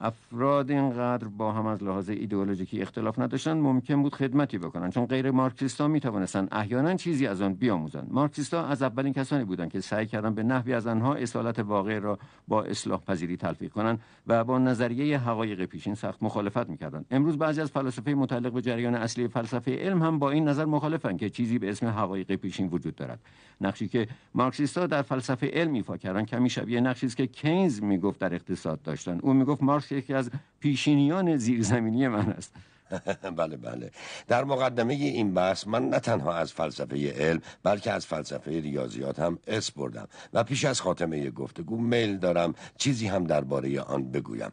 افراد 0.01 0.71
اینقدر 0.71 1.27
با 1.27 1.51
هم 1.51 1.65
از 1.65 1.83
لحاظ 1.83 2.09
ایدئولوژیکی 2.09 2.81
اختلاف 2.81 3.19
نداشتن 3.19 3.57
ممکن 3.57 4.01
بود 4.01 4.15
خدمتی 4.15 4.57
بکنن. 4.57 4.89
چون 4.89 5.05
غیر 5.05 5.31
مارکسیستا 5.31 5.87
می 5.87 5.99
توانستن 5.99 6.47
احیانا 6.51 6.95
چیزی 6.95 7.27
از 7.27 7.41
آن 7.41 7.53
بیاموزند. 7.53 8.07
مارکسیستا 8.11 8.65
از 8.65 8.81
اولین 8.81 9.13
کسانی 9.13 9.43
بودند 9.43 9.71
که 9.71 9.81
سعی 9.81 10.05
کردند 10.05 10.35
به 10.35 10.43
نحوی 10.43 10.73
از 10.73 10.87
آنها 10.87 11.13
اصالت 11.13 11.59
واقع 11.59 11.99
را 11.99 12.19
با 12.47 12.63
اصلاح 12.63 13.01
پذیری 13.01 13.37
تلفیق 13.37 13.71
کنند 13.71 13.99
و 14.27 14.43
با 14.43 14.59
نظریه 14.59 15.19
حقایق 15.19 15.65
پیشین 15.65 15.95
سخت 15.95 16.23
مخالفت 16.23 16.69
می‌کردند. 16.69 17.05
امروز 17.11 17.37
بعضی 17.37 17.61
از 17.61 17.71
فلاسفه 17.71 18.13
متعلق 18.13 18.51
به 18.51 18.61
جریان 18.61 18.95
اصلی 18.95 19.27
فلسفه 19.27 19.75
علم 19.75 20.01
هم 20.01 20.19
با 20.19 20.31
این 20.31 20.47
نظر 20.47 20.65
مخالفند 20.65 21.17
که 21.17 21.29
چیزی 21.29 21.59
به 21.59 21.69
اسم 21.69 21.87
حقایق 21.87 22.35
پیشین 22.35 22.67
وجود 22.67 22.95
دارد. 22.95 23.19
نقشی 23.61 23.87
که 23.87 24.07
مارکسیستا 24.35 24.87
در 24.87 25.01
فلسفه 25.01 25.47
علم 25.53 25.73
ایفا 25.73 25.97
کردند 25.97 26.25
کمی 26.25 26.49
شبیه 26.49 26.81
نقشی 26.81 27.05
است 27.05 27.17
که 27.17 27.27
کینز 27.27 27.83
می‌گفت 27.83 28.19
در 28.19 28.33
اقتصاد 28.33 28.81
داشتن 28.81 29.19
او 29.19 29.33
می‌گفت 29.33 29.63
یکی 29.91 30.13
از 30.13 30.29
پیشینیان 30.59 31.37
زیرزمینی 31.37 32.07
من 32.07 32.29
است. 32.29 32.53
بله 33.37 33.57
بله. 33.57 33.91
در 34.27 34.43
مقدمه 34.43 34.93
این 34.93 35.33
بحث 35.33 35.67
من 35.67 35.89
نه 35.89 35.99
تنها 35.99 36.33
از 36.33 36.53
فلسفه 36.53 37.11
علم 37.11 37.41
بلکه 37.63 37.91
از 37.91 38.05
فلسفه 38.05 38.51
ریاضیات 38.51 39.19
هم 39.19 39.39
اس 39.47 39.71
بردم 39.71 40.07
و 40.33 40.43
پیش 40.43 40.65
از 40.65 40.81
خاتمه 40.81 41.29
گفتگو 41.29 41.77
میل 41.77 42.17
دارم 42.17 42.55
چیزی 42.77 43.07
هم 43.07 43.23
درباره 43.23 43.81
آن 43.81 44.11
بگویم. 44.11 44.51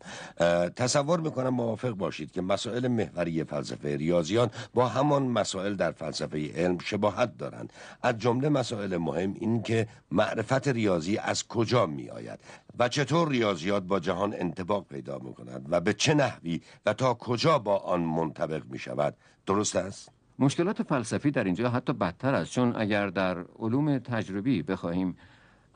تصور 0.76 1.20
می‌کنم 1.20 1.49
موافق 1.49 1.91
باشید 1.91 2.33
که 2.33 2.43
مسائل 2.43 2.89
محوری 2.89 3.45
فلسفه 3.45 3.97
ریاضیات 3.97 4.68
با 4.74 4.89
همان 4.89 5.22
مسائل 5.22 5.74
در 5.74 5.93
فلسفه 5.93 6.53
علم 6.55 6.78
شباهت 6.78 7.39
دارند. 7.39 7.72
از 8.03 8.18
جمله 8.18 8.49
مسائل 8.49 8.97
مهم 8.97 9.35
این 9.41 9.62
که 9.62 9.87
معرفت 10.11 10.68
ریاضی 10.68 11.18
از 11.18 11.49
کجا 11.49 11.87
می 11.87 12.11
آید 12.11 12.39
و 12.78 12.88
چطور 12.88 13.28
ریاضیات 13.28 13.82
با 13.82 14.00
جهان 14.00 14.34
انتباق 14.34 14.86
پیدا 14.86 15.18
می 15.18 15.34
کند 15.34 15.66
و 15.70 15.80
به 15.80 15.92
چه 15.92 16.14
نحوی 16.14 16.60
و 16.86 16.92
تا 16.92 17.14
کجا 17.14 17.58
با 17.58 17.76
آن 17.76 18.00
منطبق 18.00 18.62
می 18.70 18.78
شود 18.78 19.16
درست 19.46 19.76
است؟ 19.76 20.10
مشکلات 20.38 20.82
فلسفی 20.82 21.30
در 21.30 21.44
اینجا 21.44 21.70
حتی 21.70 21.92
بدتر 21.92 22.34
است 22.34 22.52
چون 22.52 22.76
اگر 22.76 23.08
در 23.08 23.44
علوم 23.58 23.98
تجربی 23.98 24.62
بخواهیم 24.62 25.16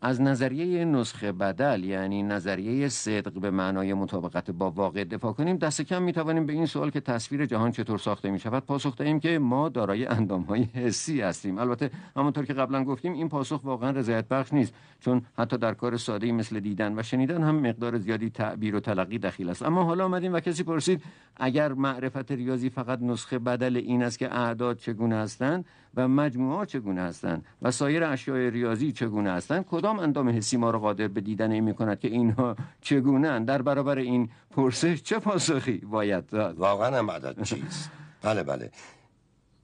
از 0.04 0.20
نظریه 0.20 0.84
نسخه 0.84 1.32
بدل 1.32 1.84
یعنی 1.84 2.22
نظریه 2.22 2.88
صدق 2.88 3.32
به 3.32 3.50
معنای 3.50 3.94
مطابقت 3.94 4.50
با 4.50 4.70
واقع 4.70 5.04
دفاع 5.04 5.32
کنیم 5.32 5.56
دست 5.56 5.82
کم 5.82 6.02
می 6.02 6.12
توانیم 6.12 6.46
به 6.46 6.52
این 6.52 6.66
سوال 6.66 6.90
که 6.90 7.00
تصویر 7.00 7.46
جهان 7.46 7.70
چطور 7.70 7.98
ساخته 7.98 8.30
می 8.30 8.38
شود 8.38 8.66
پاسخ 8.66 8.96
دهیم 8.96 9.20
که 9.20 9.38
ما 9.38 9.68
دارای 9.68 10.06
اندام 10.06 10.42
های 10.42 10.62
حسی 10.62 11.20
هستیم. 11.20 11.58
البته 11.58 11.90
همونطور 12.16 12.44
که 12.44 12.52
قبلا 12.52 12.84
گفتیم 12.84 13.12
این 13.12 13.28
پاسخ 13.28 13.60
واقعا 13.64 13.90
رضایت 13.90 14.28
بخش 14.28 14.52
نیست 14.52 14.74
چون 15.00 15.22
حتی 15.38 15.56
در 15.56 15.74
کار 15.74 15.96
ساده 15.96 16.32
مثل 16.32 16.60
دیدن 16.60 16.98
و 16.98 17.02
شنیدن 17.02 17.42
هم 17.42 17.54
مقدار 17.60 17.98
زیادی 17.98 18.30
تعبیر 18.30 18.76
و 18.76 18.80
تلقی 18.80 19.18
دخیل 19.18 19.50
است. 19.50 19.62
اما 19.62 19.84
حالا 19.84 20.04
آمدیم 20.04 20.32
و 20.34 20.40
کسی 20.40 20.62
پرسید 20.62 21.02
اگر 21.36 21.72
معرفت 21.72 22.32
ریاضی 22.32 22.70
فقط 22.70 22.98
نسخه 23.02 23.38
بدل 23.38 23.76
این 23.76 24.02
است 24.02 24.18
که 24.18 24.34
اعداد 24.34 24.78
چگونه 24.78 25.16
هستند 25.16 25.64
و 25.96 26.08
مجموعات 26.08 26.68
چگونه 26.68 27.00
هستند 27.00 27.44
و 27.62 27.70
سایر 27.70 28.04
اشیاء 28.04 28.48
ریاضی 28.48 28.92
چگونه 28.92 29.30
هستند؟ 29.30 29.64
کدام 29.70 29.98
اندام 29.98 30.28
حسی 30.28 30.56
ما 30.56 30.70
را 30.70 30.78
قادر 30.78 31.08
به 31.08 31.20
دیدن 31.20 31.50
این 31.52 31.64
می‌کند 31.64 32.00
که 32.00 32.08
اینها 32.08 32.56
چگونه 32.80 33.40
در 33.40 33.62
برابر 33.62 33.98
این 33.98 34.28
پرسش 34.50 35.02
چه 35.02 35.18
پاسخی 35.18 35.78
باید 35.78 36.26
داد؟ 36.26 36.58
واقعا 36.58 36.98
هم 36.98 37.10
عدد 37.10 37.42
چیست؟ 37.42 37.90
بله 38.22 38.42
بله. 38.42 38.70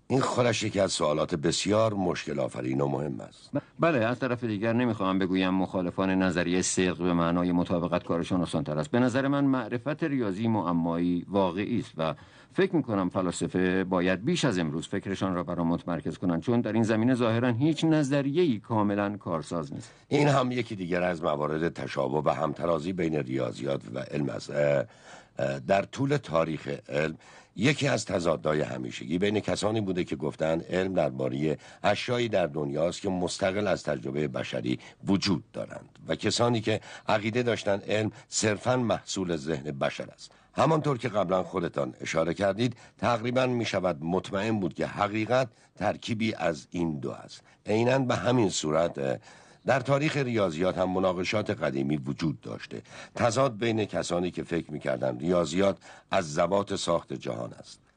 این 0.08 0.20
خودش 0.20 0.62
یکی 0.62 0.80
از 0.80 0.92
سوالات 0.92 1.34
بسیار 1.34 1.94
مشکل 1.94 2.40
آفرین 2.40 2.80
و 2.80 2.88
مهم 2.88 3.20
است. 3.20 3.50
بله 3.80 3.98
از 3.98 4.18
طرف 4.18 4.44
دیگر 4.44 4.72
نمی‌خواهم 4.72 5.18
بگویم 5.18 5.54
مخالفان 5.54 6.10
نظریه 6.10 6.62
صدق 6.62 6.98
به 6.98 7.12
معنای 7.12 7.52
مطابقت 7.52 8.04
کارشان 8.04 8.40
آسانتر 8.42 8.78
است. 8.78 8.90
به 8.90 8.98
نظر 8.98 9.28
من 9.28 9.44
معرفت 9.44 10.04
ریاضی 10.04 10.48
معمایی 10.48 11.26
واقعی 11.28 11.78
است 11.78 11.92
و 11.96 12.14
فکر 12.52 12.76
می‌کنم 12.76 13.08
فلاسفه 13.08 13.84
باید 13.84 14.24
بیش 14.24 14.44
از 14.44 14.58
امروز 14.58 14.88
فکرشان 14.88 15.34
را 15.34 15.44
برای 15.44 15.66
متمرکز 15.66 16.18
کنند 16.18 16.42
چون 16.42 16.60
در 16.60 16.72
این 16.72 16.82
زمینه 16.82 17.14
ظاهرا 17.14 17.48
هیچ 17.48 17.84
نظریه‌ای 17.84 18.58
کاملا 18.58 19.16
کارساز 19.16 19.72
نیست. 19.72 19.90
این 20.08 20.28
هم 20.28 20.52
یکی 20.52 20.76
دیگر 20.76 21.02
از 21.02 21.22
موارد 21.22 21.72
تشابه 21.72 22.30
و 22.30 22.34
همترازی 22.34 22.92
بین 22.92 23.14
ریاضیات 23.14 23.80
و 23.94 23.98
علم 23.98 24.28
است. 24.28 24.52
در 25.66 25.82
طول 25.82 26.16
تاریخ 26.16 26.68
علم 26.88 27.16
یکی 27.56 27.88
از 27.88 28.04
تضادهای 28.04 28.60
همیشگی 28.60 29.18
بین 29.18 29.40
کسانی 29.40 29.80
بوده 29.80 30.04
که 30.04 30.16
گفتند 30.16 30.64
علم 30.70 30.94
درباره 30.94 31.58
اشیایی 31.82 32.28
در 32.28 32.46
دنیاست 32.46 33.00
که 33.00 33.08
مستقل 33.08 33.66
از 33.66 33.82
تجربه 33.82 34.28
بشری 34.28 34.78
وجود 35.06 35.44
دارند 35.52 35.98
و 36.08 36.14
کسانی 36.16 36.60
که 36.60 36.80
عقیده 37.08 37.42
داشتند 37.42 37.82
علم 37.88 38.10
صرفا 38.28 38.76
محصول 38.76 39.36
ذهن 39.36 39.70
بشر 39.70 40.08
است. 40.14 40.39
همانطور 40.52 40.98
که 40.98 41.08
قبلا 41.08 41.42
خودتان 41.42 41.94
اشاره 42.00 42.34
کردید 42.34 42.76
تقریبا 42.98 43.46
می 43.46 43.64
شود 43.64 43.98
مطمئن 44.00 44.60
بود 44.60 44.74
که 44.74 44.86
حقیقت 44.86 45.48
ترکیبی 45.76 46.34
از 46.34 46.66
این 46.70 46.98
دو 46.98 47.10
است. 47.10 47.42
عینا 47.66 47.98
به 47.98 48.16
همین 48.16 48.50
صورت 48.50 49.20
در 49.66 49.80
تاریخ 49.80 50.16
ریاضیات 50.16 50.78
هم 50.78 50.90
مناقشات 50.90 51.50
قدیمی 51.50 51.96
وجود 51.96 52.40
داشته. 52.40 52.82
تضاد 53.14 53.58
بین 53.58 53.84
کسانی 53.84 54.30
که 54.30 54.42
فکر 54.42 54.72
می‌کردند 54.72 55.20
ریاضیات 55.20 55.78
از 56.10 56.34
زبات 56.34 56.76
ساخت 56.76 57.12
جهان 57.12 57.52
است. 57.52 57.89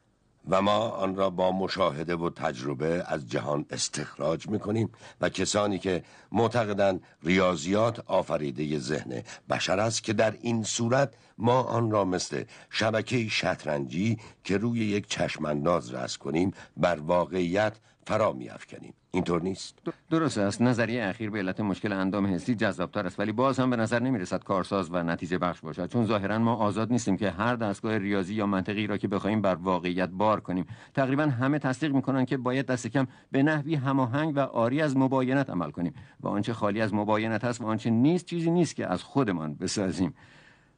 و 0.48 0.62
ما 0.62 0.88
آن 0.88 1.16
را 1.16 1.30
با 1.30 1.52
مشاهده 1.52 2.16
و 2.16 2.30
تجربه 2.30 3.04
از 3.06 3.30
جهان 3.30 3.66
استخراج 3.70 4.48
می‌کنیم 4.48 4.90
و 5.20 5.28
کسانی 5.28 5.78
که 5.78 6.04
معتقدند 6.32 7.02
ریاضیات 7.22 8.00
آفریده 8.06 8.78
ذهن 8.78 9.22
بشر 9.50 9.80
است 9.80 10.02
که 10.02 10.12
در 10.12 10.36
این 10.40 10.62
صورت 10.62 11.14
ما 11.38 11.62
آن 11.62 11.90
را 11.90 12.04
مثل 12.04 12.44
شبکه 12.70 13.28
شطرنجی 13.28 14.18
که 14.44 14.56
روی 14.56 14.80
یک 14.80 15.06
چشمانداز 15.06 15.94
رس 15.94 16.18
کنیم 16.18 16.50
بر 16.76 17.00
واقعیت 17.00 17.76
فرا 18.06 18.32
میافکنیم 18.32 18.94
اینطور 19.14 19.42
نیست. 19.42 19.78
درست 20.10 20.38
است. 20.38 20.62
نظریه 20.62 21.04
اخیر 21.04 21.30
به 21.30 21.38
علت 21.38 21.60
مشکل 21.60 21.92
اندام 21.92 22.26
حسی 22.26 22.54
جذابتر 22.54 23.06
است 23.06 23.20
ولی 23.20 23.32
باز 23.32 23.58
هم 23.60 23.70
به 23.70 23.76
نظر 23.76 23.98
نمی 23.98 24.18
رسد 24.18 24.44
کارساز 24.44 24.88
و 24.92 25.02
نتیجه 25.02 25.38
بخش 25.38 25.60
باشد. 25.60 25.86
چون 25.86 26.06
ظاهرا 26.06 26.38
ما 26.38 26.54
آزاد 26.54 26.92
نیستیم 26.92 27.16
که 27.16 27.30
هر 27.30 27.56
دستگاه 27.56 27.98
ریاضی 27.98 28.34
یا 28.34 28.46
منطقی 28.46 28.86
را 28.86 28.96
که 28.96 29.08
بخواهیم 29.08 29.42
بر 29.42 29.54
واقعیت 29.54 30.08
بار 30.08 30.40
کنیم. 30.40 30.66
تقریبا 30.94 31.22
همه 31.22 31.58
تصدیق 31.58 31.92
می‌کنند 31.94 32.26
که 32.26 32.36
باید 32.36 32.66
دست 32.66 32.86
کم 32.86 33.06
به 33.32 33.42
نحوی 33.42 33.74
هماهنگ 33.74 34.36
و 34.36 34.40
آری 34.40 34.82
از 34.82 34.96
مباینت 34.96 35.50
عمل 35.50 35.70
کنیم. 35.70 35.94
و 36.20 36.28
آنچه 36.28 36.52
خالی 36.52 36.80
از 36.80 36.94
مباینت 36.94 37.44
است 37.44 37.60
و 37.60 37.66
آنچه 37.66 37.90
نیست 37.90 38.26
چیزی 38.26 38.50
نیست 38.50 38.76
که 38.76 38.86
از 38.86 39.02
خودمان 39.02 39.54
بسازیم. 39.54 40.14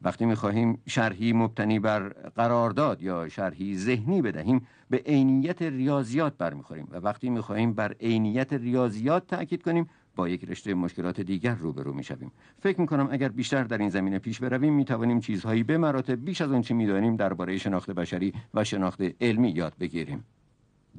وقتی 0.02 0.24
می‌خواهیم 0.24 0.82
شرحی 0.86 1.32
مبتنی 1.32 1.78
بر 1.78 2.08
قرارداد 2.08 3.02
یا 3.02 3.28
شرحی 3.28 3.76
ذهنی 3.76 4.22
بدهیم 4.22 4.66
به 4.90 4.96
عینیت 5.06 5.62
ریاضیات 5.62 6.36
برمیخوریم 6.38 6.88
و 6.90 6.96
وقتی 6.96 7.30
می‌خواهیم 7.30 7.72
بر 7.72 7.92
عینیت 7.92 8.52
ریاضیات 8.52 9.26
تاکید 9.26 9.62
کنیم 9.62 9.88
با 10.16 10.28
یک 10.28 10.44
رشته 10.44 10.74
مشکلات 10.74 11.20
دیگر 11.20 11.54
روبرو 11.54 11.92
می‌شویم. 11.92 12.32
فکر 12.62 12.80
می‌کنم 12.80 13.08
اگر 13.10 13.28
بیشتر 13.28 13.64
در 13.64 13.78
این 13.78 13.88
زمینه 13.88 14.18
پیش 14.18 14.40
برویم 14.40 14.72
می‌توانیم 14.74 15.20
چیزهایی 15.20 15.62
به 15.62 15.78
مراتب 15.78 16.24
بیش 16.24 16.40
از 16.40 16.52
آنچه 16.52 16.74
می‌دانیم 16.74 17.16
درباره 17.16 17.58
شناخت 17.58 17.90
بشری 17.90 18.32
و 18.54 18.64
شناخت 18.64 19.00
علمی 19.20 19.50
یاد 19.50 19.74
بگیریم. 19.80 20.24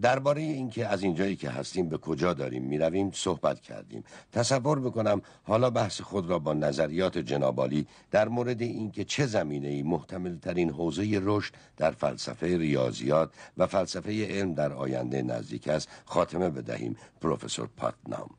درباره 0.02 0.42
اینکه 0.42 0.88
از 0.88 1.04
اینجایی 1.04 1.36
که 1.36 1.50
هستیم 1.50 1.90
به 1.90 1.98
کجا 1.98 2.34
داریم 2.34 2.64
می‌رویم 2.64 3.12
صحبت 3.14 3.62
کردیم. 3.62 4.04
تصور 4.32 4.80
بکنم 4.80 5.22
حالا 5.44 5.70
بحث 5.70 6.02
خود 6.02 6.30
را 6.30 6.40
با 6.40 6.54
نظریات 6.54 7.18
جنابالی 7.18 7.88
در 8.12 8.28
مورد 8.28 8.62
اینکه 8.62 9.04
چه 9.04 9.26
زمینه 9.26 9.68
ای 9.68 9.84
محتمل 9.84 10.38
ترین 10.38 10.70
حوزه 10.70 11.22
رشد 11.24 11.54
در 11.78 11.92
فلسفه 11.92 12.58
ریاضیات 12.58 13.32
و 13.58 13.68
فلسفه 13.68 14.26
علم 14.26 14.54
در 14.54 14.74
آینده 14.74 15.22
نزدیک 15.22 15.68
است 15.68 15.90
خاتمه 16.06 16.50
بدهیم. 16.50 16.96
پروفسور 17.22 17.70
پاتنام. 17.78 18.30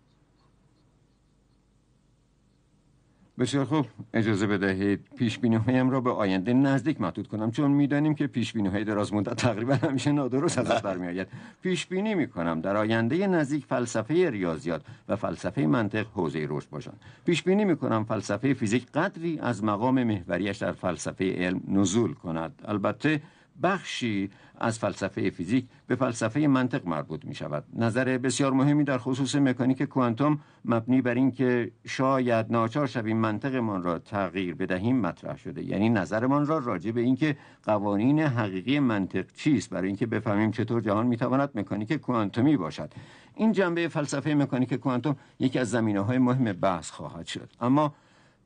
بسیار 3.38 3.64
خوب. 3.64 3.86
اجازه 4.14 4.46
بدهید 4.46 5.00
پیش 5.18 5.38
هایم 5.38 5.90
را 5.90 6.00
به 6.00 6.10
آینده 6.10 6.52
نزدیک 6.52 7.00
محدود 7.00 7.28
کنم 7.28 7.50
چون 7.50 7.70
می‌دانیم 7.70 8.14
که 8.14 8.26
پیش 8.26 8.56
های 8.56 8.84
دراز 8.84 9.14
مدت 9.14 9.34
تقریبا 9.34 9.74
همیشه 9.74 10.12
نادرست 10.12 10.58
از 10.58 10.82
برمی 10.82 11.06
آید 11.06 11.28
پیش 11.62 11.86
بینی 11.86 12.14
می 12.14 12.28
کنم 12.28 12.60
در 12.60 12.76
آینده 12.76 13.26
نزدیک 13.26 13.64
فلسفه 13.64 14.30
ریاضیات 14.30 14.82
و 15.08 15.16
فلسفه 15.16 15.66
منطق 15.66 16.06
حوزه 16.14 16.46
رشد 16.48 16.70
باشند 16.70 17.00
پیش 17.26 17.42
بینی 17.42 17.64
می 17.64 17.76
کنم 17.76 18.04
فلسفه 18.04 18.54
فیزیک 18.54 18.86
قدری 18.92 19.38
از 19.38 19.64
مقام 19.64 20.04
محوریش 20.04 20.56
در 20.56 20.72
فلسفه 20.72 21.34
علم 21.36 21.60
نزول 21.68 22.14
کند. 22.14 22.62
البته 22.64 23.20
بخشی 23.62 24.30
از 24.60 24.78
فلسفه 24.78 25.30
فیزیک 25.30 25.66
به 25.86 25.96
فلسفه 25.96 26.40
منطق 26.40 26.86
مربوط 26.86 27.24
می 27.24 27.34
شود. 27.34 27.64
نظر 27.72 28.18
بسیار 28.18 28.52
مهمی 28.52 28.84
در 28.84 28.98
خصوص 28.98 29.36
مکانیک 29.36 29.82
کوانتوم 29.82 30.40
مبنی 30.64 31.02
بر 31.02 31.14
اینکه 31.14 31.72
شاید 31.86 32.46
ناچار 32.50 32.86
شویم 32.86 33.16
منطقمان 33.16 33.82
را 33.82 33.98
تغییر 33.98 34.54
بدهیم 34.54 35.00
مطرح 35.00 35.36
شده. 35.36 35.62
یعنی 35.64 35.88
نظرمان 35.88 36.46
را 36.46 36.58
راجع 36.58 36.90
به 36.90 37.00
اینکه 37.00 37.36
قوانین 37.64 38.20
حقیقی 38.20 38.78
منطق 38.78 39.24
چیست 39.36 39.70
برای 39.70 39.86
اینکه 39.86 40.06
بفهمیم 40.06 40.50
چطور 40.50 40.80
جهان 40.80 41.06
می‌تواند 41.06 41.50
مکانیک 41.54 41.92
کوانتومی 41.92 42.56
باشد. 42.56 42.92
این 43.34 43.52
جنبه 43.52 43.88
فلسفه 43.88 44.34
مکانیک 44.34 44.74
کوانتوم 44.74 45.16
یکی 45.38 45.58
از 45.58 45.70
زمینه 45.70 46.00
های 46.00 46.18
مهم 46.18 46.52
بحث 46.52 46.90
خواهد 46.90 47.26
شد. 47.26 47.50
اما 47.60 47.94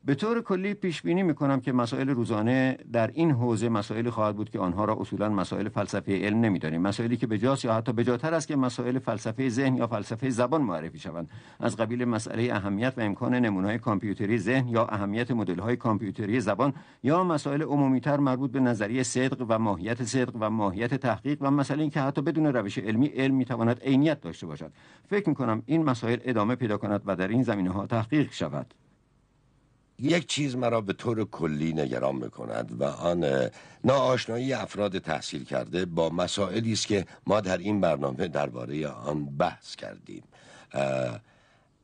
به 0.05 0.15
طور 0.15 0.43
کلی 0.43 0.75
پیش 0.75 1.03
بینی 1.03 1.23
می 1.23 1.35
کنم 1.35 1.61
که 1.61 1.73
مسائل 1.73 2.09
روزانه 2.09 2.79
در 2.93 3.11
این 3.15 3.31
حوزه 3.31 3.69
مسائلی 3.69 4.11
خواهد 4.11 4.37
بود 4.37 4.51
که 4.51 4.59
آنها 4.59 4.85
را 4.85 4.97
اصولا 5.01 5.29
مسائل 5.29 5.69
فلسفه 5.69 6.27
علم 6.27 6.41
نمی‌دانیم. 6.41 6.83
مسائلی 6.83 7.17
که 7.17 7.27
بجاست 7.27 7.65
یا 7.65 7.75
حتی 7.75 7.93
بجاتر 7.93 8.35
است 8.35 8.49
که 8.49 8.57
مسائل 8.57 8.99
فلسفه 8.99 9.49
ذهن 9.49 9.77
یا 9.77 9.87
فلسفه 9.87 10.31
زبان 10.31 10.63
معرفی 10.63 10.99
شوند. 10.99 11.31
از 11.61 11.77
قبیل 11.77 12.05
مسئله 12.05 12.55
اهمیت 12.55 12.95
و 12.97 13.01
امکان 13.01 13.35
نمونه‌های 13.35 13.79
کامپیوتری 13.79 14.39
ذهن 14.39 14.69
یا 14.69 14.87
اهمیت 14.87 15.31
مدل‌های 15.31 15.77
کامپیوتری 15.77 16.41
زبان 16.41 16.75
یا 17.03 17.25
مسائل 17.25 17.63
عمومیتر 17.63 18.17
مربوط 18.17 18.51
به 18.51 18.61
نظریه 18.61 19.03
صدق 19.03 19.47
و 19.49 19.59
ماهیت 19.59 20.05
صدق 20.05 20.37
و 20.41 20.51
ماهیت 20.51 20.95
تحقیق 20.95 21.39
و 21.41 21.51
مسئله 21.51 21.81
اینکه 21.81 22.01
حتی 22.01 22.23
بدون 22.23 22.47
روش 22.47 22.79
علمی 22.79 23.07
علم 23.07 23.35
می‌تواند 23.35 23.81
عینیت 23.81 24.21
داشته 24.21 24.47
باشد. 24.47 24.73
فکر 25.09 25.29
می 25.29 25.35
کنم 25.35 25.63
این 25.67 25.85
مسائل 25.85 26.19
ادامه 26.25 26.55
پیدا 26.55 26.79
کند 26.79 27.03
و 27.07 27.17
در 27.17 27.29
این 27.29 27.43
زمینه 27.43 27.87
تحقیق 27.87 28.33
شود. 28.33 28.75
یک 30.03 30.27
چیز 30.27 30.57
مرا 30.57 30.81
به 30.81 30.93
طور 30.93 31.25
کلی 31.25 31.73
نگران 31.73 32.17
می‌کند 32.17 32.81
و 32.81 32.85
آن 32.85 33.51
ناآشنایی 33.85 34.53
افراد 34.53 34.99
تحصیل 34.99 35.45
کرده 35.45 35.85
با 35.85 36.11
مسائلی 36.11 36.73
است 36.73 36.87
که 36.87 37.07
ما 37.27 37.41
در 37.41 37.59
این 37.59 37.81
برنامه 37.81 38.29
درباره 38.29 38.89
آن 38.89 39.25
بحث 39.25 39.77
کردیم. 39.77 40.23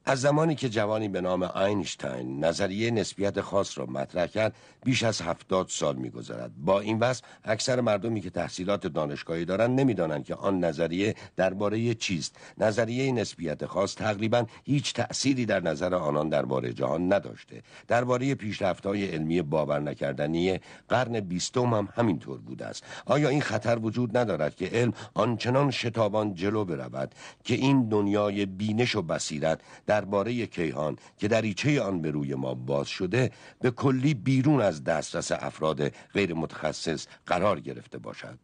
از 0.09 0.21
زمانی 0.21 0.55
که 0.55 0.69
جوانی 0.69 1.09
به 1.09 1.21
نام 1.21 1.43
اینشتین 1.43 2.45
نظریه 2.45 2.91
نسبیت 2.91 3.41
خاص 3.41 3.79
را 3.79 3.87
مطرح 3.87 4.27
کرد 4.27 4.55
بیش 4.85 5.03
از 5.03 5.21
هفتاد 5.21 5.69
سال 5.69 5.97
میگذرد. 5.97 6.51
با 6.57 6.81
این 6.81 6.99
وصف 6.99 7.25
اکثر 7.45 7.81
مردمی 7.81 8.21
که 8.21 8.31
تحصیلات 8.31 8.87
دانشگاهی 8.87 9.45
دارند 9.45 9.81
نمی‌دانند 9.81 10.25
که 10.25 10.35
آن 10.35 10.65
نظریه 10.65 11.15
درباره 11.37 11.95
چیست. 11.95 12.37
نظریه 12.59 13.13
نسبیت 13.13 13.67
خاص 13.67 13.95
تقریبا 13.95 14.47
هیچ 14.65 14.95
تأثیری 14.95 15.47
در 15.47 15.61
نظر 15.61 15.95
آنان 15.95 16.29
درباره 16.29 16.73
جهان 16.73 17.13
نداشته. 17.13 17.63
درباره 17.89 18.35
پیشرفت‌های 18.35 19.07
علمی 19.07 19.43
باور 19.43 19.81
نکردنی 19.81 20.61
قرن 20.89 21.21
بیستم 21.21 21.75
هم 21.75 21.89
همینطور 21.97 22.39
بوده 22.39 22.67
است. 22.67 22.85
آیا 23.07 23.29
این 23.29 23.41
خطر 23.41 23.79
وجود 23.79 24.17
ندارد 24.17 24.57
که 24.57 24.67
علم 24.67 24.93
آنچنان 25.15 25.71
شتابان 25.71 26.35
جلو 26.35 26.65
برود 26.65 27.15
که 27.45 27.55
این 27.55 27.89
دنیای 27.89 28.47
بینش 28.47 28.97
و 28.97 29.03
بصیرت 29.03 29.61
درباره 30.01 30.47
کیهان 30.47 30.97
که 31.19 31.29
دریچه 31.29 31.83
آن 31.83 32.03
به 32.03 32.11
روی 32.11 32.35
ما 32.35 32.55
باز 32.55 32.89
شده 32.89 33.31
به 33.61 33.71
کلی 33.71 34.15
بیرون 34.15 34.61
از 34.61 34.85
دسترس 34.85 35.33
افراد 35.33 35.89
غیر 35.89 36.35
متخصص 36.35 37.07
قرار 37.27 37.61
گرفته 37.61 37.99
باشد. 37.99 38.39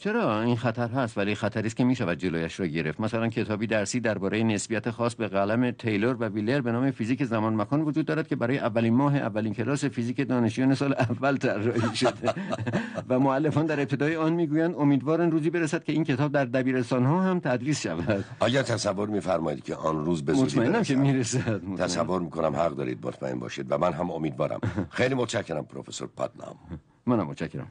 چرا 0.00 0.42
این 0.42 0.56
خطر 0.56 0.88
هست؟ 0.88 1.18
ولی 1.18 1.34
خطری 1.34 1.66
است 1.66 1.76
که 1.76 1.84
می 1.84 1.96
شود 1.96 2.18
جلویش 2.18 2.60
را 2.60 2.66
گرفت. 2.66 3.00
مثلا 3.00 3.28
کتابی 3.28 3.66
درسی 3.66 4.00
درباره 4.00 4.42
نسبیت 4.42 4.90
خاص 4.90 5.14
به 5.14 5.28
قلم 5.28 5.70
تیلور 5.70 6.16
و 6.20 6.24
ویلر 6.24 6.60
به 6.60 6.72
نام 6.72 6.90
فیزیک 6.90 7.24
زمان 7.24 7.54
مکان 7.54 7.80
وجود 7.80 8.06
دارد 8.06 8.28
که 8.28 8.36
برای 8.36 8.58
اولین 8.58 8.94
ماه 8.94 9.16
اولین 9.16 9.54
کلاس 9.54 9.84
فیزیک 9.84 10.28
دانشجویان 10.28 10.74
سال 10.74 10.92
اول 10.92 11.36
طراحی 11.36 11.96
شده. 11.96 12.34
و 13.08 13.18
مؤلفان 13.18 13.66
در 13.66 13.80
ابتدای 13.80 14.16
آن 14.16 14.32
می‌گویند 14.32 14.74
امیدوارن 14.78 15.30
روزی 15.30 15.50
برسد 15.50 15.84
که 15.84 15.92
این 15.92 16.04
کتاب 16.04 16.32
در 16.32 16.44
دبیرستان 16.44 17.06
ها 17.06 17.22
هم 17.22 17.40
تدریس 17.40 17.80
شود. 17.80 18.24
آیا 18.40 18.62
تصور 18.62 19.08
میفرمایید 19.08 19.64
که 19.64 19.74
آن 19.74 20.04
روز 20.04 20.24
به 20.24 20.32
زودی 20.32 20.60
مطمئنم 20.60 20.82
که 20.82 20.94
برسد؟ 20.96 21.00
می‌رسد. 21.00 21.84
تصور 21.84 22.20
می‌کنم 22.20 22.56
حق 22.56 22.76
دارید 22.76 23.06
مطمئن 23.06 23.38
باشید. 23.38 23.66
و 23.72 23.78
من 23.78 23.92
هم 23.92 24.10
امیدوارم. 24.10 24.60
خیلی 24.90 25.14
متشکرم 25.14 25.64
پروفسور 25.64 26.08
پادنام. 26.16 26.54
منم 27.06 27.26
متشکرم. 27.26 27.66